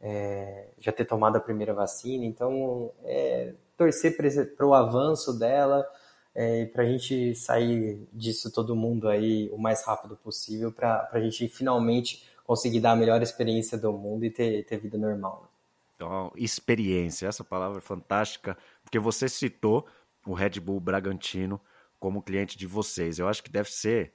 é, 0.01 0.71
já 0.77 0.91
ter 0.91 1.05
tomado 1.05 1.37
a 1.37 1.41
primeira 1.41 1.73
vacina. 1.73 2.25
Então, 2.25 2.91
é 3.05 3.55
torcer 3.79 4.17
para 4.57 4.67
o 4.67 4.75
avanço 4.75 5.39
dela 5.39 5.89
é, 6.35 6.67
para 6.67 6.83
a 6.83 6.87
gente 6.87 7.35
sair 7.35 8.07
disso 8.13 8.53
todo 8.53 8.77
mundo 8.77 9.09
aí 9.09 9.49
o 9.53 9.59
mais 9.59 9.85
rápido 9.85 10.17
possível 10.17 10.71
para 10.71 11.09
a 11.13 11.21
gente 11.21 11.49
finalmente 11.49 12.29
conseguir 12.45 12.81
dar 12.81 12.93
a 12.93 12.97
melhor 12.97 13.23
experiência 13.23 13.79
do 13.79 13.93
mundo 13.93 14.25
e 14.25 14.31
ter, 14.31 14.65
ter 14.65 14.79
vida 14.79 14.99
normal. 14.99 15.43
Né? 15.43 15.49
Então, 15.95 16.33
experiência, 16.37 17.27
essa 17.27 17.45
palavra 17.45 17.81
fantástica, 17.81 18.57
porque 18.83 18.99
você 18.99 19.29
citou 19.29 19.87
o 20.27 20.33
Red 20.33 20.61
Bull 20.61 20.81
Bragantino 20.81 21.61
como 21.99 22.23
cliente 22.23 22.57
de 22.57 22.67
vocês. 22.67 23.19
Eu 23.19 23.29
acho 23.29 23.43
que 23.43 23.51
deve 23.51 23.71
ser 23.71 24.13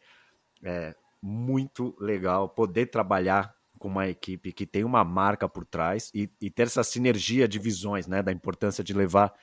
é, 0.63 0.95
muito 1.21 1.95
legal 1.99 2.47
poder 2.49 2.87
trabalhar 2.87 3.53
com 3.77 3.89
uma 3.89 4.07
equipe 4.07 4.53
que 4.53 4.65
tem 4.65 4.85
uma 4.85 5.03
marca 5.03 5.49
por 5.49 5.65
trás 5.65 6.09
e, 6.13 6.29
e, 6.39 6.49
ter 6.49 6.63
essa 6.63 6.85
sinergia 6.85 7.49
de 7.49 7.59
visões, 7.59 8.07
né, 8.07 8.23
da 8.23 8.31
importância 8.31 8.81
de 8.81 8.93
levar 8.93 9.33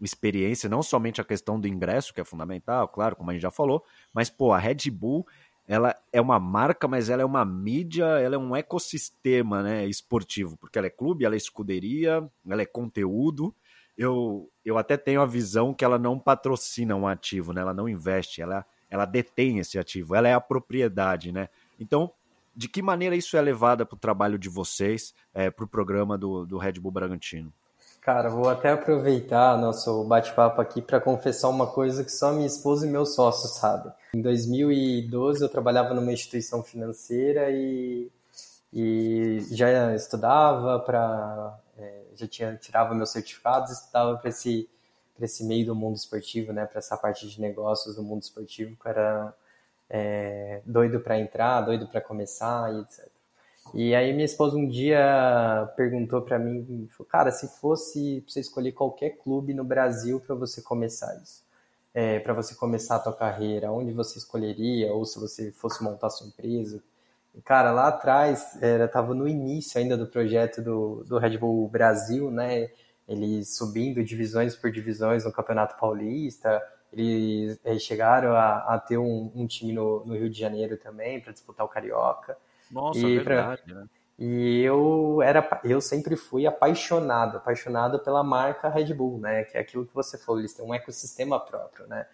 experiência, 0.00 0.68
não 0.68 0.82
somente 0.82 1.20
a 1.20 1.24
questão 1.24 1.58
do 1.58 1.66
ingresso, 1.66 2.14
que 2.14 2.20
é 2.20 2.24
fundamental, 2.24 2.88
claro, 2.88 3.16
como 3.16 3.30
a 3.30 3.32
gente 3.32 3.42
já 3.42 3.50
falou, 3.50 3.84
mas, 4.12 4.30
pô, 4.30 4.52
a 4.52 4.58
Red 4.58 4.90
Bull, 4.90 5.26
ela 5.66 5.94
é 6.12 6.20
uma 6.20 6.38
marca, 6.40 6.88
mas 6.88 7.10
ela 7.10 7.22
é 7.22 7.24
uma 7.24 7.44
mídia, 7.44 8.04
ela 8.04 8.34
é 8.34 8.38
um 8.38 8.56
ecossistema, 8.56 9.62
né, 9.62 9.86
esportivo, 9.86 10.56
porque 10.56 10.78
ela 10.78 10.86
é 10.86 10.90
clube, 10.90 11.24
ela 11.24 11.34
é 11.34 11.36
escuderia, 11.36 12.28
ela 12.48 12.62
é 12.62 12.66
conteúdo, 12.66 13.54
eu, 13.96 14.50
eu 14.64 14.78
até 14.78 14.96
tenho 14.96 15.20
a 15.20 15.26
visão 15.26 15.74
que 15.74 15.84
ela 15.84 15.98
não 15.98 16.18
patrocina 16.18 16.94
um 16.96 17.06
ativo, 17.06 17.52
né, 17.52 17.60
ela 17.60 17.74
não 17.74 17.88
investe, 17.88 18.40
ela, 18.40 18.64
ela 18.88 19.04
detém 19.04 19.58
esse 19.58 19.78
ativo, 19.78 20.14
ela 20.14 20.28
é 20.28 20.32
a 20.32 20.40
propriedade, 20.40 21.32
né, 21.32 21.48
então 21.78 22.12
de 22.58 22.68
que 22.68 22.82
maneira 22.82 23.14
isso 23.14 23.36
é 23.36 23.40
levado 23.40 23.86
para 23.86 23.94
o 23.94 23.98
trabalho 24.00 24.36
de 24.36 24.48
vocês, 24.48 25.14
é, 25.32 25.48
para 25.48 25.64
o 25.64 25.68
programa 25.68 26.18
do, 26.18 26.44
do 26.44 26.58
Red 26.58 26.72
Bull 26.72 26.90
Bragantino? 26.90 27.52
Cara, 28.08 28.30
vou 28.30 28.48
até 28.48 28.70
aproveitar 28.70 29.58
nosso 29.58 30.02
bate-papo 30.04 30.62
aqui 30.62 30.80
para 30.80 30.98
confessar 30.98 31.50
uma 31.50 31.66
coisa 31.66 32.02
que 32.02 32.10
só 32.10 32.32
minha 32.32 32.46
esposa 32.46 32.86
e 32.86 32.90
meu 32.90 33.04
sócio 33.04 33.50
sabem. 33.50 33.92
Em 34.14 34.22
2012 34.22 35.42
eu 35.42 35.48
trabalhava 35.50 35.92
numa 35.92 36.10
instituição 36.10 36.62
financeira 36.62 37.50
e, 37.50 38.10
e 38.72 39.40
já 39.50 39.94
estudava 39.94 40.80
para 40.80 41.60
é, 41.76 42.04
já 42.14 42.26
tinha 42.26 42.56
tirava 42.56 42.94
meus 42.94 43.10
certificados, 43.10 43.72
estudava 43.72 44.16
para 44.16 44.30
esse 44.30 44.66
esse 45.20 45.44
meio 45.44 45.66
do 45.66 45.74
mundo 45.74 45.96
esportivo, 45.96 46.50
né, 46.50 46.64
para 46.64 46.78
essa 46.78 46.96
parte 46.96 47.28
de 47.28 47.38
negócios 47.38 47.94
do 47.94 48.02
mundo 48.02 48.22
esportivo, 48.22 48.74
que 48.74 48.88
era 48.88 49.34
é, 49.90 50.62
doido 50.64 50.98
para 50.98 51.20
entrar, 51.20 51.60
doido 51.60 51.86
para 51.86 52.00
começar 52.00 52.72
e 52.72 52.80
etc. 52.80 53.17
E 53.74 53.94
aí 53.94 54.12
minha 54.12 54.24
esposa 54.24 54.56
um 54.56 54.68
dia 54.68 55.72
perguntou 55.76 56.22
para 56.22 56.38
mim, 56.38 56.88
falou, 56.90 57.08
cara, 57.08 57.30
se 57.30 57.48
fosse 57.60 58.22
pra 58.22 58.32
você 58.32 58.40
escolher 58.40 58.72
qualquer 58.72 59.18
clube 59.18 59.54
no 59.54 59.64
Brasil 59.64 60.20
para 60.20 60.34
você 60.34 60.62
começar 60.62 61.14
isso, 61.22 61.44
é, 61.94 62.18
para 62.20 62.32
você 62.32 62.54
começar 62.54 62.96
a 62.96 62.98
tua 63.00 63.12
carreira, 63.12 63.70
onde 63.72 63.92
você 63.92 64.18
escolheria, 64.18 64.92
ou 64.92 65.04
se 65.04 65.18
você 65.18 65.52
fosse 65.52 65.82
montar 65.82 66.10
sua 66.10 66.26
empresa. 66.26 66.82
E, 67.34 67.40
cara, 67.42 67.70
lá 67.72 67.88
atrás, 67.88 68.58
era, 68.60 68.88
tava 68.88 69.14
no 69.14 69.28
início 69.28 69.80
ainda 69.80 69.96
do 69.96 70.06
projeto 70.06 70.62
do, 70.62 71.04
do 71.04 71.18
Red 71.18 71.38
Bull 71.38 71.68
Brasil, 71.68 72.30
né? 72.30 72.70
Eles 73.08 73.56
subindo 73.56 74.04
divisões 74.04 74.54
por 74.56 74.70
divisões 74.70 75.24
no 75.24 75.32
Campeonato 75.32 75.78
Paulista, 75.78 76.62
eles 76.92 77.58
é, 77.64 77.78
chegaram 77.78 78.32
a, 78.34 78.74
a 78.74 78.78
ter 78.78 78.98
um, 78.98 79.30
um 79.34 79.46
time 79.46 79.72
no, 79.72 80.04
no, 80.04 80.14
Rio 80.14 80.30
de 80.30 80.38
Janeiro 80.38 80.76
também 80.76 81.20
para 81.20 81.32
disputar 81.32 81.64
o 81.64 81.68
Carioca. 81.68 82.36
Nossa, 82.70 82.98
e 82.98 83.18
verdade, 83.18 83.62
pra... 83.64 83.74
né? 83.74 83.86
E 84.18 84.62
eu 84.62 85.22
era, 85.22 85.60
eu 85.62 85.80
sempre 85.80 86.16
fui 86.16 86.44
apaixonado, 86.44 87.36
apaixonado 87.36 88.00
pela 88.00 88.24
marca 88.24 88.68
Red 88.68 88.92
Bull, 88.92 89.18
né? 89.18 89.44
Que 89.44 89.56
é 89.56 89.60
aquilo 89.60 89.86
que 89.86 89.94
você 89.94 90.18
falou, 90.18 90.40
eles 90.40 90.52
têm 90.52 90.64
um 90.64 90.74
ecossistema 90.74 91.38
próprio, 91.38 91.86
né? 91.86 92.04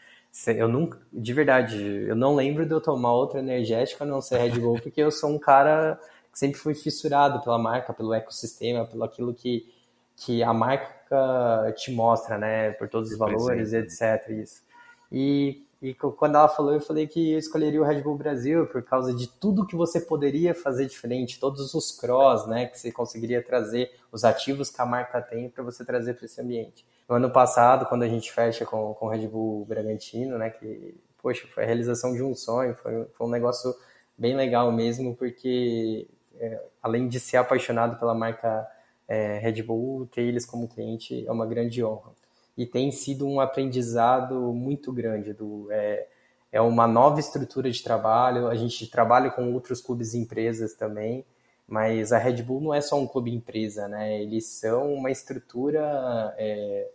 Eu 0.49 0.69
nunca, 0.69 0.99
de 1.13 1.33
verdade, 1.33 1.81
eu 2.07 2.17
não 2.17 2.35
lembro 2.35 2.67
de 2.67 2.73
eu 2.73 2.81
tomar 2.81 3.13
outra 3.13 3.39
energética 3.39 4.05
a 4.05 4.07
não 4.07 4.21
ser 4.21 4.39
Red 4.39 4.59
Bull, 4.59 4.81
porque 4.83 5.01
eu 5.01 5.11
sou 5.11 5.31
um 5.31 5.39
cara 5.39 5.99
que 6.31 6.39
sempre 6.39 6.59
fui 6.59 6.75
fissurado 6.75 7.41
pela 7.41 7.59
marca, 7.59 7.95
pelo 7.95 8.13
ecossistema, 8.13 8.85
pelo 8.85 9.05
aquilo 9.05 9.33
que, 9.33 9.73
que 10.17 10.43
a 10.43 10.53
marca 10.53 11.73
te 11.77 11.91
mostra, 11.93 12.37
né? 12.37 12.73
Por 12.73 12.89
todos 12.89 13.13
os 13.13 13.17
valores, 13.17 13.73
etc. 13.73 14.29
Isso. 14.29 14.63
E 15.11 15.65
e 15.85 15.93
quando 15.93 16.37
ela 16.37 16.49
falou, 16.49 16.73
eu 16.73 16.81
falei 16.81 17.07
que 17.07 17.33
eu 17.33 17.39
escolheria 17.39 17.79
o 17.79 17.85
Red 17.85 18.01
Bull 18.01 18.17
Brasil 18.17 18.67
por 18.67 18.83
causa 18.83 19.13
de 19.13 19.27
tudo 19.27 19.67
que 19.67 19.77
você 19.77 20.01
poderia 20.01 20.55
fazer 20.55 20.87
diferente, 20.87 21.39
todos 21.39 21.75
os 21.75 21.93
cross, 21.93 22.47
né, 22.47 22.65
que 22.65 22.79
você 22.79 22.91
conseguiria 22.91 23.43
trazer, 23.43 23.93
os 24.11 24.25
ativos 24.25 24.71
que 24.71 24.81
a 24.81 24.87
marca 24.87 25.21
tem 25.21 25.51
para 25.51 25.63
você 25.63 25.85
trazer 25.85 26.15
para 26.15 26.25
esse 26.25 26.41
ambiente. 26.41 26.87
No 27.07 27.17
ano 27.17 27.31
passado, 27.31 27.85
quando 27.85 28.03
a 28.03 28.09
gente 28.09 28.33
fecha 28.33 28.65
com, 28.65 28.95
com 28.95 29.05
o 29.05 29.09
Red 29.11 29.29
Bull 29.29 29.67
Bragantino, 29.67 30.39
né, 30.39 30.49
que, 30.49 30.99
poxa, 31.21 31.47
foi 31.49 31.65
a 31.65 31.67
realização 31.67 32.15
de 32.15 32.23
um 32.23 32.35
sonho, 32.35 32.75
foi, 32.77 33.05
foi 33.13 33.27
um 33.27 33.31
negócio 33.31 33.75
bem 34.17 34.35
legal 34.35 34.73
mesmo, 34.73 35.15
porque 35.15 36.09
é, 36.39 36.63
além 36.83 37.09
de 37.09 37.21
ser 37.21 37.37
apaixonado 37.37 37.99
pela 37.99 38.15
marca 38.15 38.67
é, 39.07 39.37
Red 39.37 39.63
Bull, 39.63 40.07
ter 40.07 40.23
eles 40.23 40.47
como 40.47 40.67
cliente 40.67 41.27
é 41.27 41.31
uma 41.31 41.45
grande 41.45 41.85
honra. 41.85 42.13
E 42.57 42.67
tem 42.67 42.91
sido 42.91 43.27
um 43.27 43.41
aprendizado 43.41 44.35
muito 44.53 44.93
grande. 44.93 45.33
Do, 45.33 45.69
é, 45.71 46.07
é 46.53 46.61
uma 46.61 46.87
nova 46.87 47.21
estrutura 47.21 47.71
de 47.71 47.83
trabalho, 47.83 48.49
a 48.49 48.55
gente 48.55 48.89
trabalha 48.89 49.31
com 49.31 49.53
outros 49.53 49.81
clubes 49.81 50.15
e 50.15 50.19
empresas 50.19 50.75
também, 50.75 51.25
mas 51.67 52.13
a 52.13 52.19
Red 52.19 52.43
Bull 52.43 52.61
não 52.61 52.75
é 52.75 52.81
só 52.81 53.01
um 53.01 53.07
clube 53.07 53.35
empresa, 53.35 53.89
né? 53.89 54.21
Eles 54.23 54.47
são 54.47 54.95
uma 54.95 55.11
estrutura 55.11 56.35
é, 56.39 56.89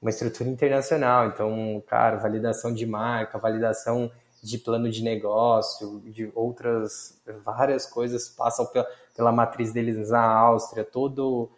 uma 0.00 0.10
estrutura 0.10 0.48
internacional. 0.48 1.26
Então, 1.26 1.82
cara, 1.86 2.16
validação 2.16 2.72
de 2.72 2.86
marca, 2.86 3.38
validação 3.38 4.10
de 4.42 4.56
plano 4.58 4.90
de 4.90 5.02
negócio, 5.02 6.00
de 6.06 6.30
outras 6.34 7.20
várias 7.44 7.84
coisas 7.84 8.28
passam 8.28 8.64
pela, 8.66 8.86
pela 9.14 9.32
matriz 9.32 9.72
deles 9.72 10.08
na 10.08 10.24
Áustria, 10.24 10.84
todo 10.84 11.50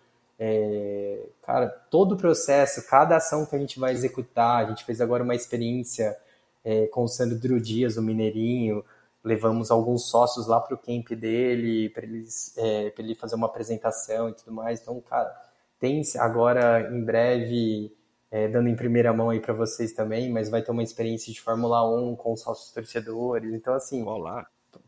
é, 0.45 1.25
cara, 1.41 1.69
todo 1.69 2.17
o 2.17 2.17
processo, 2.17 2.85
cada 2.89 3.17
ação 3.17 3.47
que 3.47 3.55
a 3.55 3.59
gente 3.61 3.79
vai 3.79 3.93
executar, 3.93 4.65
a 4.65 4.69
gente 4.69 4.85
fez 4.85 5.01
agora 5.01 5.23
uma 5.23 5.37
experiência 5.37 6.19
é, 6.65 6.89
com 6.89 7.05
o 7.05 7.09
Sandro 7.09 7.61
Dias, 7.61 7.97
o 7.97 8.03
Mineirinho, 8.03 8.85
levamos 9.23 9.71
alguns 9.71 10.11
sócios 10.11 10.49
lá 10.49 10.59
para 10.59 10.75
o 10.75 10.79
camp 10.79 11.11
dele, 11.11 11.91
para 11.91 12.05
é, 12.05 12.93
ele 12.99 13.15
fazer 13.15 13.37
uma 13.37 13.47
apresentação 13.47 14.31
e 14.31 14.33
tudo 14.33 14.51
mais. 14.51 14.83
Então, 14.83 15.01
cara, 15.01 15.33
tem 15.79 16.03
agora 16.19 16.91
em 16.93 17.05
breve 17.05 17.97
é, 18.29 18.49
dando 18.49 18.69
em 18.69 18.75
primeira 18.75 19.13
mão 19.13 19.31
aí 19.31 19.39
para 19.39 19.55
vocês 19.55 19.93
também, 19.93 20.29
mas 20.29 20.51
vai 20.51 20.61
ter 20.61 20.73
uma 20.73 20.83
experiência 20.83 21.33
de 21.33 21.41
Fórmula 21.41 21.89
1 21.89 22.17
com 22.17 22.33
os 22.33 22.41
sócios 22.41 22.73
torcedores. 22.73 23.55
Então, 23.55 23.75
assim, 23.75 24.03
Olá. 24.03 24.45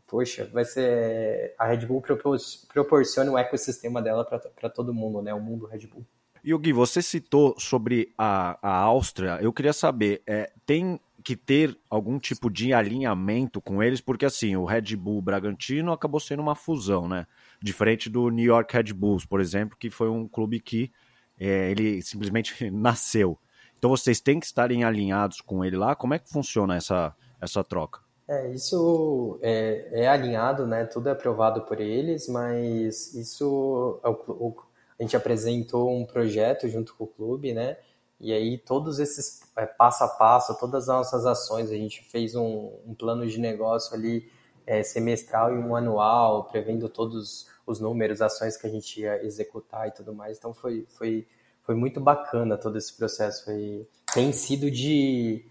Poxa, 0.07 0.49
vai 0.53 0.65
ser. 0.65 1.53
A 1.57 1.65
Red 1.65 1.85
Bull 1.85 2.01
proporciona 2.01 3.31
o 3.31 3.37
ecossistema 3.37 4.01
dela 4.01 4.25
para 4.25 4.69
todo 4.69 4.93
mundo, 4.93 5.21
né? 5.21 5.33
O 5.33 5.41
mundo 5.41 5.65
Red 5.65 5.87
Bull. 5.87 6.05
E 6.43 6.55
Gui, 6.55 6.71
você 6.71 7.01
citou 7.01 7.55
sobre 7.57 8.13
a, 8.15 8.59
a 8.61 8.77
Áustria. 8.77 9.39
Eu 9.41 9.51
queria 9.51 9.73
saber, 9.73 10.21
é, 10.27 10.51
tem 10.63 10.99
que 11.23 11.35
ter 11.35 11.75
algum 11.89 12.19
tipo 12.19 12.51
de 12.51 12.71
alinhamento 12.71 13.59
com 13.59 13.81
eles, 13.81 13.99
porque 13.99 14.25
assim, 14.25 14.55
o 14.55 14.63
Red 14.63 14.95
Bull 14.95 15.23
Bragantino 15.23 15.91
acabou 15.91 16.19
sendo 16.19 16.43
uma 16.43 16.53
fusão, 16.53 17.07
né? 17.07 17.25
Diferente 17.59 18.11
do 18.11 18.29
New 18.29 18.45
York 18.45 18.71
Red 18.71 18.93
Bulls, 18.93 19.25
por 19.25 19.41
exemplo, 19.41 19.75
que 19.75 19.89
foi 19.89 20.07
um 20.07 20.27
clube 20.27 20.59
que 20.59 20.91
é, 21.39 21.71
ele 21.71 21.99
simplesmente 22.03 22.53
nasceu. 22.69 23.39
Então 23.79 23.89
vocês 23.89 24.21
têm 24.21 24.39
que 24.39 24.45
estarem 24.45 24.83
alinhados 24.83 25.41
com 25.41 25.65
ele 25.65 25.75
lá. 25.75 25.95
Como 25.95 26.13
é 26.13 26.19
que 26.19 26.29
funciona 26.29 26.75
essa, 26.75 27.15
essa 27.41 27.63
troca? 27.63 28.04
É, 28.27 28.51
isso 28.51 29.39
é, 29.41 30.03
é 30.03 30.07
alinhado, 30.07 30.65
né? 30.65 30.85
Tudo 30.85 31.09
é 31.09 31.11
aprovado 31.11 31.61
por 31.61 31.79
eles, 31.79 32.27
mas 32.27 33.13
isso 33.13 33.99
é 34.03 34.09
o, 34.09 34.13
o, 34.27 34.55
a 34.99 35.03
gente 35.03 35.15
apresentou 35.15 35.91
um 35.91 36.05
projeto 36.05 36.67
junto 36.67 36.95
com 36.95 37.03
o 37.03 37.07
clube, 37.07 37.53
né? 37.53 37.77
E 38.19 38.33
aí 38.33 38.57
todos 38.57 38.97
esses 38.99 39.41
é, 39.55 39.65
passo 39.65 40.03
a 40.03 40.07
passo, 40.07 40.57
todas 40.57 40.89
as 40.89 40.95
nossas 40.95 41.25
ações, 41.25 41.69
a 41.69 41.75
gente 41.75 42.03
fez 42.09 42.35
um, 42.35 42.71
um 42.85 42.95
plano 42.95 43.27
de 43.27 43.39
negócio 43.39 43.95
ali 43.95 44.27
é, 44.65 44.81
semestral 44.83 45.53
e 45.53 45.57
um 45.57 45.75
anual, 45.75 46.45
prevendo 46.45 46.89
todos 46.89 47.47
os 47.67 47.79
números, 47.79 48.21
ações 48.21 48.57
que 48.57 48.65
a 48.65 48.69
gente 48.69 49.01
ia 49.01 49.23
executar 49.23 49.87
e 49.87 49.91
tudo 49.91 50.13
mais. 50.13 50.37
Então 50.37 50.53
foi, 50.53 50.87
foi, 50.97 51.27
foi 51.61 51.75
muito 51.75 51.99
bacana 51.99 52.57
todo 52.57 52.77
esse 52.77 52.95
processo. 52.95 53.45
Foi, 53.45 53.87
tem 54.13 54.31
sido 54.31 54.71
de 54.71 55.45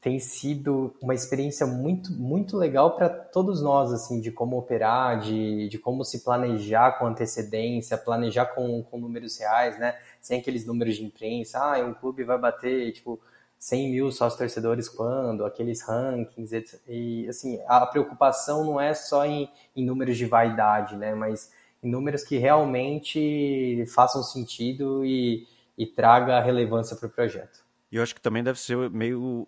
tem 0.00 0.18
sido 0.18 0.94
uma 1.02 1.14
experiência 1.14 1.66
muito 1.66 2.12
muito 2.12 2.56
legal 2.56 2.96
para 2.96 3.08
todos 3.08 3.60
nós 3.60 3.92
assim 3.92 4.20
de 4.20 4.30
como 4.30 4.56
operar 4.56 5.20
de, 5.20 5.68
de 5.68 5.78
como 5.78 6.04
se 6.04 6.22
planejar 6.22 6.98
com 6.98 7.06
antecedência 7.06 7.98
planejar 7.98 8.46
com, 8.46 8.82
com 8.82 8.98
números 8.98 9.38
reais 9.38 9.78
né 9.78 9.96
sem 10.20 10.40
aqueles 10.40 10.64
números 10.64 10.96
de 10.96 11.04
imprensa 11.04 11.58
ah 11.58 11.78
um 11.84 11.94
clube 11.94 12.22
vai 12.22 12.38
bater 12.38 12.92
tipo 12.92 13.20
100 13.58 13.90
mil 13.90 14.12
sócios 14.12 14.38
torcedores 14.38 14.88
quando, 14.88 15.44
aqueles 15.44 15.82
rankings, 15.82 16.52
etc. 16.54 16.80
E, 16.86 17.28
assim, 17.28 17.60
a 17.66 17.84
preocupação 17.86 18.64
não 18.64 18.80
é 18.80 18.94
só 18.94 19.26
em, 19.26 19.50
em 19.74 19.84
números 19.84 20.16
de 20.16 20.26
vaidade, 20.26 20.96
né? 20.96 21.14
Mas 21.14 21.52
em 21.82 21.90
números 21.90 22.22
que 22.22 22.38
realmente 22.38 23.84
façam 23.92 24.22
sentido 24.22 25.04
e, 25.04 25.46
e 25.76 25.86
traga 25.86 26.40
relevância 26.40 26.96
para 26.96 27.06
o 27.06 27.10
projeto. 27.10 27.64
E 27.90 27.96
eu 27.96 28.02
acho 28.02 28.14
que 28.14 28.20
também 28.20 28.44
deve 28.44 28.60
ser 28.60 28.76
meio 28.90 29.46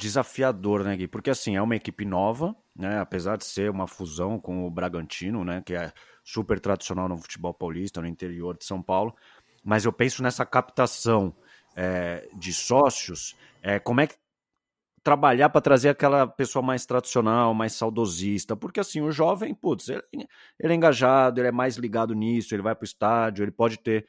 desafiador, 0.00 0.82
né, 0.82 0.96
Gui? 0.96 1.06
Porque, 1.06 1.30
assim, 1.30 1.56
é 1.56 1.62
uma 1.62 1.76
equipe 1.76 2.04
nova, 2.04 2.56
né? 2.74 2.98
Apesar 2.98 3.36
de 3.36 3.44
ser 3.44 3.70
uma 3.70 3.86
fusão 3.86 4.38
com 4.38 4.66
o 4.66 4.70
Bragantino, 4.70 5.44
né? 5.44 5.62
Que 5.64 5.74
é 5.74 5.92
super 6.24 6.58
tradicional 6.58 7.08
no 7.08 7.18
futebol 7.18 7.54
paulista, 7.54 8.00
no 8.00 8.06
interior 8.08 8.56
de 8.56 8.64
São 8.64 8.82
Paulo. 8.82 9.14
Mas 9.62 9.84
eu 9.84 9.92
penso 9.92 10.22
nessa 10.22 10.44
captação 10.46 11.34
é, 11.76 12.28
de 12.34 12.52
sócios 12.52 13.36
é, 13.62 13.78
como 13.78 14.00
é 14.00 14.06
que 14.06 14.14
trabalhar 15.02 15.48
para 15.48 15.60
trazer 15.60 15.88
aquela 15.88 16.26
pessoa 16.26 16.62
mais 16.62 16.84
tradicional, 16.84 17.54
mais 17.54 17.72
saudosista, 17.72 18.54
porque 18.54 18.80
assim, 18.80 19.00
o 19.00 19.10
jovem, 19.10 19.54
putz, 19.54 19.88
ele, 19.88 20.02
ele 20.58 20.72
é 20.72 20.76
engajado, 20.76 21.40
ele 21.40 21.48
é 21.48 21.52
mais 21.52 21.76
ligado 21.76 22.14
nisso, 22.14 22.54
ele 22.54 22.62
vai 22.62 22.74
para 22.74 22.84
o 22.84 22.84
estádio, 22.84 23.42
ele 23.42 23.50
pode 23.50 23.78
ter 23.78 24.06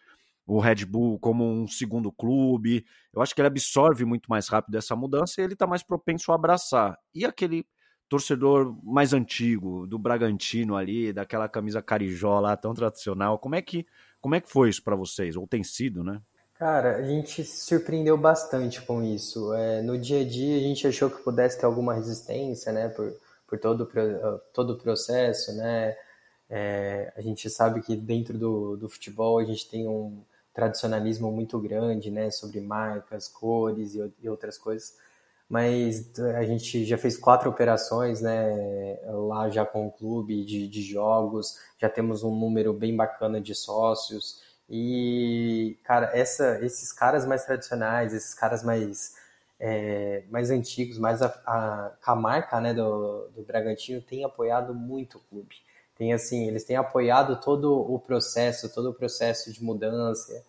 o 0.51 0.59
Red 0.59 0.85
Bull 0.85 1.17
como 1.17 1.49
um 1.49 1.65
segundo 1.65 2.11
clube. 2.11 2.85
Eu 3.13 3.21
acho 3.21 3.33
que 3.33 3.39
ele 3.39 3.47
absorve 3.47 4.03
muito 4.03 4.29
mais 4.29 4.49
rápido 4.49 4.77
essa 4.77 4.97
mudança 4.97 5.39
e 5.39 5.45
ele 5.45 5.53
está 5.53 5.65
mais 5.65 5.81
propenso 5.81 6.29
a 6.29 6.35
abraçar. 6.35 6.99
E 7.15 7.23
aquele 7.23 7.65
torcedor 8.09 8.77
mais 8.83 9.13
antigo, 9.13 9.87
do 9.87 9.97
Bragantino 9.97 10.75
ali, 10.75 11.13
daquela 11.13 11.47
camisa 11.47 11.81
carijó 11.81 12.41
lá 12.41 12.57
tão 12.57 12.73
tradicional, 12.73 13.39
como 13.39 13.55
é 13.55 13.61
que 13.61 13.85
como 14.19 14.35
é 14.35 14.41
que 14.41 14.51
foi 14.51 14.69
isso 14.69 14.83
para 14.83 14.95
vocês? 14.95 15.37
Ou 15.37 15.47
tem 15.47 15.63
sido, 15.63 16.03
né? 16.03 16.21
Cara, 16.55 16.97
a 16.97 17.03
gente 17.03 17.45
se 17.45 17.65
surpreendeu 17.65 18.17
bastante 18.17 18.81
com 18.81 19.01
isso. 19.01 19.53
É, 19.53 19.81
no 19.81 19.97
dia 19.97 20.19
a 20.19 20.27
dia, 20.27 20.57
a 20.57 20.59
gente 20.59 20.85
achou 20.85 21.09
que 21.09 21.23
pudesse 21.23 21.59
ter 21.59 21.65
alguma 21.65 21.93
resistência, 21.93 22.73
né, 22.73 22.89
por, 22.89 23.15
por 23.47 23.57
todo, 23.57 23.89
todo 24.53 24.73
o 24.73 24.77
processo, 24.77 25.55
né. 25.55 25.95
É, 26.49 27.13
a 27.15 27.21
gente 27.21 27.49
sabe 27.49 27.81
que 27.81 27.95
dentro 27.95 28.37
do, 28.37 28.75
do 28.75 28.89
futebol 28.89 29.39
a 29.39 29.45
gente 29.45 29.69
tem 29.69 29.87
um 29.87 30.21
tradicionalismo 30.53 31.31
muito 31.31 31.59
grande, 31.59 32.11
né, 32.11 32.29
sobre 32.31 32.59
marcas, 32.59 33.27
cores 33.27 33.95
e, 33.95 34.13
e 34.21 34.29
outras 34.29 34.57
coisas. 34.57 34.95
Mas 35.49 36.17
a 36.37 36.43
gente 36.43 36.85
já 36.85 36.97
fez 36.97 37.17
quatro 37.17 37.49
operações, 37.49 38.21
né, 38.21 38.97
lá 39.05 39.49
já 39.49 39.65
com 39.65 39.87
o 39.87 39.91
clube 39.91 40.45
de, 40.45 40.67
de 40.67 40.81
jogos, 40.81 41.57
já 41.77 41.89
temos 41.89 42.23
um 42.23 42.33
número 42.33 42.71
bem 42.73 42.95
bacana 42.95 43.41
de 43.41 43.53
sócios. 43.53 44.41
E, 44.69 45.77
cara, 45.83 46.09
essa, 46.13 46.63
esses 46.63 46.93
caras 46.93 47.25
mais 47.25 47.43
tradicionais, 47.43 48.13
esses 48.13 48.33
caras 48.33 48.63
mais, 48.63 49.13
é, 49.59 50.23
mais 50.29 50.49
antigos, 50.49 50.97
mais 50.97 51.21
a, 51.21 51.27
a, 51.45 51.91
a 52.05 52.15
marca 52.15 52.61
né, 52.61 52.73
do, 52.73 53.27
do 53.35 53.43
Bragantino 53.43 54.01
tem 54.01 54.23
apoiado 54.23 54.73
muito 54.73 55.17
o 55.17 55.21
clube. 55.29 55.55
Tem 56.01 56.13
assim, 56.13 56.47
eles 56.47 56.63
têm 56.63 56.77
apoiado 56.77 57.39
todo 57.39 57.79
o 57.79 57.99
processo, 57.99 58.73
todo 58.73 58.89
o 58.89 58.93
processo 58.93 59.53
de 59.53 59.63
mudança. 59.63 60.43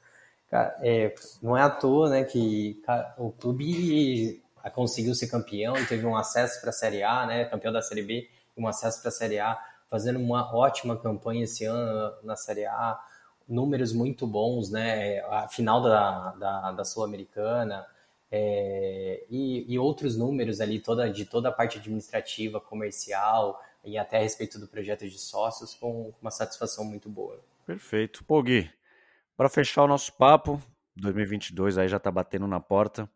É, 0.80 1.14
não 1.42 1.54
é 1.54 1.60
à 1.60 1.68
toa 1.68 2.08
né, 2.08 2.24
que 2.24 2.82
o 3.18 3.30
clube 3.32 4.42
conseguiu 4.72 5.14
ser 5.14 5.26
campeão 5.26 5.74
teve 5.86 6.06
um 6.06 6.16
acesso 6.16 6.58
para 6.58 6.70
a 6.70 6.72
Série 6.72 7.02
A, 7.02 7.26
né, 7.26 7.44
campeão 7.44 7.70
da 7.70 7.82
Série 7.82 8.00
B, 8.00 8.30
um 8.56 8.66
acesso 8.66 9.02
para 9.02 9.10
a 9.10 9.12
Série 9.12 9.40
A, 9.40 9.58
fazendo 9.90 10.18
uma 10.18 10.56
ótima 10.56 10.96
campanha 10.96 11.44
esse 11.44 11.66
ano 11.66 12.14
na 12.22 12.34
Série 12.34 12.64
A 12.64 12.98
números 13.46 13.92
muito 13.92 14.26
bons, 14.26 14.70
né? 14.70 15.20
A 15.28 15.48
final 15.48 15.82
da, 15.82 16.30
da, 16.30 16.72
da 16.72 16.84
Sul-Americana 16.86 17.86
é, 18.30 19.22
e, 19.28 19.70
e, 19.70 19.78
outros 19.78 20.16
números 20.16 20.62
ali 20.62 20.80
toda, 20.80 21.10
de 21.10 21.26
toda 21.26 21.50
a 21.50 21.52
parte 21.52 21.76
administrativa, 21.76 22.58
comercial 22.58 23.60
e 23.84 23.98
até 23.98 24.18
a 24.18 24.20
respeito 24.20 24.58
do 24.58 24.68
projeto 24.68 25.08
de 25.08 25.18
sócios 25.18 25.74
com 25.74 26.12
uma 26.20 26.30
satisfação 26.30 26.84
muito 26.84 27.08
boa. 27.08 27.42
Perfeito. 27.66 28.24
Pô, 28.24 28.42
Gui, 28.42 28.70
para 29.36 29.48
fechar 29.48 29.84
o 29.84 29.88
nosso 29.88 30.12
papo, 30.16 30.60
2022 30.96 31.78
aí 31.78 31.88
já 31.88 31.96
está 31.96 32.10
batendo 32.10 32.46
na 32.46 32.60
porta. 32.60 33.10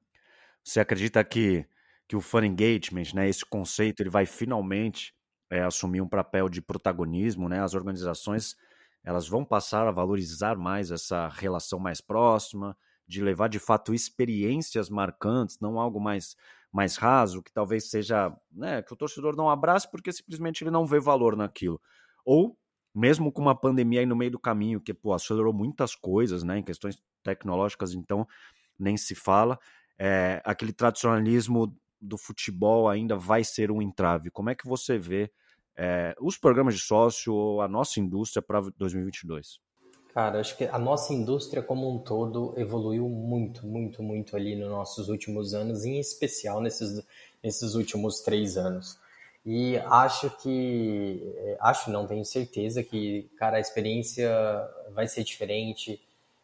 Você 0.62 0.80
acredita 0.80 1.22
que, 1.22 1.64
que 2.08 2.16
o 2.16 2.20
Fun 2.20 2.44
Engagement, 2.44 3.14
né, 3.14 3.28
esse 3.28 3.44
conceito, 3.44 4.00
ele 4.00 4.10
vai 4.10 4.26
finalmente 4.26 5.14
é, 5.50 5.62
assumir 5.62 6.00
um 6.00 6.08
papel 6.08 6.48
de 6.48 6.60
protagonismo, 6.60 7.48
né? 7.48 7.60
As 7.60 7.74
organizações 7.74 8.56
elas 9.04 9.28
vão 9.28 9.44
passar 9.44 9.86
a 9.86 9.92
valorizar 9.92 10.56
mais 10.56 10.90
essa 10.90 11.28
relação 11.28 11.78
mais 11.78 12.00
próxima, 12.00 12.76
de 13.06 13.22
levar 13.22 13.48
de 13.48 13.60
fato 13.60 13.94
experiências 13.94 14.90
marcantes, 14.90 15.60
não 15.60 15.78
algo 15.78 16.00
mais 16.00 16.36
mais 16.72 16.96
raso, 16.96 17.42
que 17.42 17.52
talvez 17.52 17.90
seja, 17.90 18.34
né, 18.52 18.82
que 18.82 18.92
o 18.92 18.96
torcedor 18.96 19.36
não 19.36 19.48
abrace 19.48 19.90
porque 19.90 20.12
simplesmente 20.12 20.62
ele 20.62 20.70
não 20.70 20.86
vê 20.86 21.00
valor 21.00 21.36
naquilo. 21.36 21.80
Ou 22.24 22.56
mesmo 22.94 23.30
com 23.30 23.42
uma 23.42 23.54
pandemia 23.54 24.00
aí 24.00 24.06
no 24.06 24.16
meio 24.16 24.30
do 24.30 24.38
caminho, 24.38 24.80
que 24.80 24.94
pô, 24.94 25.12
acelerou 25.12 25.52
muitas 25.52 25.94
coisas, 25.94 26.42
né, 26.42 26.58
em 26.58 26.62
questões 26.62 26.98
tecnológicas, 27.22 27.92
então 27.92 28.26
nem 28.78 28.96
se 28.96 29.14
fala, 29.14 29.58
é, 29.98 30.40
aquele 30.44 30.72
tradicionalismo 30.72 31.74
do 32.00 32.18
futebol 32.18 32.88
ainda 32.88 33.16
vai 33.16 33.42
ser 33.42 33.70
um 33.70 33.82
entrave. 33.82 34.30
Como 34.30 34.50
é 34.50 34.54
que 34.54 34.66
você 34.66 34.98
vê 34.98 35.30
é, 35.76 36.14
os 36.20 36.38
programas 36.38 36.74
de 36.74 36.80
sócio 36.80 37.60
a 37.60 37.68
nossa 37.68 38.00
indústria 38.00 38.42
para 38.42 38.60
2022? 38.76 39.60
Cara, 40.16 40.40
acho 40.40 40.56
que 40.56 40.64
a 40.64 40.78
nossa 40.78 41.12
indústria 41.12 41.62
como 41.62 41.94
um 41.94 41.98
todo 41.98 42.54
evoluiu 42.56 43.06
muito, 43.06 43.66
muito, 43.66 44.02
muito 44.02 44.34
ali 44.34 44.56
nos 44.56 44.70
nossos 44.70 45.10
últimos 45.10 45.52
anos, 45.52 45.84
em 45.84 45.98
especial 45.98 46.58
nesses, 46.58 47.04
nesses 47.44 47.74
últimos 47.74 48.20
três 48.20 48.56
anos. 48.56 48.98
E 49.44 49.76
acho 49.76 50.30
que, 50.38 51.34
é, 51.36 51.58
acho 51.60 51.90
não, 51.90 52.06
tenho 52.06 52.24
certeza 52.24 52.82
que, 52.82 53.28
cara, 53.36 53.58
a 53.58 53.60
experiência 53.60 54.32
vai 54.94 55.06
ser 55.06 55.22
diferente. 55.22 56.00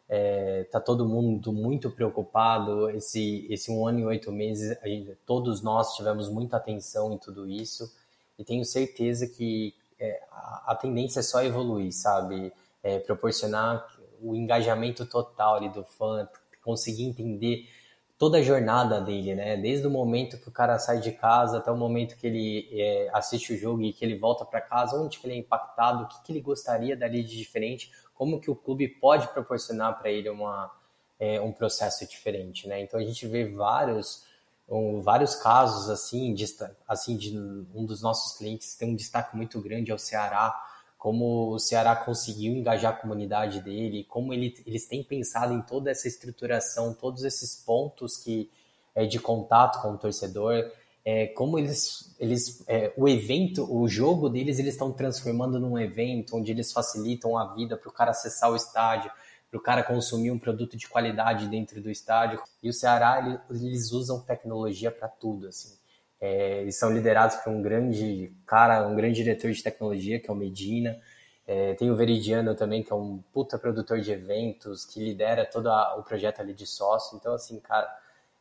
É, 0.06 0.64
tá 0.64 0.78
todo 0.78 1.08
mundo 1.08 1.50
muito 1.50 1.90
preocupado. 1.90 2.90
Esse, 2.90 3.46
esse 3.48 3.72
um 3.72 3.88
ano 3.88 4.00
e 4.00 4.04
oito 4.04 4.30
meses, 4.30 4.78
gente, 4.84 5.16
todos 5.24 5.62
nós 5.62 5.96
tivemos 5.96 6.28
muita 6.28 6.58
atenção 6.58 7.14
em 7.14 7.16
tudo 7.16 7.48
isso. 7.48 7.90
E 8.38 8.44
tenho 8.44 8.66
certeza 8.66 9.26
que 9.26 9.72
é, 9.98 10.20
a, 10.30 10.72
a 10.72 10.74
tendência 10.74 11.20
é 11.20 11.22
só 11.22 11.42
evoluir, 11.42 11.90
sabe? 11.90 12.52
É, 12.82 12.98
proporcionar 12.98 13.86
o 14.20 14.34
engajamento 14.34 15.04
total 15.06 15.56
ali 15.56 15.68
do 15.68 15.84
fã, 15.84 16.28
conseguir 16.62 17.04
entender 17.04 17.68
toda 18.16 18.38
a 18.38 18.42
jornada 18.42 19.00
dele, 19.00 19.34
né? 19.34 19.56
Desde 19.56 19.84
o 19.84 19.90
momento 19.90 20.38
que 20.38 20.48
o 20.48 20.52
cara 20.52 20.78
sai 20.78 21.00
de 21.00 21.10
casa 21.10 21.58
até 21.58 21.72
o 21.72 21.76
momento 21.76 22.16
que 22.16 22.26
ele 22.26 22.68
é, 22.72 23.10
assiste 23.12 23.52
o 23.52 23.58
jogo 23.58 23.82
e 23.82 23.92
que 23.92 24.04
ele 24.04 24.16
volta 24.16 24.44
para 24.44 24.60
casa, 24.60 24.96
onde 24.96 25.18
que 25.18 25.26
ele 25.26 25.34
é 25.34 25.38
impactado, 25.38 26.04
o 26.04 26.06
que, 26.06 26.22
que 26.22 26.32
ele 26.32 26.40
gostaria 26.40 26.96
dali 26.96 27.24
de 27.24 27.36
diferente, 27.36 27.90
como 28.14 28.40
que 28.40 28.48
o 28.48 28.54
clube 28.54 28.86
pode 28.86 29.26
proporcionar 29.28 29.98
para 29.98 30.08
ele 30.08 30.28
uma, 30.28 30.70
é, 31.18 31.40
um 31.40 31.50
processo 31.50 32.06
diferente, 32.08 32.68
né? 32.68 32.80
Então 32.80 33.00
a 33.00 33.02
gente 33.02 33.26
vê 33.26 33.44
vários 33.44 34.24
um, 34.68 35.00
vários 35.00 35.34
casos 35.34 35.90
assim 35.90 36.32
de, 36.32 36.46
assim 36.86 37.16
de 37.16 37.36
um 37.36 37.84
dos 37.84 38.00
nossos 38.00 38.38
clientes 38.38 38.76
tem 38.76 38.88
um 38.88 38.94
destaque 38.94 39.36
muito 39.36 39.60
grande 39.60 39.90
ao 39.90 39.98
Ceará 39.98 40.54
como 41.02 41.50
o 41.50 41.58
Ceará 41.58 41.96
conseguiu 41.96 42.54
engajar 42.54 42.92
a 42.92 42.96
comunidade 42.96 43.60
dele, 43.60 44.04
como 44.04 44.32
ele, 44.32 44.54
eles 44.64 44.86
têm 44.86 45.02
pensado 45.02 45.52
em 45.52 45.60
toda 45.60 45.90
essa 45.90 46.06
estruturação, 46.06 46.94
todos 46.94 47.24
esses 47.24 47.56
pontos 47.56 48.16
que 48.16 48.48
é, 48.94 49.04
de 49.04 49.18
contato 49.18 49.82
com 49.82 49.94
o 49.94 49.98
torcedor, 49.98 50.70
é, 51.04 51.26
como 51.26 51.58
eles, 51.58 52.14
eles 52.20 52.62
é, 52.68 52.92
o 52.96 53.08
evento, 53.08 53.66
o 53.68 53.88
jogo 53.88 54.28
deles, 54.28 54.60
eles 54.60 54.74
estão 54.74 54.92
transformando 54.92 55.58
num 55.58 55.76
evento 55.76 56.36
onde 56.36 56.52
eles 56.52 56.70
facilitam 56.70 57.36
a 57.36 57.52
vida 57.52 57.76
para 57.76 57.88
o 57.88 57.92
cara 57.92 58.12
acessar 58.12 58.52
o 58.52 58.54
estádio, 58.54 59.10
para 59.50 59.58
o 59.58 59.60
cara 59.60 59.82
consumir 59.82 60.30
um 60.30 60.38
produto 60.38 60.76
de 60.76 60.86
qualidade 60.86 61.48
dentro 61.48 61.82
do 61.82 61.90
estádio. 61.90 62.40
E 62.62 62.68
o 62.68 62.72
Ceará, 62.72 63.42
eles 63.50 63.90
usam 63.90 64.20
tecnologia 64.20 64.92
para 64.92 65.08
tudo, 65.08 65.48
assim. 65.48 65.81
É, 66.22 66.60
eles 66.60 66.78
são 66.78 66.92
liderados 66.92 67.34
por 67.38 67.52
um 67.52 67.60
grande 67.60 68.32
cara, 68.46 68.86
um 68.86 68.94
grande 68.94 69.16
diretor 69.16 69.50
de 69.50 69.60
tecnologia, 69.60 70.20
que 70.20 70.30
é 70.30 70.32
o 70.32 70.36
Medina. 70.36 70.96
É, 71.44 71.74
tem 71.74 71.90
o 71.90 71.96
Veridiano 71.96 72.54
também, 72.54 72.80
que 72.80 72.92
é 72.92 72.94
um 72.94 73.18
puta 73.32 73.58
produtor 73.58 74.00
de 74.00 74.12
eventos, 74.12 74.84
que 74.84 75.02
lidera 75.02 75.44
todo 75.44 75.68
a, 75.68 75.96
o 75.96 76.04
projeto 76.04 76.40
ali 76.40 76.54
de 76.54 76.64
sócio. 76.64 77.18
Então, 77.18 77.34
assim, 77.34 77.58
cara, 77.58 77.92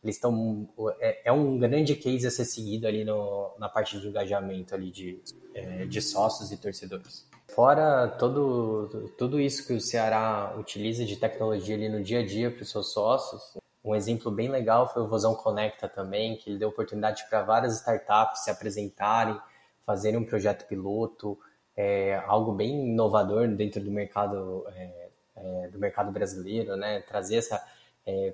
eles 0.03 0.15
estão. 0.17 0.69
É, 0.99 1.29
é, 1.29 1.31
um 1.31 1.57
grande 1.57 1.95
case 1.95 2.27
a 2.27 2.29
ser 2.29 2.45
seguido 2.45 2.85
ali 2.85 3.03
no, 3.03 3.51
na 3.57 3.67
parte 3.67 3.99
de 3.99 4.07
engajamento 4.07 4.75
ali 4.75 4.91
de, 4.91 5.19
é, 5.55 5.85
de 5.85 6.01
sócios 6.03 6.51
e 6.51 6.57
torcedores. 6.57 7.27
Fora 7.47 8.07
todo, 8.07 9.11
tudo 9.17 9.39
isso 9.39 9.65
que 9.65 9.73
o 9.73 9.81
Ceará 9.81 10.55
utiliza 10.55 11.03
de 11.03 11.15
tecnologia 11.17 11.75
ali 11.75 11.89
no 11.89 12.03
dia 12.03 12.19
a 12.19 12.25
dia 12.25 12.51
para 12.51 12.61
os 12.61 12.69
seus 12.69 12.93
sócios, 12.93 13.57
um 13.83 13.95
exemplo 13.95 14.29
bem 14.31 14.49
legal 14.49 14.87
foi 14.91 15.01
o 15.01 15.07
Vozão 15.07 15.33
Conecta 15.33 15.87
também, 15.87 16.35
que 16.35 16.49
ele 16.49 16.59
deu 16.59 16.69
oportunidade 16.69 17.25
para 17.29 17.41
várias 17.41 17.77
startups 17.77 18.43
se 18.43 18.51
apresentarem, 18.51 19.39
fazerem 19.83 20.19
um 20.19 20.25
projeto 20.25 20.67
piloto, 20.67 21.37
é, 21.75 22.21
algo 22.27 22.51
bem 22.51 22.89
inovador 22.89 23.47
dentro 23.47 23.81
do 23.81 23.89
mercado 23.89 24.65
é, 24.75 25.09
é, 25.35 25.67
do 25.69 25.79
mercado 25.79 26.11
brasileiro, 26.11 26.75
né? 26.75 27.01
Trazer 27.01 27.37
essa 27.37 27.63
é, 28.05 28.33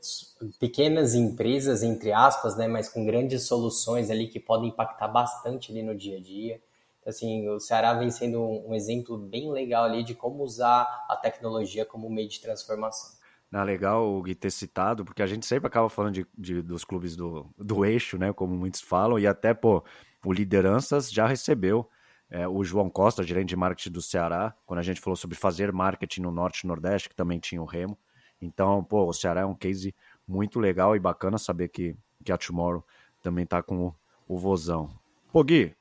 pequenas 0.59 1.15
empresas 1.15 1.81
entre 1.81 2.11
aspas, 2.11 2.57
né? 2.57 2.67
Mas 2.67 2.89
com 2.89 3.05
grandes 3.05 3.43
soluções 3.47 4.09
ali 4.09 4.27
que 4.27 4.39
podem 4.39 4.69
impactar 4.69 5.07
bastante 5.07 5.71
ali 5.71 5.81
no 5.81 5.95
dia 5.95 6.17
a 6.17 6.21
dia. 6.21 6.61
Então, 6.99 7.09
assim, 7.09 7.47
o 7.47 7.59
Ceará 7.59 7.93
vem 7.93 8.11
sendo 8.11 8.41
um, 8.43 8.73
exemplo 8.73 9.17
bem 9.17 9.49
legal 9.49 9.85
ali 9.85 10.03
de 10.03 10.13
como 10.13 10.43
usar 10.43 11.05
a 11.07 11.15
tecnologia 11.15 11.85
como 11.85 12.09
meio 12.09 12.27
de 12.27 12.41
transformação 12.41 13.16
na 13.51 13.63
legal 13.63 14.07
o 14.07 14.21
Gui 14.21 14.35
ter 14.35 14.51
citado, 14.51 15.05
porque 15.05 15.21
a 15.21 15.27
gente 15.27 15.45
sempre 15.45 15.67
acaba 15.67 15.89
falando 15.89 16.13
de, 16.15 16.27
de, 16.37 16.61
dos 16.61 16.83
clubes 16.83 17.15
do, 17.15 17.49
do 17.57 17.85
eixo, 17.85 18.17
né? 18.17 18.33
Como 18.33 18.55
muitos 18.55 18.81
falam, 18.81 19.17
e 19.17 19.25
até, 19.25 19.53
pô, 19.53 19.83
o 20.25 20.33
Lideranças 20.33 21.11
já 21.11 21.25
recebeu 21.25 21.89
é, 22.29 22.47
o 22.47 22.63
João 22.63 22.89
Costa, 22.89 23.23
gerente 23.23 23.49
de 23.49 23.55
marketing 23.55 23.91
do 23.91 24.01
Ceará, 24.01 24.53
quando 24.65 24.79
a 24.79 24.83
gente 24.83 24.99
falou 24.99 25.15
sobre 25.15 25.37
fazer 25.37 25.71
marketing 25.71 26.21
no 26.21 26.31
Norte 26.31 26.61
e 26.61 26.67
Nordeste, 26.67 27.09
que 27.09 27.15
também 27.15 27.39
tinha 27.39 27.61
o 27.61 27.65
Remo. 27.65 27.97
Então, 28.41 28.83
pô, 28.83 29.05
o 29.05 29.13
Ceará 29.13 29.41
é 29.41 29.45
um 29.45 29.55
case 29.55 29.95
muito 30.27 30.59
legal 30.59 30.95
e 30.95 30.99
bacana 30.99 31.37
saber 31.37 31.69
que, 31.69 31.95
que 32.23 32.31
a 32.31 32.37
Tomorrow 32.37 32.85
também 33.21 33.45
tá 33.45 33.63
com 33.63 33.87
o, 33.87 33.95
o 34.27 34.37
Vozão. 34.37 34.89
Pô, 35.31 35.43
Gui, 35.43 35.73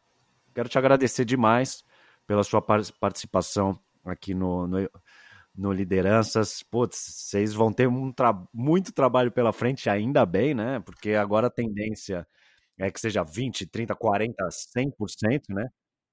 quero 0.55 0.69
te 0.69 0.79
agradecer 0.79 1.25
demais 1.25 1.85
pela 2.27 2.45
sua 2.45 2.63
participação 2.63 3.79
aqui 4.05 4.35
no, 4.35 4.67
no 4.67 4.89
no 5.57 5.73
Lideranças. 5.73 6.63
Putz, 6.63 6.97
vocês 6.97 7.55
vão 7.55 7.73
ter 7.73 7.89
um 7.89 8.13
tra 8.13 8.33
muito 8.53 8.93
trabalho 8.93 9.33
pela 9.33 9.53
frente, 9.53 9.89
ainda 9.89 10.27
bem, 10.27 10.55
né? 10.55 10.81
Porque 10.81 11.13
agora 11.13 11.47
a 11.47 11.51
tendência 11.51 12.27
é 12.79 12.91
que 12.91 13.01
seja 13.01 13.25
20, 13.25 13.67
30, 13.67 13.95
40, 13.95 14.35
100% 14.77 15.41
né? 15.51 15.69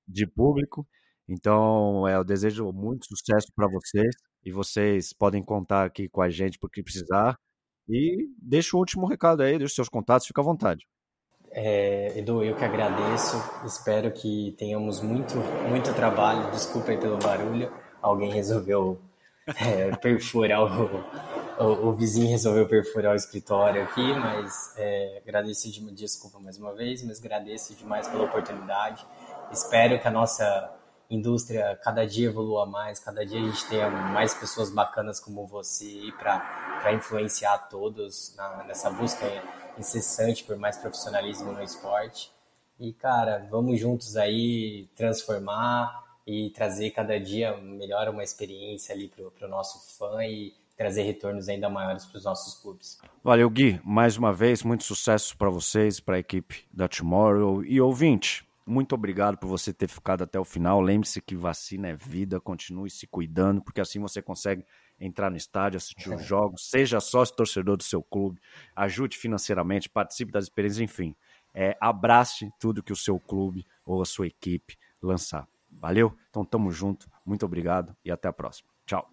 de 0.07 0.25
público. 0.25 0.87
Então, 1.27 2.07
é, 2.07 2.15
eu 2.15 2.23
desejo 2.23 2.71
muito 2.71 3.05
sucesso 3.07 3.47
para 3.55 3.67
vocês 3.67 4.15
e 4.43 4.51
vocês 4.51 5.13
podem 5.13 5.43
contar 5.43 5.85
aqui 5.85 6.09
com 6.09 6.21
a 6.21 6.29
gente 6.29 6.57
porque 6.59 6.83
precisar. 6.83 7.37
E 7.87 8.29
deixa 8.37 8.75
o 8.75 8.79
último 8.79 9.07
recado 9.07 9.43
aí, 9.43 9.57
deixa 9.57 9.75
seus 9.75 9.89
contatos, 9.89 10.27
fica 10.27 10.41
à 10.41 10.43
vontade. 10.43 10.85
É, 11.51 12.17
Edu, 12.17 12.43
eu 12.43 12.55
que 12.55 12.63
agradeço. 12.63 13.37
Espero 13.65 14.11
que 14.11 14.55
tenhamos 14.57 15.01
muito, 15.01 15.35
muito 15.69 15.93
trabalho. 15.93 16.49
Desculpa 16.51 16.91
aí 16.91 16.97
pelo 16.97 17.17
barulho. 17.17 17.71
Alguém 18.01 18.31
resolveu 18.31 18.99
é, 19.47 19.95
perfurar 19.97 20.63
o, 20.63 21.05
o, 21.59 21.87
o, 21.89 21.93
vizinho 21.93 22.29
resolveu 22.29 22.67
perfurar 22.67 23.13
o 23.13 23.15
escritório 23.15 23.83
aqui, 23.83 24.13
mas 24.13 24.73
é, 24.77 25.21
agradeço 25.23 25.69
de 25.71 25.81
desculpa 25.93 26.39
mais 26.39 26.57
uma 26.57 26.73
vez, 26.73 27.03
mas 27.03 27.19
agradeço 27.19 27.75
demais 27.75 28.07
pela 28.07 28.23
oportunidade. 28.23 29.05
Espero 29.51 29.99
que 29.99 30.07
a 30.07 30.11
nossa 30.11 30.73
indústria 31.09 31.79
cada 31.83 32.05
dia 32.05 32.27
evolua 32.27 32.65
mais, 32.65 32.99
cada 32.99 33.25
dia 33.25 33.39
a 33.39 33.43
gente 33.43 33.67
tenha 33.67 33.89
mais 33.89 34.33
pessoas 34.33 34.69
bacanas 34.69 35.19
como 35.19 35.45
você 35.45 36.11
para 36.17 36.93
influenciar 36.93 37.57
todos 37.69 38.33
na, 38.35 38.63
nessa 38.63 38.89
busca 38.89 39.25
incessante 39.77 40.43
por 40.43 40.57
mais 40.57 40.77
profissionalismo 40.77 41.51
no 41.51 41.61
esporte. 41.61 42.31
E, 42.79 42.93
cara, 42.93 43.47
vamos 43.49 43.79
juntos 43.79 44.17
aí 44.17 44.89
transformar 44.95 46.02
e 46.25 46.49
trazer 46.51 46.91
cada 46.91 47.19
dia 47.19 47.55
melhor 47.57 48.09
uma 48.09 48.23
experiência 48.23 48.95
ali 48.95 49.09
para 49.09 49.47
o 49.47 49.49
nosso 49.49 49.97
fã 49.97 50.23
e 50.25 50.53
trazer 50.75 51.03
retornos 51.03 51.49
ainda 51.49 51.69
maiores 51.69 52.05
para 52.05 52.17
os 52.17 52.25
nossos 52.25 52.61
clubes. 52.61 52.99
Valeu, 53.23 53.49
Gui. 53.49 53.79
Mais 53.83 54.17
uma 54.17 54.33
vez, 54.33 54.63
muito 54.63 54.83
sucesso 54.83 55.37
para 55.37 55.49
vocês, 55.49 55.99
para 55.99 56.15
a 56.15 56.19
equipe 56.19 56.65
da 56.71 56.87
Tomorrow. 56.87 57.63
E 57.63 57.79
ouvinte, 57.79 58.47
muito 58.65 58.95
obrigado 58.95 59.37
por 59.37 59.47
você 59.47 59.73
ter 59.73 59.87
ficado 59.87 60.23
até 60.23 60.39
o 60.39 60.45
final. 60.45 60.79
Lembre-se 60.79 61.21
que 61.21 61.35
vacina 61.35 61.89
é 61.89 61.95
vida, 61.95 62.39
continue 62.39 62.89
se 62.89 63.05
cuidando, 63.05 63.61
porque 63.61 63.81
assim 63.81 63.99
você 63.99 64.21
consegue 64.21 64.65
entrar 64.99 65.29
no 65.29 65.37
estádio, 65.37 65.77
assistir 65.77 66.09
os 66.09 66.23
jogos, 66.25 66.69
seja 66.69 66.99
sócio 66.99 67.35
torcedor 67.35 67.77
do 67.77 67.83
seu 67.83 68.01
clube, 68.01 68.39
ajude 68.75 69.17
financeiramente, 69.17 69.89
participe 69.89 70.31
das 70.31 70.45
experiências, 70.45 70.81
enfim. 70.81 71.15
É, 71.53 71.77
abrace 71.79 72.49
tudo 72.59 72.81
que 72.81 72.93
o 72.93 72.95
seu 72.95 73.19
clube 73.19 73.65
ou 73.85 74.01
a 74.01 74.05
sua 74.05 74.27
equipe 74.27 74.75
lançar. 75.01 75.47
Valeu? 75.79 76.15
Então 76.29 76.45
tamo 76.45 76.71
junto, 76.71 77.09
muito 77.25 77.45
obrigado 77.45 77.95
e 78.03 78.11
até 78.11 78.27
a 78.27 78.33
próxima. 78.33 78.69
Tchau. 78.85 79.12